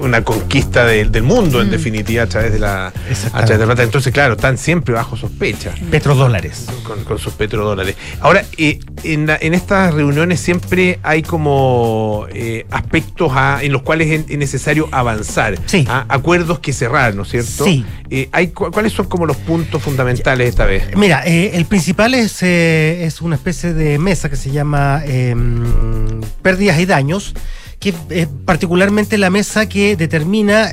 una 0.02 0.24
conquista 0.24 0.86
del- 0.86 1.12
del 1.12 1.24
mundo, 1.24 1.62
en 1.62 1.68
Mm. 1.68 1.72
definitiva, 1.72 2.24
a 2.24 2.28
través 2.28 2.52
de 2.52 2.60
la 2.60 2.88
a 2.88 2.92
través 3.46 3.60
de 3.60 3.66
plata. 3.66 3.84
Entonces, 3.84 4.12
claro, 4.14 4.34
están 4.34 4.58
siempre 4.58 4.94
bajo 4.94 5.16
sospecha 5.22 5.74
Petrodólares. 5.92 6.66
con, 6.84 7.04
con 7.04 7.20
sus 7.20 7.34
petrodólares. 7.34 7.96
Ahora, 8.20 8.44
eh, 8.58 8.80
en, 9.04 9.28
la- 9.28 9.38
en 9.40 9.54
estas 9.54 9.94
reuniones 9.94 10.40
siempre 10.40 11.00
hay 11.04 11.22
como 11.22 12.26
eh, 12.34 12.66
aspectos 12.72 13.32
a- 13.36 13.60
en 13.64 13.72
los 13.72 13.84
cuales 13.84 14.10
es, 14.10 14.26
es 14.30 14.38
necesario 14.38 14.90
avanzar, 14.92 15.58
Sí. 15.68 15.86
acuerdos 16.10 16.60
que 16.60 16.74
cerrar, 16.74 17.14
¿no 17.16 17.22
es 17.24 17.30
cierto? 17.30 17.66
Sí. 17.66 17.86
Eh, 18.10 18.28
hay, 18.32 18.48
¿Cuáles 18.48 18.94
son 18.94 19.06
como 19.08 19.26
los 19.26 19.38
puntos 19.38 19.82
fundamentales 19.82 20.50
esta 20.50 20.66
vez? 20.66 20.96
Mira, 20.98 21.22
el 21.24 21.66
principal 21.66 22.14
es, 22.16 22.42
es 22.44 23.22
una 23.22 23.36
especie 23.36 23.74
de 23.74 24.00
mesa 24.00 24.30
que 24.30 24.36
se 24.36 24.52
llama 24.52 25.02
eh, 25.06 25.36
pérdidas 26.42 26.80
y 26.80 26.86
daños, 26.86 27.34
que 27.80 27.94
es 28.10 28.28
particularmente 28.46 29.18
la 29.18 29.30
mesa 29.30 29.68
que 29.68 29.96
determina 29.96 30.72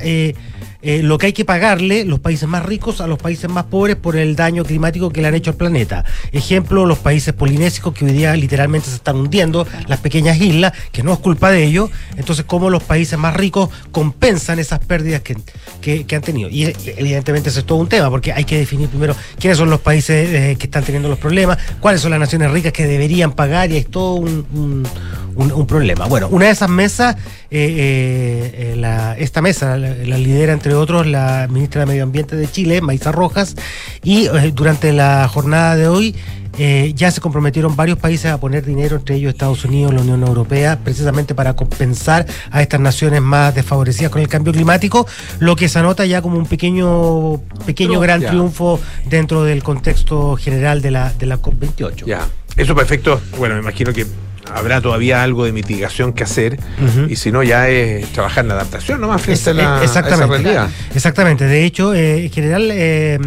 eh, 0.81 1.03
lo 1.03 1.17
que 1.17 1.27
hay 1.27 1.33
que 1.33 1.43
pagarle 1.45 2.05
los 2.05 2.19
países 2.19 2.47
más 2.47 2.65
ricos 2.65 3.01
a 3.01 3.07
los 3.07 3.17
países 3.19 3.49
más 3.49 3.65
pobres 3.65 3.95
por 3.97 4.15
el 4.15 4.35
daño 4.35 4.63
climático 4.63 5.09
que 5.11 5.21
le 5.21 5.27
han 5.27 5.35
hecho 5.35 5.51
al 5.51 5.57
planeta. 5.57 6.05
Ejemplo, 6.31 6.85
los 6.85 6.99
países 6.99 7.33
polinésicos 7.33 7.93
que 7.93 8.05
hoy 8.05 8.11
día 8.13 8.33
literalmente 8.35 8.87
se 8.89 8.95
están 8.95 9.17
hundiendo, 9.17 9.67
las 9.87 9.99
pequeñas 9.99 10.39
islas, 10.39 10.71
que 10.91 11.03
no 11.03 11.11
es 11.13 11.19
culpa 11.19 11.51
de 11.51 11.63
ellos. 11.65 11.89
Entonces, 12.15 12.45
cómo 12.45 12.69
los 12.69 12.83
países 12.83 13.19
más 13.19 13.35
ricos 13.35 13.69
compensan 13.91 14.59
esas 14.59 14.79
pérdidas 14.79 15.21
que, 15.21 15.35
que- 15.81 16.15
han 16.15 16.21
tenido. 16.21 16.49
Y 16.49 16.63
evidentemente 16.97 17.49
ese 17.49 17.59
es 17.59 17.65
todo 17.65 17.77
un 17.79 17.89
tema, 17.89 18.09
porque 18.09 18.31
hay 18.33 18.45
que 18.45 18.57
definir 18.57 18.87
primero 18.89 19.15
quiénes 19.39 19.57
son 19.57 19.69
los 19.69 19.79
países 19.81 20.29
eh, 20.29 20.55
que 20.57 20.65
están 20.67 20.83
teniendo 20.83 21.09
los 21.09 21.19
problemas, 21.19 21.57
cuáles 21.79 22.01
son 22.01 22.11
las 22.11 22.19
naciones 22.19 22.51
ricas 22.51 22.71
que 22.73 22.85
deberían 22.87 23.33
pagar, 23.33 23.71
y 23.71 23.77
es 23.77 23.87
todo 23.87 24.15
un- 24.15 24.87
un 25.35 25.67
problema. 25.67 26.05
Bueno, 26.07 26.27
una 26.29 26.45
de 26.45 26.51
esas 26.51 26.69
mesas, 26.69 27.15
eh, 27.51 28.51
eh, 28.53 28.71
eh, 28.73 28.75
la- 28.77 29.17
esta 29.17 29.41
mesa 29.41 29.77
la, 29.77 29.89
la 29.95 30.17
lidera 30.17 30.53
entre 30.53 30.73
otros 30.75 31.07
la 31.07 31.47
ministra 31.49 31.81
de 31.81 31.87
Medio 31.87 32.03
Ambiente 32.03 32.35
de 32.35 32.49
Chile, 32.49 32.81
Maisa 32.81 33.11
Rojas, 33.11 33.55
y 34.03 34.27
eh, 34.27 34.51
durante 34.53 34.93
la 34.93 35.27
jornada 35.27 35.75
de 35.75 35.87
hoy 35.87 36.15
eh, 36.57 36.91
ya 36.95 37.09
se 37.11 37.21
comprometieron 37.21 37.75
varios 37.75 37.97
países 37.97 38.31
a 38.31 38.37
poner 38.39 38.65
dinero, 38.65 38.97
entre 38.97 39.15
ellos 39.15 39.31
Estados 39.33 39.63
Unidos, 39.65 39.93
la 39.93 40.01
Unión 40.01 40.23
Europea, 40.23 40.77
precisamente 40.83 41.33
para 41.33 41.55
compensar 41.55 42.25
a 42.51 42.61
estas 42.61 42.79
naciones 42.81 43.21
más 43.21 43.55
desfavorecidas 43.55 44.11
con 44.11 44.21
el 44.21 44.27
cambio 44.27 44.51
climático, 44.51 45.07
lo 45.39 45.55
que 45.55 45.69
se 45.69 45.79
anota 45.79 46.05
ya 46.05 46.21
como 46.21 46.37
un 46.37 46.45
pequeño, 46.47 47.37
pequeño 47.65 47.89
Triunfo, 47.99 48.01
gran 48.01 48.21
ya. 48.21 48.29
triunfo 48.29 48.79
dentro 49.09 49.43
del 49.43 49.63
contexto 49.63 50.35
general 50.35 50.81
de 50.81 50.91
la, 50.91 51.13
de 51.13 51.25
la 51.27 51.41
COP28. 51.41 52.05
Ya. 52.05 52.27
Eso 52.57 52.75
perfecto. 52.75 53.21
Bueno, 53.37 53.55
me 53.55 53.61
imagino 53.61 53.93
que 53.93 54.05
habrá 54.53 54.81
todavía 54.81 55.23
algo 55.23 55.45
de 55.45 55.51
mitigación 55.51 56.13
que 56.13 56.23
hacer. 56.23 56.59
Y 57.07 57.15
si 57.15 57.31
no, 57.31 57.43
ya 57.43 57.67
es 57.69 58.11
trabajar 58.13 58.43
en 58.45 58.49
la 58.49 58.55
adaptación 58.55 58.99
nomás 59.01 59.21
frente 59.21 59.49
a, 59.49 59.51
Es- 59.51 59.57
la, 59.57 59.79
a 59.79 59.83
esa 59.83 59.99
exactamente. 59.99 60.43
realidad. 60.43 60.69
Exactamente. 60.95 61.45
De 61.45 61.65
hecho, 61.65 61.93
eh, 61.93 62.25
en 62.25 62.31
general, 62.31 62.69
eh, 62.71 63.19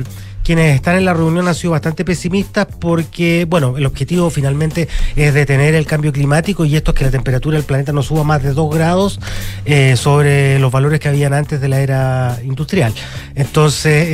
quienes 0.45 0.75
están 0.75 0.97
en 0.97 1.05
la 1.05 1.15
reunión 1.15 1.47
han 1.49 1.55
sido 1.55 1.71
bastante 1.73 2.05
pesimistas 2.05 2.67
porque, 2.81 3.47
bueno, 3.49 3.77
el 3.77 3.87
objetivo 3.87 4.29
finalmente 4.31 4.89
es 5.17 5.35
detener 5.35 5.75
el 5.75 5.87
cambio 5.87 6.13
climático 6.13 6.65
y 6.65 6.77
esto 6.77 6.91
es 6.93 6.97
que 6.99 7.05
la 7.05 7.11
temperatura 7.11 7.57
del 7.57 7.65
planeta 7.65 7.93
no 7.93 8.03
suba 8.03 8.25
más 8.25 8.43
de 8.43 8.53
2 8.53 8.75
grados 8.75 9.21
eh, 9.65 9.95
sobre 9.97 10.59
los 10.59 10.73
valores 10.73 11.01
que 11.01 11.09
habían 11.09 11.33
antes 11.35 11.61
de 11.61 11.69
la 11.69 11.81
era 11.81 12.39
industrial. 12.45 12.93
Entonces, 13.35 13.93
eh, 14.09 14.11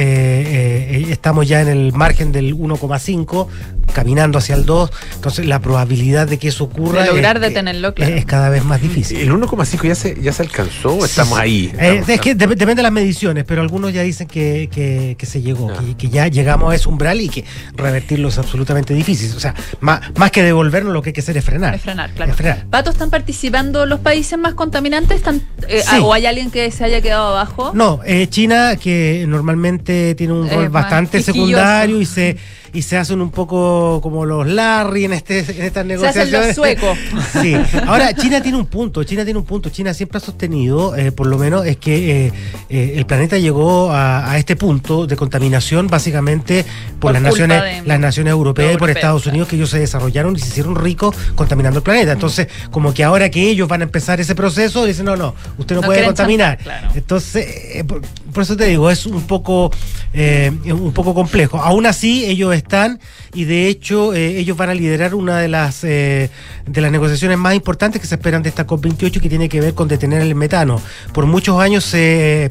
eh, 1.03 1.07
estamos 1.11 1.49
ya 1.49 1.61
en 1.63 1.69
el 1.69 1.93
margen 1.93 2.33
del 2.33 2.55
1,5, 2.55 3.47
caminando 3.93 4.39
hacia 4.39 4.55
el 4.55 4.65
2. 4.67 4.91
Entonces, 5.15 5.47
la 5.47 5.61
probabilidad 5.61 6.29
de 6.29 6.39
que 6.39 6.49
eso 6.49 6.65
ocurra 6.65 7.03
De 7.03 7.09
lograr 7.09 7.37
es, 7.37 7.43
que- 7.43 7.49
detenerlo, 7.49 7.95
claro. 7.95 8.15
es 8.15 8.25
cada 8.27 8.49
vez 8.51 8.65
más 8.65 8.81
difícil. 8.81 9.19
¿El 9.19 9.31
1,5 9.33 9.87
ya 9.89 9.95
se, 9.95 10.21
ya 10.21 10.33
se 10.33 10.43
alcanzó 10.43 10.95
o 10.95 11.05
estamos 11.05 11.39
ahí? 11.39 11.67
Eh, 11.79 12.01
Estamos- 12.01 12.09
es 12.11 12.21
que 12.21 12.37
dep- 12.37 12.49
depende 12.51 12.77
de 12.77 12.83
las 12.83 12.93
mediciones, 12.93 13.45
pero 13.47 13.63
algunos 13.63 13.93
ya 13.93 14.03
dicen 14.03 14.27
que, 14.29 14.69
que- 14.73 15.17
que 15.19 15.27
se 15.27 15.41
llegó, 15.43 15.73
que, 15.73 15.97
que 15.97 16.09
ya 16.09 16.18
llegamos 16.27 16.73
a 16.73 16.75
ese 16.75 16.89
umbral 16.89 17.21
y 17.21 17.29
que 17.29 17.45
revertirlo 17.77 18.29
es 18.29 18.39
absolutamente 18.39 18.95
difícil. 18.95 19.33
O 19.37 19.41
sea, 19.41 19.55
más, 19.81 20.01
más 20.17 20.31
que 20.33 20.43
devolvernos, 20.43 20.93
lo 20.93 21.03
que 21.03 21.11
hay 21.11 21.13
que 21.13 21.21
hacer 21.21 21.37
es 21.37 21.45
frenar. 21.45 21.77
Es 21.77 21.83
frenar, 21.83 22.11
claro. 22.11 22.33
Es 22.33 22.37
frenar. 22.37 22.67
Pato, 22.69 22.91
¿están 22.91 23.11
participando 23.11 23.87
los 23.87 24.01
países 24.01 24.37
más 24.39 24.55
contaminantes? 24.55 25.19
¿Están, 25.19 25.43
eh, 25.69 25.83
Sí. 25.89 25.97
¿O 26.03 26.13
hay 26.13 26.27
alguien 26.27 26.51
que 26.51 26.71
se 26.71 26.85
haya 26.85 27.01
quedado 27.01 27.29
abajo? 27.29 27.71
No, 27.75 28.01
eh, 28.05 28.27
China, 28.29 28.77
que 28.77 29.25
normalmente 29.29 30.15
tiene 30.17 30.33
un 30.33 30.51
rol 30.51 30.69
bastante 30.69 31.23
secundario 31.23 32.01
y 32.01 32.07
se 32.07 32.37
y 32.73 32.83
se 32.83 32.97
hacen 32.97 33.21
un 33.21 33.31
poco 33.31 34.01
como 34.03 34.25
los 34.27 34.47
Larry 34.47 35.05
en 35.07 35.13
este 35.13 35.39
en 35.39 35.45
estas 35.45 35.59
Se 35.59 35.67
hacen 35.69 35.89
negociaciones. 35.89 36.47
los 36.49 36.55
suecos. 36.57 36.99
Sí. 37.43 37.55
Ahora, 37.87 38.15
China 38.15 38.41
tiene 38.43 38.59
un 38.59 38.67
punto, 38.67 39.05
China 39.05 39.25
tiene 39.25 39.39
un 39.39 39.45
punto. 39.45 39.69
China 39.71 39.93
siempre 39.95 40.19
ha 40.19 40.21
sostenido, 40.21 40.97
eh, 40.97 41.13
por 41.13 41.27
lo 41.27 41.39
menos, 41.39 41.67
es 41.67 41.77
que 41.77 42.27
eh, 42.27 42.33
eh, 42.71 42.95
el 42.97 43.07
planeta 43.07 43.39
llegó 43.39 43.91
a, 43.93 44.31
a 44.31 44.39
este 44.39 44.57
punto 44.57 45.07
de 45.07 45.15
contaminación 45.17 45.87
básicamente 45.89 46.65
por, 46.93 47.01
Por 47.01 47.13
las 47.13 47.23
naciones, 47.23 47.63
de- 47.63 47.83
las 47.87 48.01
naciones 48.01 48.31
europeas 48.33 48.75
y 48.75 48.77
por 48.77 48.91
Estados 48.91 49.27
Unidos 49.27 49.49
que 49.49 49.57
ellos 49.57 49.71
se 49.71 49.79
desarrollaron 49.79 50.35
y 50.37 50.39
se 50.39 50.49
hicieron 50.49 50.75
ricos 50.77 51.15
contaminando 51.35 51.79
el 51.79 51.83
planeta. 51.83 52.13
Entonces, 52.13 52.49
como 52.71 52.93
que 52.95 53.05
ahora 53.05 53.31
que 53.31 53.49
ellos 53.51 53.69
van 53.69 53.83
a 53.83 53.85
empezar 53.85 54.21
ese 54.21 54.35
proceso, 54.35 54.85
dicen, 54.85 55.05
no, 55.07 55.17
no, 55.17 55.35
usted 55.59 55.75
no, 55.77 55.83
No 55.83 55.87
puede 55.87 56.05
contaminar. 56.05 56.57
chantar, 56.59 56.81
claro. 56.81 56.95
Entonces, 56.97 57.85
por, 57.85 58.01
por 58.33 58.43
eso 58.43 58.57
te 58.57 58.67
digo, 58.67 58.91
es 58.91 59.07
un 59.07 59.23
poco, 59.23 59.71
un 60.15 60.93
poco 60.93 61.15
complejo. 61.15 61.59
Aún 61.59 61.87
así, 61.87 62.25
ellos 62.25 62.55
están 62.59 63.01
y 63.35 63.45
de 63.45 63.69
hecho 63.69 64.15
eh, 64.15 64.39
ellos 64.39 64.57
van 64.57 64.71
a 64.71 64.75
liderar 64.75 65.15
una 65.15 65.39
de 65.39 65.49
las 65.49 65.85
eh, 65.85 66.31
de 66.67 66.81
las 66.81 66.93
negociaciones 66.93 67.39
más 67.39 67.55
importantes 67.55 68.01
que 68.01 68.07
se 68.07 68.17
esperan 68.17 68.43
de 68.43 68.51
esta 68.51 68.67
COP28 68.67 69.21
que 69.21 69.29
tiene 69.29 69.49
que 69.49 69.61
ver 69.61 69.75
con 69.75 69.89
detener 69.89 70.23
el 70.23 70.35
metano. 70.35 70.81
Por 71.13 71.27
muchos 71.27 71.59
años 71.61 71.85
se, 71.85 72.49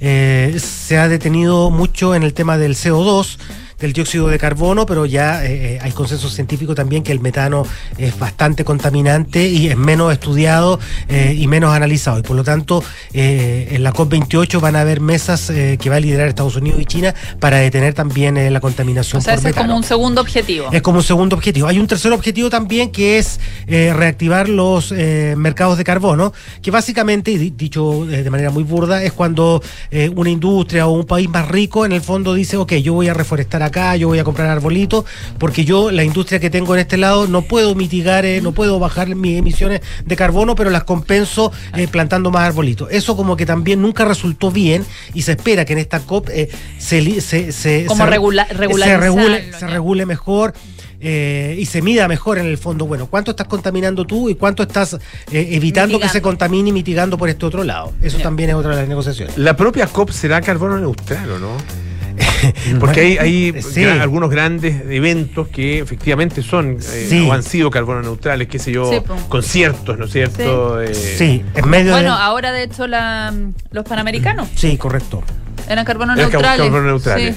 eh, 0.00 0.58
se 0.58 0.98
ha 0.98 1.08
detenido 1.08 1.70
mucho 1.70 2.14
en 2.14 2.22
el 2.22 2.32
tema 2.32 2.58
del 2.58 2.74
CO2 2.74 3.38
del 3.78 3.92
dióxido 3.92 4.28
de 4.28 4.38
carbono, 4.38 4.86
pero 4.86 5.06
ya 5.06 5.44
eh, 5.44 5.78
hay 5.80 5.92
consenso 5.92 6.28
científico 6.28 6.74
también 6.74 7.02
que 7.02 7.12
el 7.12 7.20
metano 7.20 7.64
es 7.98 8.18
bastante 8.18 8.64
contaminante 8.64 9.46
y 9.48 9.68
es 9.68 9.76
menos 9.76 10.12
estudiado 10.12 10.78
eh, 11.08 11.34
y 11.36 11.46
menos 11.46 11.74
analizado. 11.74 12.18
Y 12.18 12.22
por 12.22 12.36
lo 12.36 12.44
tanto, 12.44 12.82
eh, 13.12 13.68
en 13.72 13.82
la 13.82 13.92
COP28 13.92 14.60
van 14.60 14.76
a 14.76 14.80
haber 14.80 15.00
mesas 15.00 15.50
eh, 15.50 15.78
que 15.80 15.90
va 15.90 15.96
a 15.96 16.00
liderar 16.00 16.28
Estados 16.28 16.56
Unidos 16.56 16.80
y 16.80 16.84
China 16.86 17.14
para 17.40 17.58
detener 17.58 17.94
también 17.94 18.36
eh, 18.36 18.50
la 18.50 18.60
contaminación 18.60 19.18
O 19.18 19.22
sea, 19.22 19.34
por 19.34 19.40
ese 19.40 19.50
es 19.50 19.56
como 19.56 19.76
un 19.76 19.84
segundo 19.84 20.20
objetivo. 20.20 20.68
Es 20.72 20.82
como 20.82 20.98
un 20.98 21.04
segundo 21.04 21.36
objetivo. 21.36 21.68
Hay 21.68 21.78
un 21.78 21.86
tercer 21.86 22.12
objetivo 22.12 22.50
también 22.50 22.90
que 22.90 23.18
es 23.18 23.40
eh, 23.66 23.92
reactivar 23.94 24.48
los 24.48 24.92
eh, 24.92 25.34
mercados 25.36 25.78
de 25.78 25.84
carbono, 25.84 26.32
que 26.62 26.70
básicamente, 26.70 27.30
y 27.30 27.50
dicho 27.50 28.08
eh, 28.10 28.22
de 28.22 28.30
manera 28.30 28.50
muy 28.50 28.62
burda, 28.62 29.02
es 29.02 29.12
cuando 29.12 29.62
eh, 29.90 30.10
una 30.14 30.30
industria 30.30 30.86
o 30.86 30.92
un 30.92 31.04
país 31.04 31.28
más 31.28 31.48
rico 31.48 31.84
en 31.84 31.92
el 31.92 32.00
fondo 32.00 32.34
dice, 32.34 32.56
ok, 32.56 32.74
yo 32.74 32.94
voy 32.94 33.08
a 33.08 33.14
reforestar 33.14 33.62
acá, 33.66 33.96
yo 33.96 34.08
voy 34.08 34.18
a 34.18 34.24
comprar 34.24 34.48
arbolitos, 34.48 35.04
porque 35.38 35.64
yo, 35.64 35.90
la 35.90 36.04
industria 36.04 36.40
que 36.40 36.50
tengo 36.50 36.74
en 36.74 36.80
este 36.80 36.96
lado, 36.96 37.26
no 37.26 37.42
puedo 37.42 37.74
mitigar, 37.74 38.24
eh, 38.24 38.40
no 38.40 38.52
puedo 38.52 38.78
bajar 38.78 39.14
mis 39.14 39.38
emisiones 39.38 39.80
de 40.04 40.16
carbono, 40.16 40.54
pero 40.54 40.70
las 40.70 40.84
compenso 40.84 41.52
eh, 41.76 41.86
plantando 41.88 42.30
más 42.30 42.46
arbolitos. 42.46 42.88
Eso 42.90 43.16
como 43.16 43.36
que 43.36 43.46
también 43.46 43.82
nunca 43.82 44.04
resultó 44.04 44.50
bien 44.50 44.84
y 45.14 45.22
se 45.22 45.32
espera 45.32 45.64
que 45.64 45.74
en 45.74 45.78
esta 45.80 46.00
COP 46.00 46.28
eh, 46.30 46.48
se, 46.78 47.20
se, 47.20 47.52
se, 47.52 47.84
Como 47.86 48.04
se- 48.04 48.10
regula- 48.10 48.46
se 48.48 48.54
regule, 48.96 49.52
se 49.58 49.66
regule 49.66 50.06
mejor. 50.06 50.54
eh, 50.98 51.54
y 51.58 51.66
se 51.66 51.82
mida 51.82 52.08
mejor 52.08 52.38
en 52.38 52.46
el 52.46 52.56
fondo, 52.56 52.86
bueno, 52.86 53.06
cuánto 53.06 53.32
estás 53.32 53.46
contaminando 53.46 54.06
tú 54.06 54.30
y 54.30 54.34
cuánto 54.34 54.62
estás 54.62 54.94
eh, 55.30 55.48
evitando 55.52 56.00
que 56.00 56.08
se 56.08 56.22
contamine 56.22 56.70
y 56.70 56.72
mitigando 56.72 57.18
por 57.18 57.28
este 57.28 57.44
otro 57.44 57.64
lado. 57.64 57.92
Eso 58.02 58.16
también 58.18 58.48
es 58.50 58.56
otra 58.56 58.70
de 58.70 58.76
las 58.78 58.88
negociaciones. 58.88 59.36
La 59.36 59.54
propia 59.56 59.86
COP 59.88 60.10
será 60.10 60.40
carbono 60.40 60.78
neutral, 60.80 61.30
¿o 61.32 61.38
no? 61.38 61.50
Porque 62.80 63.00
hay, 63.00 63.18
hay 63.18 63.62
Sí. 63.62 63.84
algunos 63.84 64.30
grandes 64.30 64.82
eventos 64.88 65.48
que 65.48 65.78
efectivamente 65.80 66.42
son 66.42 66.78
eh, 66.80 67.06
Sí. 67.08 67.26
o 67.28 67.32
han 67.32 67.42
sido 67.42 67.70
carbono 67.70 68.02
neutrales, 68.02 68.48
qué 68.48 68.58
sé 68.58 68.72
yo, 68.72 68.90
Sí, 68.90 68.98
conciertos, 69.28 69.98
¿no 69.98 70.04
es 70.06 70.12
cierto? 70.12 70.80
Eh, 70.82 70.94
Sí, 70.94 71.44
en 71.54 71.68
medio 71.68 71.92
Bueno, 71.92 72.16
de... 72.16 72.22
ahora 72.22 72.52
de 72.52 72.62
hecho 72.64 72.86
la, 72.86 73.32
los 73.70 73.84
panamericanos 73.84 74.48
Sí, 74.54 74.76
correcto. 74.76 75.22
eran 75.68 75.84
carbono 75.84 76.14
Eran 76.14 76.30
neutrales. 76.30 76.60
carbono 76.62 76.86
neutrales. 76.86 77.36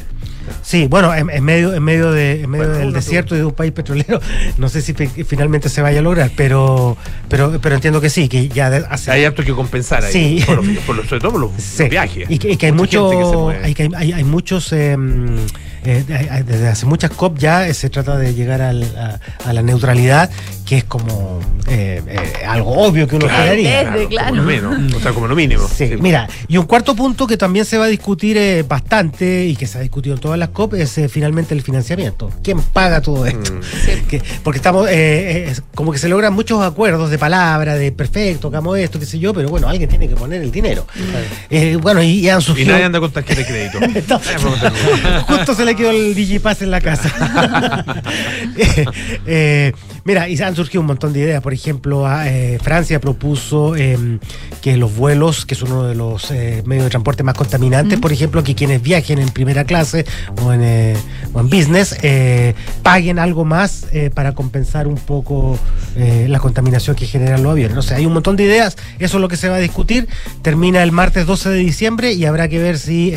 Sí. 0.62 0.88
Bueno, 0.88 1.14
en, 1.14 1.30
en 1.30 1.44
medio, 1.44 1.74
en 1.74 1.84
medio, 1.84 2.12
de, 2.12 2.42
en 2.42 2.50
medio 2.50 2.66
Bueno, 2.68 2.80
del 2.80 2.94
desierto 2.94 3.36
y 3.36 3.40
de 3.40 3.46
un 3.46 3.54
país 3.54 3.72
petrolero, 3.72 4.20
no 4.58 4.68
sé 4.70 4.82
si 4.82 4.94
fi- 4.94 5.24
finalmente 5.24 5.70
se 5.70 5.82
vaya 5.82 6.00
a 6.00 6.02
lograr, 6.02 6.32
pero, 6.36 6.98
pero, 7.28 7.60
pero 7.62 7.76
entiendo 7.76 8.02
que 8.02 8.10
sí, 8.10 8.28
que 8.30 8.48
ya 8.50 8.68
hace 8.90 9.12
Hay 9.12 9.26
harto 9.26 9.44
que 9.44 9.54
compensar 9.54 10.04
ahí, 10.04 10.12
Sí. 10.40 10.44
por 10.46 10.64
los- 10.66 10.78
por 10.86 10.96
los- 10.96 11.08
sobre 11.08 11.22
todo 11.22 11.32
por 11.34 11.42
los, 11.42 11.52
Sí. 11.58 11.84
los 11.84 11.90
viajes. 11.90 12.30
Y 12.30 12.40
que, 12.40 12.52
y 12.52 12.58
que 12.58 12.66
hay 12.68 12.72
mucho, 12.72 13.10
que 13.50 13.84
hay, 13.84 13.90
hay- 13.96 14.12
hay 14.14 14.24
muchos 14.24 14.72
eh, 14.74 14.98
eh, 15.84 16.04
de- 16.08 16.44
desde 16.44 16.68
hace 16.68 16.86
muchas 16.86 17.12
COP 17.12 17.38
ya 17.38 17.68
eh, 17.68 17.74
se 17.74 17.90
trata 17.90 18.18
de 18.18 18.34
llegar 18.34 18.62
al- 18.62 18.84
a, 18.98 19.20
a 19.50 19.54
la 19.54 19.62
neutralidad, 19.62 20.30
que 20.66 20.78
es 20.78 20.84
como 20.84 21.40
eh, 21.68 22.02
eh, 22.08 22.46
algo 22.48 22.72
obvio 22.78 23.08
que 23.08 23.16
uno 23.16 23.26
Claro, 23.28 23.42
esperaría. 23.54 23.92
Desde, 23.92 24.08
claro. 24.08 24.30
Como 24.30 24.42
lo 24.42 24.48
menos, 24.48 24.94
o 24.96 25.00
sea, 25.00 25.12
como 25.14 25.28
lo 25.28 25.36
mínimo. 25.36 25.68
Sí, 25.68 25.92
mira, 26.00 26.28
y 26.48 26.58
un 26.58 26.66
cuarto 26.66 26.96
punto 26.96 27.26
que 27.28 27.38
también 27.38 27.66
se 27.66 27.78
va 27.78 27.86
a 27.86 27.88
discutir 27.88 28.38
eh, 28.38 28.64
bastante 28.68 29.46
y 29.46 29.56
que 29.56 29.66
se 29.68 29.78
ha 29.78 29.82
discutido 29.82 30.16
en 30.16 30.22
todas 30.22 30.38
las 30.38 30.50
COP 30.50 30.76
es 30.76 30.98
eh, 30.98 31.10
finalmente 31.10 31.54
el 31.54 31.62
financiamiento. 31.62 32.30
¿Quién 32.44 32.62
paga 32.62 33.02
todo 33.02 33.26
esto? 33.26 33.54
Mm. 33.54 34.08
Que- 34.08 34.22
porque 34.44 34.58
estamos, 34.58 34.88
eh, 34.90 34.92
eh, 34.94 35.46
es 35.52 35.64
como 35.76 35.92
que 35.92 35.98
se 35.98 36.08
logran 36.10 36.34
muchos 36.34 36.62
acuerdos 36.64 37.10
de 37.10 37.18
palabra, 37.18 37.76
de 37.76 37.92
perfecto, 37.92 38.48
hagamos 38.50 38.78
esto, 38.78 39.00
qué 39.00 39.06
sé 39.06 39.20
yo, 39.20 39.34
pero 39.34 39.50
bueno, 39.50 39.68
alguien 39.70 39.90
tiene 39.90 40.08
que 40.08 40.16
poner 40.16 40.42
el 40.42 40.52
dinero. 40.52 40.86
Eh, 41.50 41.78
bueno, 41.82 42.02
y, 42.04 42.20
y 42.20 42.30
han 42.30 42.40
Y 42.40 42.44
surgido. 42.44 42.72
nadie 42.72 42.86
anda 42.86 43.00
con 43.00 43.12
tarjeta 43.12 43.40
de 43.42 43.46
crédito. 43.48 43.80
No. 43.80 43.88
Nadie 43.88 44.00
anda 44.36 44.40
con 44.50 44.60
tarjeta 44.60 44.70
de 44.70 45.02
crédito. 45.02 45.26
Justo 45.28 45.54
se 45.56 45.66
le 45.70 45.76
quedó 45.76 45.92
el 45.92 46.16
Digipass 46.16 46.64
en 46.64 46.72
la 46.72 46.82
casa. 46.82 47.10
Eh, 48.62 48.86
eh, 49.26 49.74
mira, 50.04 50.28
y 50.28 50.40
han 50.42 50.56
surgido 50.56 50.82
un 50.82 50.88
montón 50.88 51.14
de 51.14 51.20
ideas. 51.22 51.42
Por 51.42 51.54
ejemplo, 51.54 52.06
a, 52.06 52.28
eh, 52.28 52.60
Francia 52.62 53.00
propuso 53.00 53.76
eh, 53.76 54.20
que 54.62 54.76
los 54.76 54.96
vuelos, 54.96 55.46
que 55.46 55.56
son 55.56 55.72
uno 55.72 55.84
de 55.84 55.96
los 55.96 56.32
medios 56.66 56.86
de 56.86 56.90
transporte 56.90 57.24
más 57.24 57.36
contaminantes, 57.36 58.00
por 58.00 58.12
ejemplo, 58.12 58.44
que 58.44 58.54
quienes 58.56 58.82
viajen 58.82 59.20
en 59.20 59.30
primera 59.30 59.64
clase 59.64 60.06
o 60.44 60.52
en, 60.52 60.98
o 61.34 61.40
en 61.40 61.50
business, 61.50 61.96
paguen 62.84 63.18
algo 63.18 63.46
más 63.46 63.88
para 64.14 64.34
compensar 64.34 64.88
un 64.88 64.96
poco 64.98 65.58
la 65.96 66.40
contaminación 66.40 66.96
que 66.96 67.06
generan 67.06 67.44
los 67.44 67.54
aviones. 67.54 67.78
O 67.78 67.82
sea, 67.82 67.98
hay 67.98 68.06
un 68.06 68.14
montón 68.14 68.36
de 68.36 68.44
ideas. 68.44 68.76
Eso 69.00 69.18
es 69.18 69.22
lo 69.22 69.28
que 69.30 69.38
se 69.38 69.48
va 69.48 69.56
a 69.56 69.60
discutir. 69.60 70.08
Termina 70.42 70.84
el 70.84 70.92
martes 70.92 71.26
12 71.26 71.50
de 71.50 71.58
diciembre 71.58 72.12
y 72.14 72.26
habrá 72.26 72.50
que 72.50 72.60
ver 72.60 72.78
si... 72.78 73.14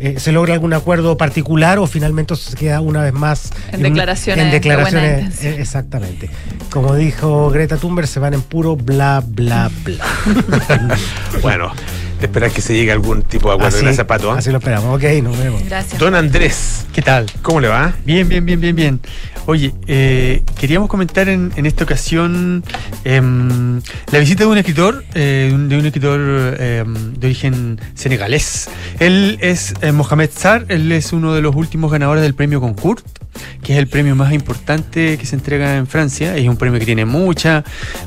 eh, 0.00 0.20
se 0.20 0.32
logra 0.32 0.54
algún 0.54 0.72
acuerdo 0.74 1.16
particular 1.16 1.78
o 1.78 1.86
finalmente 1.86 2.36
se 2.36 2.56
queda 2.56 2.80
una 2.80 3.02
vez 3.02 3.12
más 3.12 3.52
En 3.72 3.82
declaraciones 3.82 4.44
en 4.44 4.50
declaraciones 4.50 5.44
eh, 5.44 5.56
exactamente. 5.60 6.30
Como 6.70 6.94
dijo 6.94 7.50
Greta 7.50 7.76
Thunberg 7.76 8.06
se 8.06 8.20
van 8.20 8.34
en 8.34 8.42
puro 8.42 8.76
bla 8.76 9.22
bla 9.26 9.70
bla. 9.84 10.04
Bueno, 11.42 11.72
esperar 12.26 12.50
que 12.50 12.60
se 12.62 12.74
llegue 12.74 12.90
a 12.90 12.94
algún 12.94 13.22
tipo 13.22 13.48
de 13.48 13.54
acuerdo. 13.54 13.76
Así- 13.76 13.84
Gracias, 13.84 14.06
Pato. 14.06 14.30
¿ah? 14.32 14.38
así 14.38 14.50
lo 14.50 14.58
esperamos 14.58 14.96
ok 14.96 15.04
nos 15.22 15.38
vemos 15.38 15.62
Gracias. 15.64 15.98
Don 15.98 16.14
Andrés, 16.14 16.86
¿Qué 16.92 17.02
tal? 17.02 17.26
¿cómo 17.42 17.60
le 17.60 17.68
va? 17.68 17.92
Bien, 18.04 18.28
bien, 18.28 18.44
bien, 18.44 18.60
bien, 18.60 18.74
bien. 18.76 19.00
Oye, 19.46 19.72
eh, 19.86 20.42
queríamos 20.60 20.88
comentar 20.90 21.28
en, 21.28 21.52
en 21.56 21.64
esta 21.64 21.84
ocasión 21.84 22.62
em, 23.04 23.80
la 24.12 24.18
visita 24.18 24.44
de 24.44 24.50
un 24.50 24.58
escritor, 24.58 25.04
eh, 25.14 25.50
de 25.68 25.76
un 25.78 25.86
escritor 25.86 26.20
em, 26.60 27.14
de 27.14 27.26
origen 27.26 27.80
senegalés. 27.94 28.68
Él 28.98 29.38
es 29.40 29.74
eh, 29.80 29.92
Mohamed 29.92 30.30
Sar, 30.34 30.66
él 30.68 30.92
es 30.92 31.12
uno 31.14 31.34
de 31.34 31.40
los 31.40 31.54
últimos 31.56 31.90
ganadores 31.90 32.22
del 32.22 32.34
premio 32.34 32.60
Concours, 32.60 33.02
que 33.62 33.72
es 33.72 33.78
el 33.78 33.86
premio 33.86 34.14
más 34.16 34.32
importante 34.32 35.18
que 35.18 35.26
se 35.26 35.36
entrega 35.36 35.76
en 35.76 35.86
Francia. 35.86 36.36
Es 36.36 36.48
un 36.48 36.56
premio 36.56 36.78
que 36.78 36.86
tiene 36.86 37.04
mucha, 37.04 37.64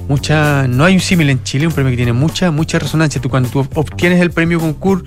mucha, 0.07 0.67
no 0.67 0.85
hay 0.85 0.95
un 0.95 0.99
símil 1.01 1.29
en 1.29 1.43
Chile, 1.43 1.67
un 1.67 1.73
premio 1.73 1.91
que 1.91 1.97
tiene 1.97 2.13
mucha, 2.13 2.51
mucha 2.51 2.79
resonancia. 2.79 3.21
Tú 3.21 3.29
cuando 3.29 3.49
tú 3.49 3.59
obtienes 3.75 4.21
el 4.21 4.31
premio 4.31 4.59
Concours, 4.59 5.03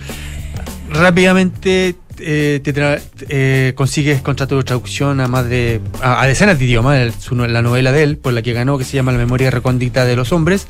rápidamente 0.90 1.96
eh, 2.24 2.60
te 2.62 2.74
tra- 2.74 3.00
eh, 3.28 3.72
consigues 3.76 4.20
contrato 4.22 4.56
de 4.56 4.64
traducción 4.64 5.20
a 5.20 5.28
más 5.28 5.48
de 5.48 5.80
a, 6.02 6.22
a 6.22 6.26
decenas 6.26 6.58
de 6.58 6.64
idiomas 6.64 6.98
El- 6.98 7.12
su 7.12 7.34
no- 7.34 7.46
la 7.46 7.62
novela 7.62 7.92
de 7.92 8.02
él 8.02 8.16
por 8.16 8.32
la 8.32 8.42
que 8.42 8.52
ganó 8.52 8.78
que 8.78 8.84
se 8.84 8.96
llama 8.96 9.12
La 9.12 9.18
memoria 9.18 9.50
recóndita 9.50 10.04
de 10.04 10.16
los 10.16 10.32
hombres. 10.32 10.66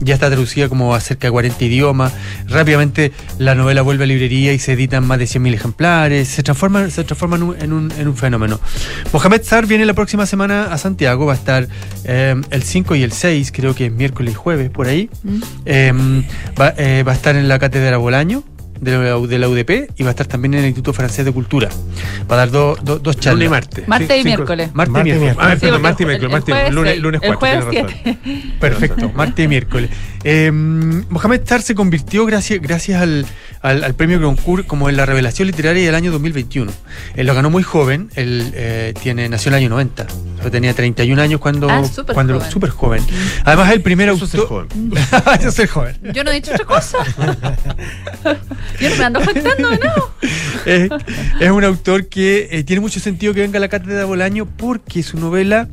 Ya 0.00 0.14
está 0.14 0.28
traducida 0.28 0.68
como 0.68 0.94
a 0.94 1.00
cerca 1.00 1.28
de 1.28 1.32
40 1.32 1.64
idiomas. 1.64 2.12
Rápidamente 2.48 3.12
la 3.38 3.54
novela 3.54 3.82
vuelve 3.82 4.04
a 4.04 4.06
librería 4.06 4.52
y 4.52 4.58
se 4.58 4.72
editan 4.72 5.06
más 5.06 5.18
de 5.18 5.26
100.000 5.26 5.54
ejemplares. 5.54 6.28
Se 6.28 6.42
transforma 6.42 6.90
se 6.90 7.04
transforma 7.04 7.36
en 7.36 7.42
un, 7.42 7.56
en 7.62 7.72
un- 7.72 7.92
en 7.98 8.08
un 8.08 8.16
fenómeno. 8.16 8.60
Mohamed 9.12 9.42
Sar 9.42 9.66
viene 9.66 9.86
la 9.86 9.94
próxima 9.94 10.26
semana 10.26 10.64
a 10.72 10.78
Santiago. 10.78 11.26
Va 11.26 11.32
a 11.34 11.36
estar 11.36 11.68
eh, 12.04 12.34
el 12.50 12.62
5 12.62 12.94
y 12.96 13.02
el 13.02 13.12
6 13.12 13.52
creo 13.52 13.74
que 13.74 13.86
es 13.86 13.92
miércoles 13.92 14.32
y 14.32 14.36
jueves 14.36 14.70
por 14.70 14.86
ahí. 14.88 15.08
Mm. 15.22 15.40
eh, 15.66 15.92
va, 16.60 16.74
va 17.06 17.12
a 17.12 17.14
estar 17.14 17.36
en 17.36 17.48
la 17.48 17.58
cátedra 17.58 17.96
Bolaño 17.96 18.42
de 18.80 18.92
la, 18.92 19.18
de 19.18 19.38
la 19.38 19.48
UDP 19.48 19.90
y 19.96 20.02
va 20.02 20.08
a 20.08 20.10
estar 20.10 20.26
también 20.26 20.54
en 20.54 20.60
el 20.60 20.66
Instituto 20.66 20.92
Francés 20.92 21.24
de 21.24 21.32
Cultura. 21.32 21.68
Va 22.30 22.34
a 22.34 22.38
dar 22.38 22.50
dos 22.50 22.78
dos 22.82 23.02
dos 23.02 23.16
charlas. 23.18 23.34
Lunes 23.34 23.46
y 23.46 23.50
martes. 23.50 23.88
Martes 23.88 24.20
y 24.20 24.24
miércoles. 24.24 24.70
Martes 24.74 25.00
y 25.00 25.18
miércoles. 25.18 25.36
Ah, 25.38 25.56
perdón, 25.60 25.82
martes 25.82 26.00
y 26.00 26.06
miércoles, 26.06 26.32
martes, 26.32 26.72
lunes, 26.72 26.98
lunes 26.98 27.20
El 27.22 27.34
4. 27.36 27.62
jueves 27.68 27.96
Perfecto, 28.60 29.12
martes 29.14 29.44
y 29.44 29.48
miércoles. 29.48 29.90
Eh, 30.22 30.50
Mohamed 30.52 31.40
Tar 31.40 31.62
se 31.62 31.74
convirtió 31.74 32.26
gracias, 32.26 32.60
gracias 32.60 33.00
al, 33.00 33.24
al- 33.62 33.82
al 33.84 33.94
premio 33.94 34.20
Goncourt 34.20 34.66
como 34.66 34.88
en 34.90 34.96
la 34.96 35.06
revelación 35.06 35.46
literaria 35.46 35.84
del 35.86 35.94
año 35.94 36.12
2021. 36.12 36.70
Él 37.16 37.26
lo 37.26 37.34
ganó 37.34 37.48
muy 37.48 37.62
joven, 37.62 38.10
él 38.16 38.52
eh, 38.54 38.92
tiene, 39.02 39.28
nació 39.30 39.48
en 39.48 39.54
el 39.54 39.58
año 39.60 39.68
90. 39.70 40.06
Yo 40.44 40.50
tenía 40.50 40.74
31 40.74 41.20
años 41.22 41.40
cuando... 41.40 41.70
Ah, 41.70 41.84
súper 41.84 42.14
cuando 42.14 42.34
joven. 42.38 42.50
súper 42.50 42.70
joven. 42.70 43.02
Además, 43.44 43.68
es 43.68 43.74
el 43.76 43.82
primer 43.82 44.08
Eso 44.10 44.24
es 44.24 44.30
ser 44.30 44.40
autor... 44.40 44.68
joven. 44.68 44.92
Eso 45.38 45.48
es 45.48 45.54
ser 45.54 45.68
joven. 45.68 45.96
Yo 46.14 46.24
no 46.24 46.30
he 46.30 46.34
dicho 46.34 46.52
otra 46.52 46.64
cosa. 46.66 46.98
Yo 48.80 48.90
no 48.90 48.96
me 48.96 49.04
ando 49.04 49.20
afectando, 49.20 49.70
no. 49.70 50.10
es, 50.66 50.90
es 51.40 51.50
un 51.50 51.64
autor 51.64 52.08
que 52.08 52.48
eh, 52.50 52.64
tiene 52.64 52.80
mucho 52.80 53.00
sentido 53.00 53.32
que 53.34 53.40
venga 53.40 53.58
a 53.58 53.60
la 53.60 53.68
cátedra 53.68 54.04
Bolaño 54.04 54.46
porque 54.46 55.02
su 55.02 55.18
novela 55.18 55.68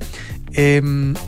eh, 0.57 0.81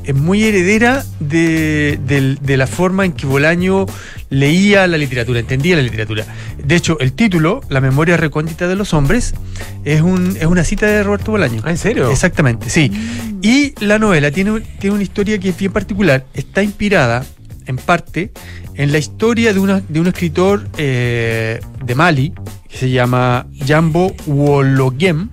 es 0.04 0.16
muy 0.16 0.44
heredera 0.44 1.06
de, 1.20 2.00
la 2.46 2.68
forma 2.68 3.06
en 3.06 3.14
que 3.14 3.28
Bolaño 3.28 3.86
leía 4.30 4.88
la 4.88 4.98
literatura, 4.98 5.40
entendía 5.40 5.76
la 5.76 5.84
literatura. 5.84 6.26
De 6.62 6.76
hecho, 6.76 7.00
el 7.00 7.14
título, 7.14 7.62
La 7.70 7.80
memoria 7.80 8.18
recóndita 8.18 8.68
de 8.68 8.76
los 8.76 8.94
hombres, 8.94 9.36
es, 9.86 10.02
un, 10.02 10.36
es 10.36 10.48
una 10.48 10.64
cita 10.64 10.88
de 10.88 11.04
Roberto 11.04 11.32
Bolaño. 11.32 11.62
¿Ah, 11.64 11.70
en 11.70 11.78
serio? 11.78 12.10
Exactamente, 12.10 12.70
sí. 12.72 12.92
Y 13.42 13.74
la 13.86 14.00
novela 14.00 14.32
tiene, 14.32 14.62
tiene 14.80 14.96
una 14.96 15.04
historia 15.04 15.40
que 15.40 15.50
es 15.50 15.58
bien 15.58 15.72
particular. 15.72 16.26
Está 16.34 16.64
inspirada, 16.64 17.24
en 17.68 17.78
parte, 17.78 18.32
en 18.74 18.92
la 18.92 18.98
historia 18.98 19.54
de, 19.54 19.60
una, 19.60 19.82
de 19.88 20.00
un 20.00 20.08
escritor 20.08 20.68
eh, 20.78 21.60
de 21.86 21.96
Mali, 21.96 22.34
que 22.68 22.78
se 22.78 22.90
llama 22.90 23.46
Jambo 23.66 24.12
Wologem, 24.26 25.30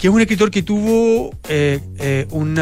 que 0.00 0.08
es 0.08 0.14
un 0.14 0.20
escritor 0.20 0.50
que 0.50 0.62
tuvo 0.62 1.30
eh, 1.50 1.78
eh, 1.98 2.26
un 2.30 2.58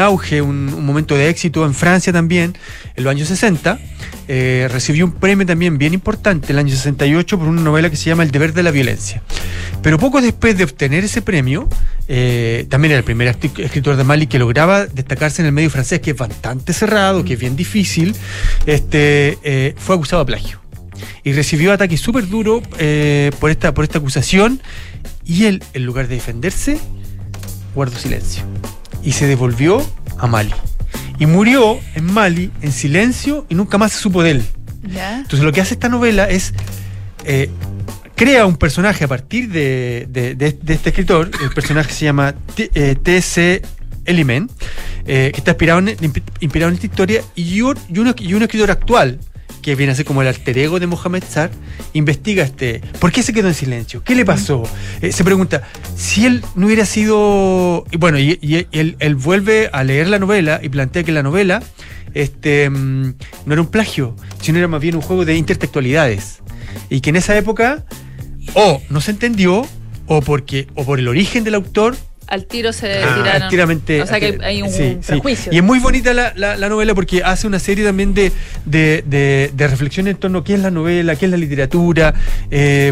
auge, 0.00 0.42
un, 0.42 0.84
momento 0.84 1.14
de 1.14 1.28
éxito 1.28 1.64
en 1.64 1.74
Francia 1.74 2.12
también, 2.12 2.58
en 2.96 3.04
los 3.04 3.10
años 3.12 3.28
60. 3.28 3.78
Eh, 4.26 4.68
recibió 4.70 5.04
un 5.04 5.12
premio 5.12 5.46
también 5.46 5.78
bien 5.78 5.94
importante 5.94 6.48
en 6.48 6.58
el 6.58 6.66
año 6.66 6.74
68 6.74 7.38
por 7.38 7.46
una 7.46 7.62
novela 7.62 7.88
que 7.88 7.94
se 7.96 8.06
llama 8.06 8.24
El 8.24 8.32
deber 8.32 8.52
de 8.52 8.64
la 8.64 8.72
violencia. 8.72 9.22
Pero 9.80 9.96
poco 9.96 10.20
después 10.20 10.58
de 10.58 10.64
obtener 10.64 11.04
ese 11.04 11.22
premio, 11.22 11.68
eh, 12.08 12.66
también 12.68 12.92
era 12.92 12.98
el 12.98 13.04
primer 13.04 13.28
escritor 13.28 13.94
de 13.94 14.02
Mali 14.02 14.26
que 14.26 14.40
lograba 14.40 14.86
destacarse 14.86 15.40
en 15.42 15.46
el 15.46 15.52
medio 15.52 15.70
francés, 15.70 16.00
que 16.00 16.10
es 16.10 16.16
bastante 16.16 16.72
cerrado, 16.72 17.24
que 17.24 17.34
es 17.34 17.38
bien 17.38 17.54
difícil, 17.54 18.16
este, 18.66 19.74
fue 19.76 19.94
acusado 19.94 20.24
de 20.24 20.26
plagio. 20.26 20.60
Y 21.22 21.32
recibió 21.32 21.72
ataques 21.72 22.00
súper 22.00 22.28
duros 22.28 22.62
por, 23.38 23.50
esta, 23.50 23.72
por 23.72 23.84
esta 23.84 23.98
acusación. 23.98 24.60
Y 25.24 25.44
él, 25.46 25.62
en 25.72 25.84
lugar 25.86 26.08
de 26.08 26.16
defenderse, 26.16 26.78
guardó 27.74 27.96
silencio. 27.98 28.42
Y 29.02 29.12
se 29.12 29.26
devolvió 29.26 29.84
a 30.18 30.26
Mali. 30.26 30.52
Y 31.18 31.26
murió 31.26 31.78
en 31.94 32.04
Mali 32.12 32.50
en 32.62 32.72
silencio 32.72 33.46
y 33.48 33.54
nunca 33.54 33.78
más 33.78 33.92
se 33.92 33.98
supo 34.00 34.22
de 34.22 34.32
él. 34.32 34.44
¿Ya? 34.92 35.18
Entonces 35.18 35.44
lo 35.44 35.52
que 35.52 35.60
hace 35.60 35.74
esta 35.74 35.88
novela 35.88 36.28
es 36.28 36.52
eh, 37.24 37.50
crea 38.16 38.46
un 38.46 38.56
personaje 38.56 39.04
a 39.04 39.08
partir 39.08 39.48
de, 39.48 40.06
de- 40.10 40.34
de- 40.34 40.52
de 40.60 40.74
este 40.74 40.88
escritor, 40.90 41.30
el 41.42 41.50
personaje 41.50 41.92
se 41.92 42.04
llama 42.04 42.34
T- 42.54 42.70
eh, 42.74 42.96
T.C. 43.00 43.62
Elimen, 44.04 44.50
eh, 45.06 45.30
que 45.32 45.38
está 45.38 45.52
inspirado 45.52 45.78
en, 45.80 45.96
inspirado 46.40 46.68
en 46.70 46.74
esta 46.74 46.86
historia, 46.86 47.22
y 47.36 47.60
un, 47.60 47.78
y, 47.88 47.98
un, 48.00 48.12
y 48.18 48.34
un 48.34 48.42
escritor 48.42 48.70
actual, 48.72 49.20
que 49.62 49.74
viene 49.76 49.92
a 49.92 49.94
ser 49.94 50.04
como 50.04 50.20
el 50.22 50.28
alter 50.28 50.58
ego 50.58 50.80
de 50.80 50.86
Mohamed 50.86 51.22
Sar, 51.26 51.50
investiga 51.92 52.44
este. 52.44 52.80
¿Por 52.98 53.12
qué 53.12 53.22
se 53.22 53.32
quedó 53.32 53.48
en 53.48 53.54
silencio? 53.54 54.02
¿Qué 54.04 54.14
le 54.14 54.24
pasó? 54.24 54.64
Eh, 55.00 55.12
se 55.12 55.24
pregunta, 55.24 55.62
si 55.96 56.26
él 56.26 56.44
no 56.54 56.66
hubiera 56.66 56.84
sido. 56.84 57.84
Bueno, 57.98 58.18
y, 58.18 58.38
y 58.42 58.66
él, 58.72 58.96
él 58.98 59.14
vuelve 59.14 59.70
a 59.72 59.84
leer 59.84 60.08
la 60.08 60.18
novela 60.18 60.60
y 60.62 60.68
plantea 60.68 61.04
que 61.04 61.12
la 61.12 61.22
novela 61.22 61.62
este, 62.14 62.68
mm, 62.68 63.14
no 63.46 63.52
era 63.52 63.62
un 63.62 63.68
plagio, 63.68 64.16
sino 64.40 64.58
era 64.58 64.68
más 64.68 64.80
bien 64.80 64.96
un 64.96 65.02
juego 65.02 65.24
de 65.24 65.36
intertextualidades. 65.36 66.40
Y 66.90 67.00
que 67.00 67.10
en 67.10 67.16
esa 67.16 67.36
época, 67.36 67.84
o 68.54 68.82
no 68.90 69.00
se 69.00 69.12
entendió, 69.12 69.66
o 70.06 70.20
porque, 70.20 70.66
o 70.74 70.84
por 70.84 70.98
el 70.98 71.08
origen 71.08 71.44
del 71.44 71.54
autor, 71.54 71.96
Al 72.32 72.46
tiro 72.46 72.72
se 72.72 72.86
Ah, 73.04 73.14
tiraron. 73.48 74.02
o 74.02 74.06
sea 74.06 74.18
que 74.18 74.38
hay 74.42 74.62
un 74.62 74.70
Sí, 74.70 74.96
sí. 75.02 75.06
prejuicio. 75.06 75.52
Y 75.52 75.58
es 75.58 75.62
muy 75.62 75.78
bonita 75.80 76.14
la, 76.14 76.32
la- 76.34 76.56
la 76.56 76.68
novela 76.70 76.94
porque 76.94 77.22
hace 77.22 77.46
una 77.46 77.58
serie 77.58 77.84
también 77.84 78.14
de, 78.14 78.32
de, 78.64 79.04
de- 79.06 79.50
de 79.54 79.68
reflexiones 79.68 80.14
en 80.14 80.16
torno 80.20 80.38
a 80.38 80.44
qué 80.44 80.54
es 80.54 80.60
la 80.60 80.70
novela, 80.70 81.14
qué 81.16 81.26
es 81.26 81.30
la 81.30 81.36
literatura. 81.36 82.14
Eh, 82.50 82.90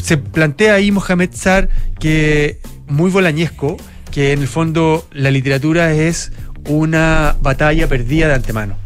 se 0.00 0.18
plantea 0.18 0.74
ahí 0.74 0.92
Mohamed 0.92 1.30
Sar 1.32 1.68
que 1.98 2.58
muy 2.86 3.10
bolañesco, 3.10 3.76
que 4.12 4.30
en 4.32 4.40
el 4.42 4.46
fondo 4.48 5.04
la 5.12 5.32
literatura 5.32 5.92
es 5.92 6.30
una 6.68 7.34
batalla 7.42 7.88
perdida 7.88 8.28
de 8.28 8.34
antemano. 8.34 8.76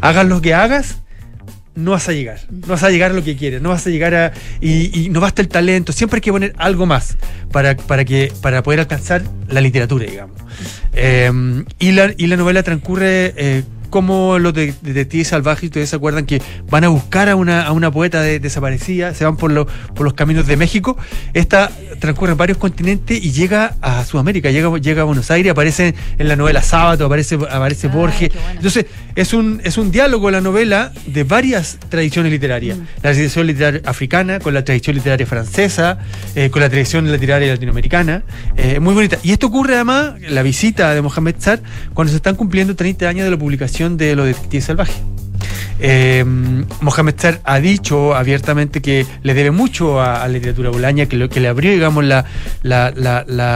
Hagas 0.00 0.26
lo 0.26 0.40
que 0.42 0.52
hagas, 0.54 0.98
no 1.78 1.92
vas 1.92 2.08
a 2.08 2.12
llegar. 2.12 2.40
No 2.50 2.66
vas 2.68 2.82
a 2.82 2.90
llegar 2.90 3.12
a 3.12 3.14
lo 3.14 3.22
que 3.22 3.36
quieres, 3.36 3.62
no 3.62 3.68
vas 3.68 3.86
a 3.86 3.90
llegar 3.90 4.14
a. 4.14 4.32
Y, 4.60 5.08
no 5.10 5.20
basta 5.20 5.40
el 5.42 5.48
talento, 5.48 5.92
siempre 5.92 6.18
hay 6.18 6.22
que 6.22 6.32
poner 6.32 6.52
algo 6.58 6.86
más 6.86 7.16
para, 7.52 7.76
para, 7.76 8.04
que, 8.04 8.32
para 8.42 8.62
poder 8.62 8.80
alcanzar 8.80 9.22
la 9.48 9.60
literatura, 9.60 10.04
digamos. 10.04 10.36
Eh, 10.92 11.30
y, 11.78 11.92
la, 11.92 12.12
y 12.16 12.26
la 12.26 12.36
novela 12.36 12.62
transcurre. 12.62 13.64
Como 13.90 14.38
los 14.38 14.52
de- 14.54 14.74
detectives 14.82 15.28
salvajes, 15.28 15.64
ustedes 15.64 15.88
se 15.90 15.96
acuerdan 15.96 16.26
que 16.26 16.40
van 16.70 16.84
a 16.84 16.88
buscar 16.88 17.28
a 17.28 17.36
una, 17.36 17.62
a 17.66 17.72
una 17.72 17.90
poeta 17.90 18.20
de- 18.22 18.38
desaparecida, 18.40 19.14
se 19.14 19.24
van 19.24 19.36
por, 19.36 19.50
los 19.52 19.66
por 19.94 20.04
los 20.04 20.14
caminos 20.14 20.46
de 20.46 20.56
México. 20.56 20.96
Esta 21.34 21.70
transcurre 22.00 22.32
en 22.32 22.38
varios 22.38 22.58
continentes 22.58 23.22
y 23.24 23.32
llega 23.32 23.76
a 23.80 24.04
Sudamérica, 24.04 24.50
llega, 24.50 24.76
llega 24.78 25.02
a 25.02 25.04
Buenos 25.04 25.30
Aires, 25.30 25.52
aparece 25.52 25.94
en 26.18 26.28
la 26.28 26.36
novela 26.36 26.62
Sábado, 26.62 27.06
aparece, 27.06 27.36
aparece 27.50 27.88
Borges. 27.88 28.30
Entonces, 28.54 28.86
es 29.16 29.32
un, 29.32 29.60
es 29.64 29.78
un 29.78 29.90
diálogo 29.90 30.30
la 30.30 30.40
novela 30.40 30.92
de 31.06 31.24
varias 31.24 31.78
tradiciones 31.88 32.30
literarias. 32.30 32.78
La 33.02 33.12
tradición 33.12 33.46
literaria 33.46 33.80
africana, 33.84 34.38
con 34.38 34.54
la 34.54 34.64
tradición 34.64 34.96
literaria 34.96 35.26
francesa, 35.26 35.98
eh, 36.34 36.50
con 36.50 36.62
la 36.62 36.68
tradición 36.68 37.10
literaria 37.10 37.52
latinoamericana. 37.52 38.22
Eh, 38.56 38.78
muy 38.80 38.94
bonita. 38.94 39.18
Y 39.22 39.32
esto 39.32 39.46
ocurre 39.48 39.74
además, 39.74 40.14
la 40.28 40.42
visita 40.42 40.94
de 40.94 41.02
Mohamed 41.02 41.34
Sar, 41.38 41.60
cuando 41.94 42.10
se 42.10 42.16
están 42.16 42.36
cumpliendo 42.36 42.76
30 42.76 43.08
años 43.08 43.24
de 43.24 43.30
la 43.30 43.36
publicación 43.38 43.77
de 43.86 44.16
Los 44.16 44.26
Detectives 44.26 44.64
Salvajes. 44.64 44.96
Eh, 45.80 46.24
Mohamed 46.80 47.14
Sar 47.16 47.40
ha 47.44 47.60
dicho 47.60 48.16
abiertamente 48.16 48.82
que 48.82 49.06
le 49.22 49.32
debe 49.34 49.52
mucho 49.52 50.00
a, 50.02 50.18
la 50.26 50.28
literatura 50.28 50.70
bolaña, 50.70 51.06
que, 51.06 51.16
lo, 51.16 51.28
que 51.28 51.38
le 51.38 51.46
abrió, 51.46 51.70
digamos, 51.70 52.04
la, 52.04 52.24
la- 52.62 52.92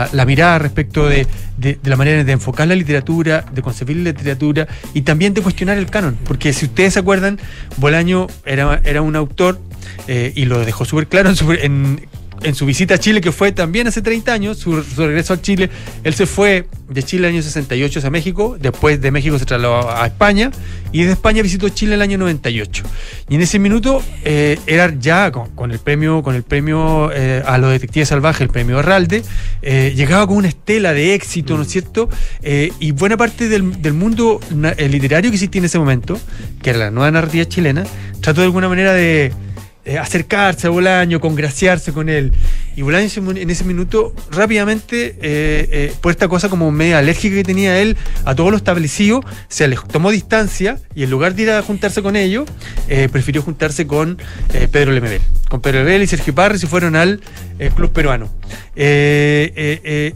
la 0.09 0.25
mirada 0.25 0.57
respecto 0.59 1.09
de, 1.09 1.27
de- 1.57 1.77
de 1.83 1.89
la 1.89 1.97
manera 1.97 2.23
de 2.23 2.31
enfocar 2.31 2.67
la 2.69 2.75
literatura, 2.75 3.43
de 3.53 3.61
concebir 3.61 3.97
la 3.97 4.03
literatura 4.11 4.67
y 4.93 5.01
también 5.01 5.33
de 5.33 5.41
cuestionar 5.41 5.77
el 5.77 5.87
canon. 5.87 6.17
Porque 6.23 6.53
si 6.53 6.65
ustedes 6.67 6.93
se 6.93 6.99
acuerdan, 6.99 7.39
Bolaño 7.75 8.27
era, 8.45 8.79
era 8.85 9.01
un 9.01 9.17
autor 9.17 9.59
eh, 10.07 10.31
y 10.33 10.45
lo 10.45 10.63
dejó 10.63 10.85
súper 10.85 11.07
claro 11.07 11.29
en 11.29 11.35
su, 11.35 11.51
en- 11.51 12.07
en 12.43 12.55
su 12.55 12.65
visita 12.65 12.95
a 12.95 12.97
Chile, 12.97 13.21
que 13.21 13.31
fue 13.31 13.51
también 13.51 13.87
hace 13.87 14.01
30 14.01 14.33
años, 14.33 14.57
su, 14.57 14.83
su 14.83 15.05
regreso 15.05 15.33
a 15.33 15.41
Chile, 15.41 15.69
él 16.03 16.13
se 16.13 16.25
fue 16.25 16.67
de 16.89 17.03
Chile 17.03 17.27
en 17.27 17.33
el 17.33 17.37
año 17.37 17.43
68 17.43 18.01
a 18.05 18.09
México, 18.09 18.57
después 18.59 19.01
de 19.01 19.11
México 19.11 19.39
se 19.39 19.45
trasladó 19.45 19.89
a 19.89 20.05
España 20.05 20.51
y 20.91 20.99
desde 20.99 21.13
España 21.13 21.41
visitó 21.41 21.69
Chile 21.69 21.93
en 21.93 21.95
el 21.95 22.01
año 22.01 22.17
98. 22.17 22.83
Y 23.29 23.35
en 23.35 23.41
ese 23.41 23.59
minuto 23.59 24.03
eh, 24.23 24.59
era 24.67 24.93
ya 24.99 25.31
con, 25.31 25.49
con 25.51 25.71
el 25.71 25.79
premio, 25.79 26.21
con 26.21 26.35
el 26.35 26.43
premio 26.43 27.11
eh, 27.13 27.41
a 27.45 27.57
los 27.57 27.71
detectives 27.71 28.09
salvajes, 28.09 28.41
el 28.41 28.49
premio 28.49 28.79
Herralde, 28.79 29.23
eh, 29.61 29.93
llegaba 29.95 30.27
con 30.27 30.37
una 30.37 30.49
estela 30.49 30.93
de 30.93 31.15
éxito, 31.15 31.55
¿no 31.57 31.63
es 31.63 31.69
cierto? 31.69 32.09
Eh, 32.41 32.71
y 32.79 32.91
buena 32.91 33.17
parte 33.17 33.49
del, 33.49 33.81
del 33.81 33.93
mundo 33.93 34.39
literario 34.77 35.31
que 35.31 35.35
existía 35.35 35.59
en 35.59 35.65
ese 35.65 35.79
momento, 35.79 36.19
que 36.61 36.69
era 36.71 36.79
la 36.79 36.91
nueva 36.91 37.11
narrativa 37.11 37.45
chilena, 37.45 37.83
trató 38.21 38.41
de 38.41 38.45
alguna 38.45 38.69
manera 38.69 38.93
de 38.93 39.31
eh, 39.85 39.97
acercarse 39.97 40.67
a 40.67 40.69
Bolaño, 40.69 41.19
congraciarse 41.19 41.91
con 41.93 42.09
él. 42.09 42.31
Y 42.75 42.81
Bolaño 42.81 43.07
en 43.35 43.49
ese 43.49 43.63
minuto 43.65 44.13
rápidamente, 44.31 45.15
eh, 45.21 45.67
eh, 45.71 45.93
por 46.01 46.11
esta 46.11 46.27
cosa 46.27 46.49
como 46.49 46.71
media 46.71 46.97
alérgica 46.99 47.35
que 47.35 47.43
tenía 47.43 47.79
él 47.79 47.97
a 48.25 48.33
todo 48.35 48.49
lo 48.51 48.57
establecido, 48.57 49.21
se 49.49 49.63
alejó, 49.65 49.87
tomó 49.87 50.09
distancia 50.11 50.79
y 50.95 51.03
en 51.03 51.09
lugar 51.09 51.35
de 51.35 51.43
ir 51.43 51.51
a 51.51 51.61
juntarse 51.61 52.01
con 52.01 52.15
ellos, 52.15 52.49
prefirió 53.11 53.41
juntarse 53.41 53.85
con 53.87 54.17
Pedro 54.71 54.91
Lemebel. 54.91 55.21
Con 55.49 55.61
Pedro 55.61 55.79
Lemebel 55.79 56.03
y 56.03 56.07
Sergio 56.07 56.33
Parra 56.33 56.57
se 56.57 56.67
fueron 56.67 56.95
al 56.95 57.21
club 57.75 57.91
peruano. 57.91 58.29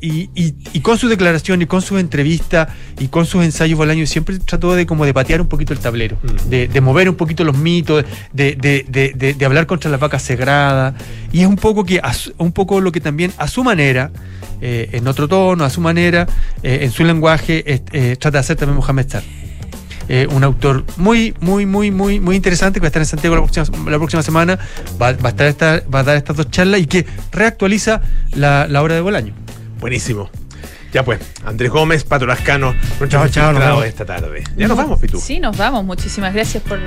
Y, 0.02 0.30
y- 0.36 0.56
y 0.74 0.80
con 0.82 0.98
su 0.98 1.08
declaración 1.08 1.62
y 1.62 1.66
con 1.66 1.82
sus 1.82 2.00
entrevistas 2.00 2.70
y 3.00 3.08
con 3.08 3.26
sus 3.26 3.44
ensayos 3.44 3.78
Bolaño 3.78 4.06
siempre 4.06 4.38
trató 4.40 4.76
de 4.76 4.86
como 4.86 5.06
de 5.06 5.14
patear 5.14 5.42
un 5.42 5.48
poquito 5.48 5.74
el 5.74 5.80
tablero, 5.80 6.18
de, 6.50 6.68
de 6.68 6.82
mover 6.82 7.10
un 7.10 7.16
poquito 7.16 7.44
los 7.44 7.58
mitos, 7.58 8.04
de, 8.34 8.56
de- 8.56 8.86
de- 8.88 9.34
de 9.34 9.46
contra 9.66 9.90
las 9.90 10.00
vacas 10.00 10.22
sagradas. 10.24 10.94
Y 11.32 11.42
es 11.42 11.48
un 11.48 11.56
poco 11.56 11.84
que 11.86 12.02
un 12.38 12.52
poco 12.52 12.82
lo 12.82 12.92
que 12.92 13.00
también 13.02 13.32
a 13.38 13.48
su 13.48 13.64
manera, 13.64 14.12
eh, 14.62 14.90
en 14.92 15.08
otro 15.08 15.28
tono, 15.28 15.64
a 15.64 15.70
su 15.70 15.82
manera, 15.82 16.28
eh, 16.62 16.80
en 16.84 16.92
su 16.92 17.04
lenguaje, 17.04 17.64
eh, 17.66 18.16
trata 18.20 18.38
de 18.38 18.40
hacer 18.40 18.58
también 18.58 18.78
Mohamed. 18.78 19.08
Eh, 20.10 20.26
un 20.32 20.42
autor 20.44 20.86
muy, 20.96 21.34
muy, 21.42 21.66
muy, 21.66 21.92
muy, 21.92 22.20
muy 22.22 22.36
interesante 22.38 22.80
que 22.80 22.84
va 22.84 22.88
a 22.88 22.88
estar 22.88 23.02
en 23.02 23.06
Santiago 23.08 23.36
la 23.36 23.42
próxima, 23.44 23.92
la 23.92 23.98
próxima 23.98 24.24
semana. 24.24 24.58
Va, 25.02 25.12
va 25.14 25.28
a 25.28 25.30
estar 25.30 25.48
esta- 25.48 25.82
va 25.94 26.00
a 26.00 26.04
dar 26.04 26.16
estas 26.18 26.38
dos 26.38 26.50
charlas 26.50 26.80
y 26.80 26.86
que 26.88 27.06
reactualiza 27.32 28.02
la, 28.34 28.68
la 28.70 28.82
obra 28.82 28.96
de 28.96 29.02
Bolaño. 29.02 29.34
Buenísimo. 29.82 30.30
Ya 30.94 31.04
pues, 31.04 31.20
Andrés 31.46 31.70
Gómez, 31.72 32.04
Pato 32.04 32.26
Lascano, 32.26 32.74
nuestro 32.74 33.08
Chao, 33.08 33.28
chao, 33.28 33.44
nos 33.44 33.52
infiltrado 33.54 33.76
vemos. 33.80 33.86
esta 33.86 34.06
tarde. 34.06 34.44
Ya 34.56 34.68
nos 34.68 34.78
vamos, 34.78 35.00
Pitu. 35.00 35.20
Sí, 35.20 35.40
nos 35.40 35.56
vamos. 35.58 35.84
Muchísimas 35.86 36.34
gracias 36.34 36.64
por 36.64 36.80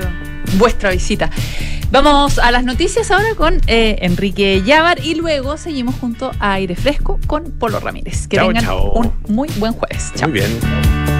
vuestra 0.57 0.89
visita. 0.91 1.29
Vamos 1.91 2.39
a 2.39 2.51
las 2.51 2.63
noticias 2.63 3.11
ahora 3.11 3.35
con 3.35 3.59
eh, 3.67 3.97
Enrique 4.01 4.63
Llávar 4.65 4.99
y 5.03 5.15
luego 5.15 5.57
seguimos 5.57 5.95
junto 5.95 6.31
a 6.39 6.53
Aire 6.53 6.75
Fresco 6.75 7.19
con 7.27 7.51
Polo 7.51 7.79
Ramírez. 7.79 8.27
Que 8.27 8.37
Chao, 8.37 8.47
tengan 8.47 8.63
chao. 8.63 8.91
un 8.93 9.13
muy 9.27 9.49
buen 9.57 9.73
jueves. 9.73 10.11
Chao. 10.15 10.29
Muy 10.29 10.39
bien. 10.39 11.10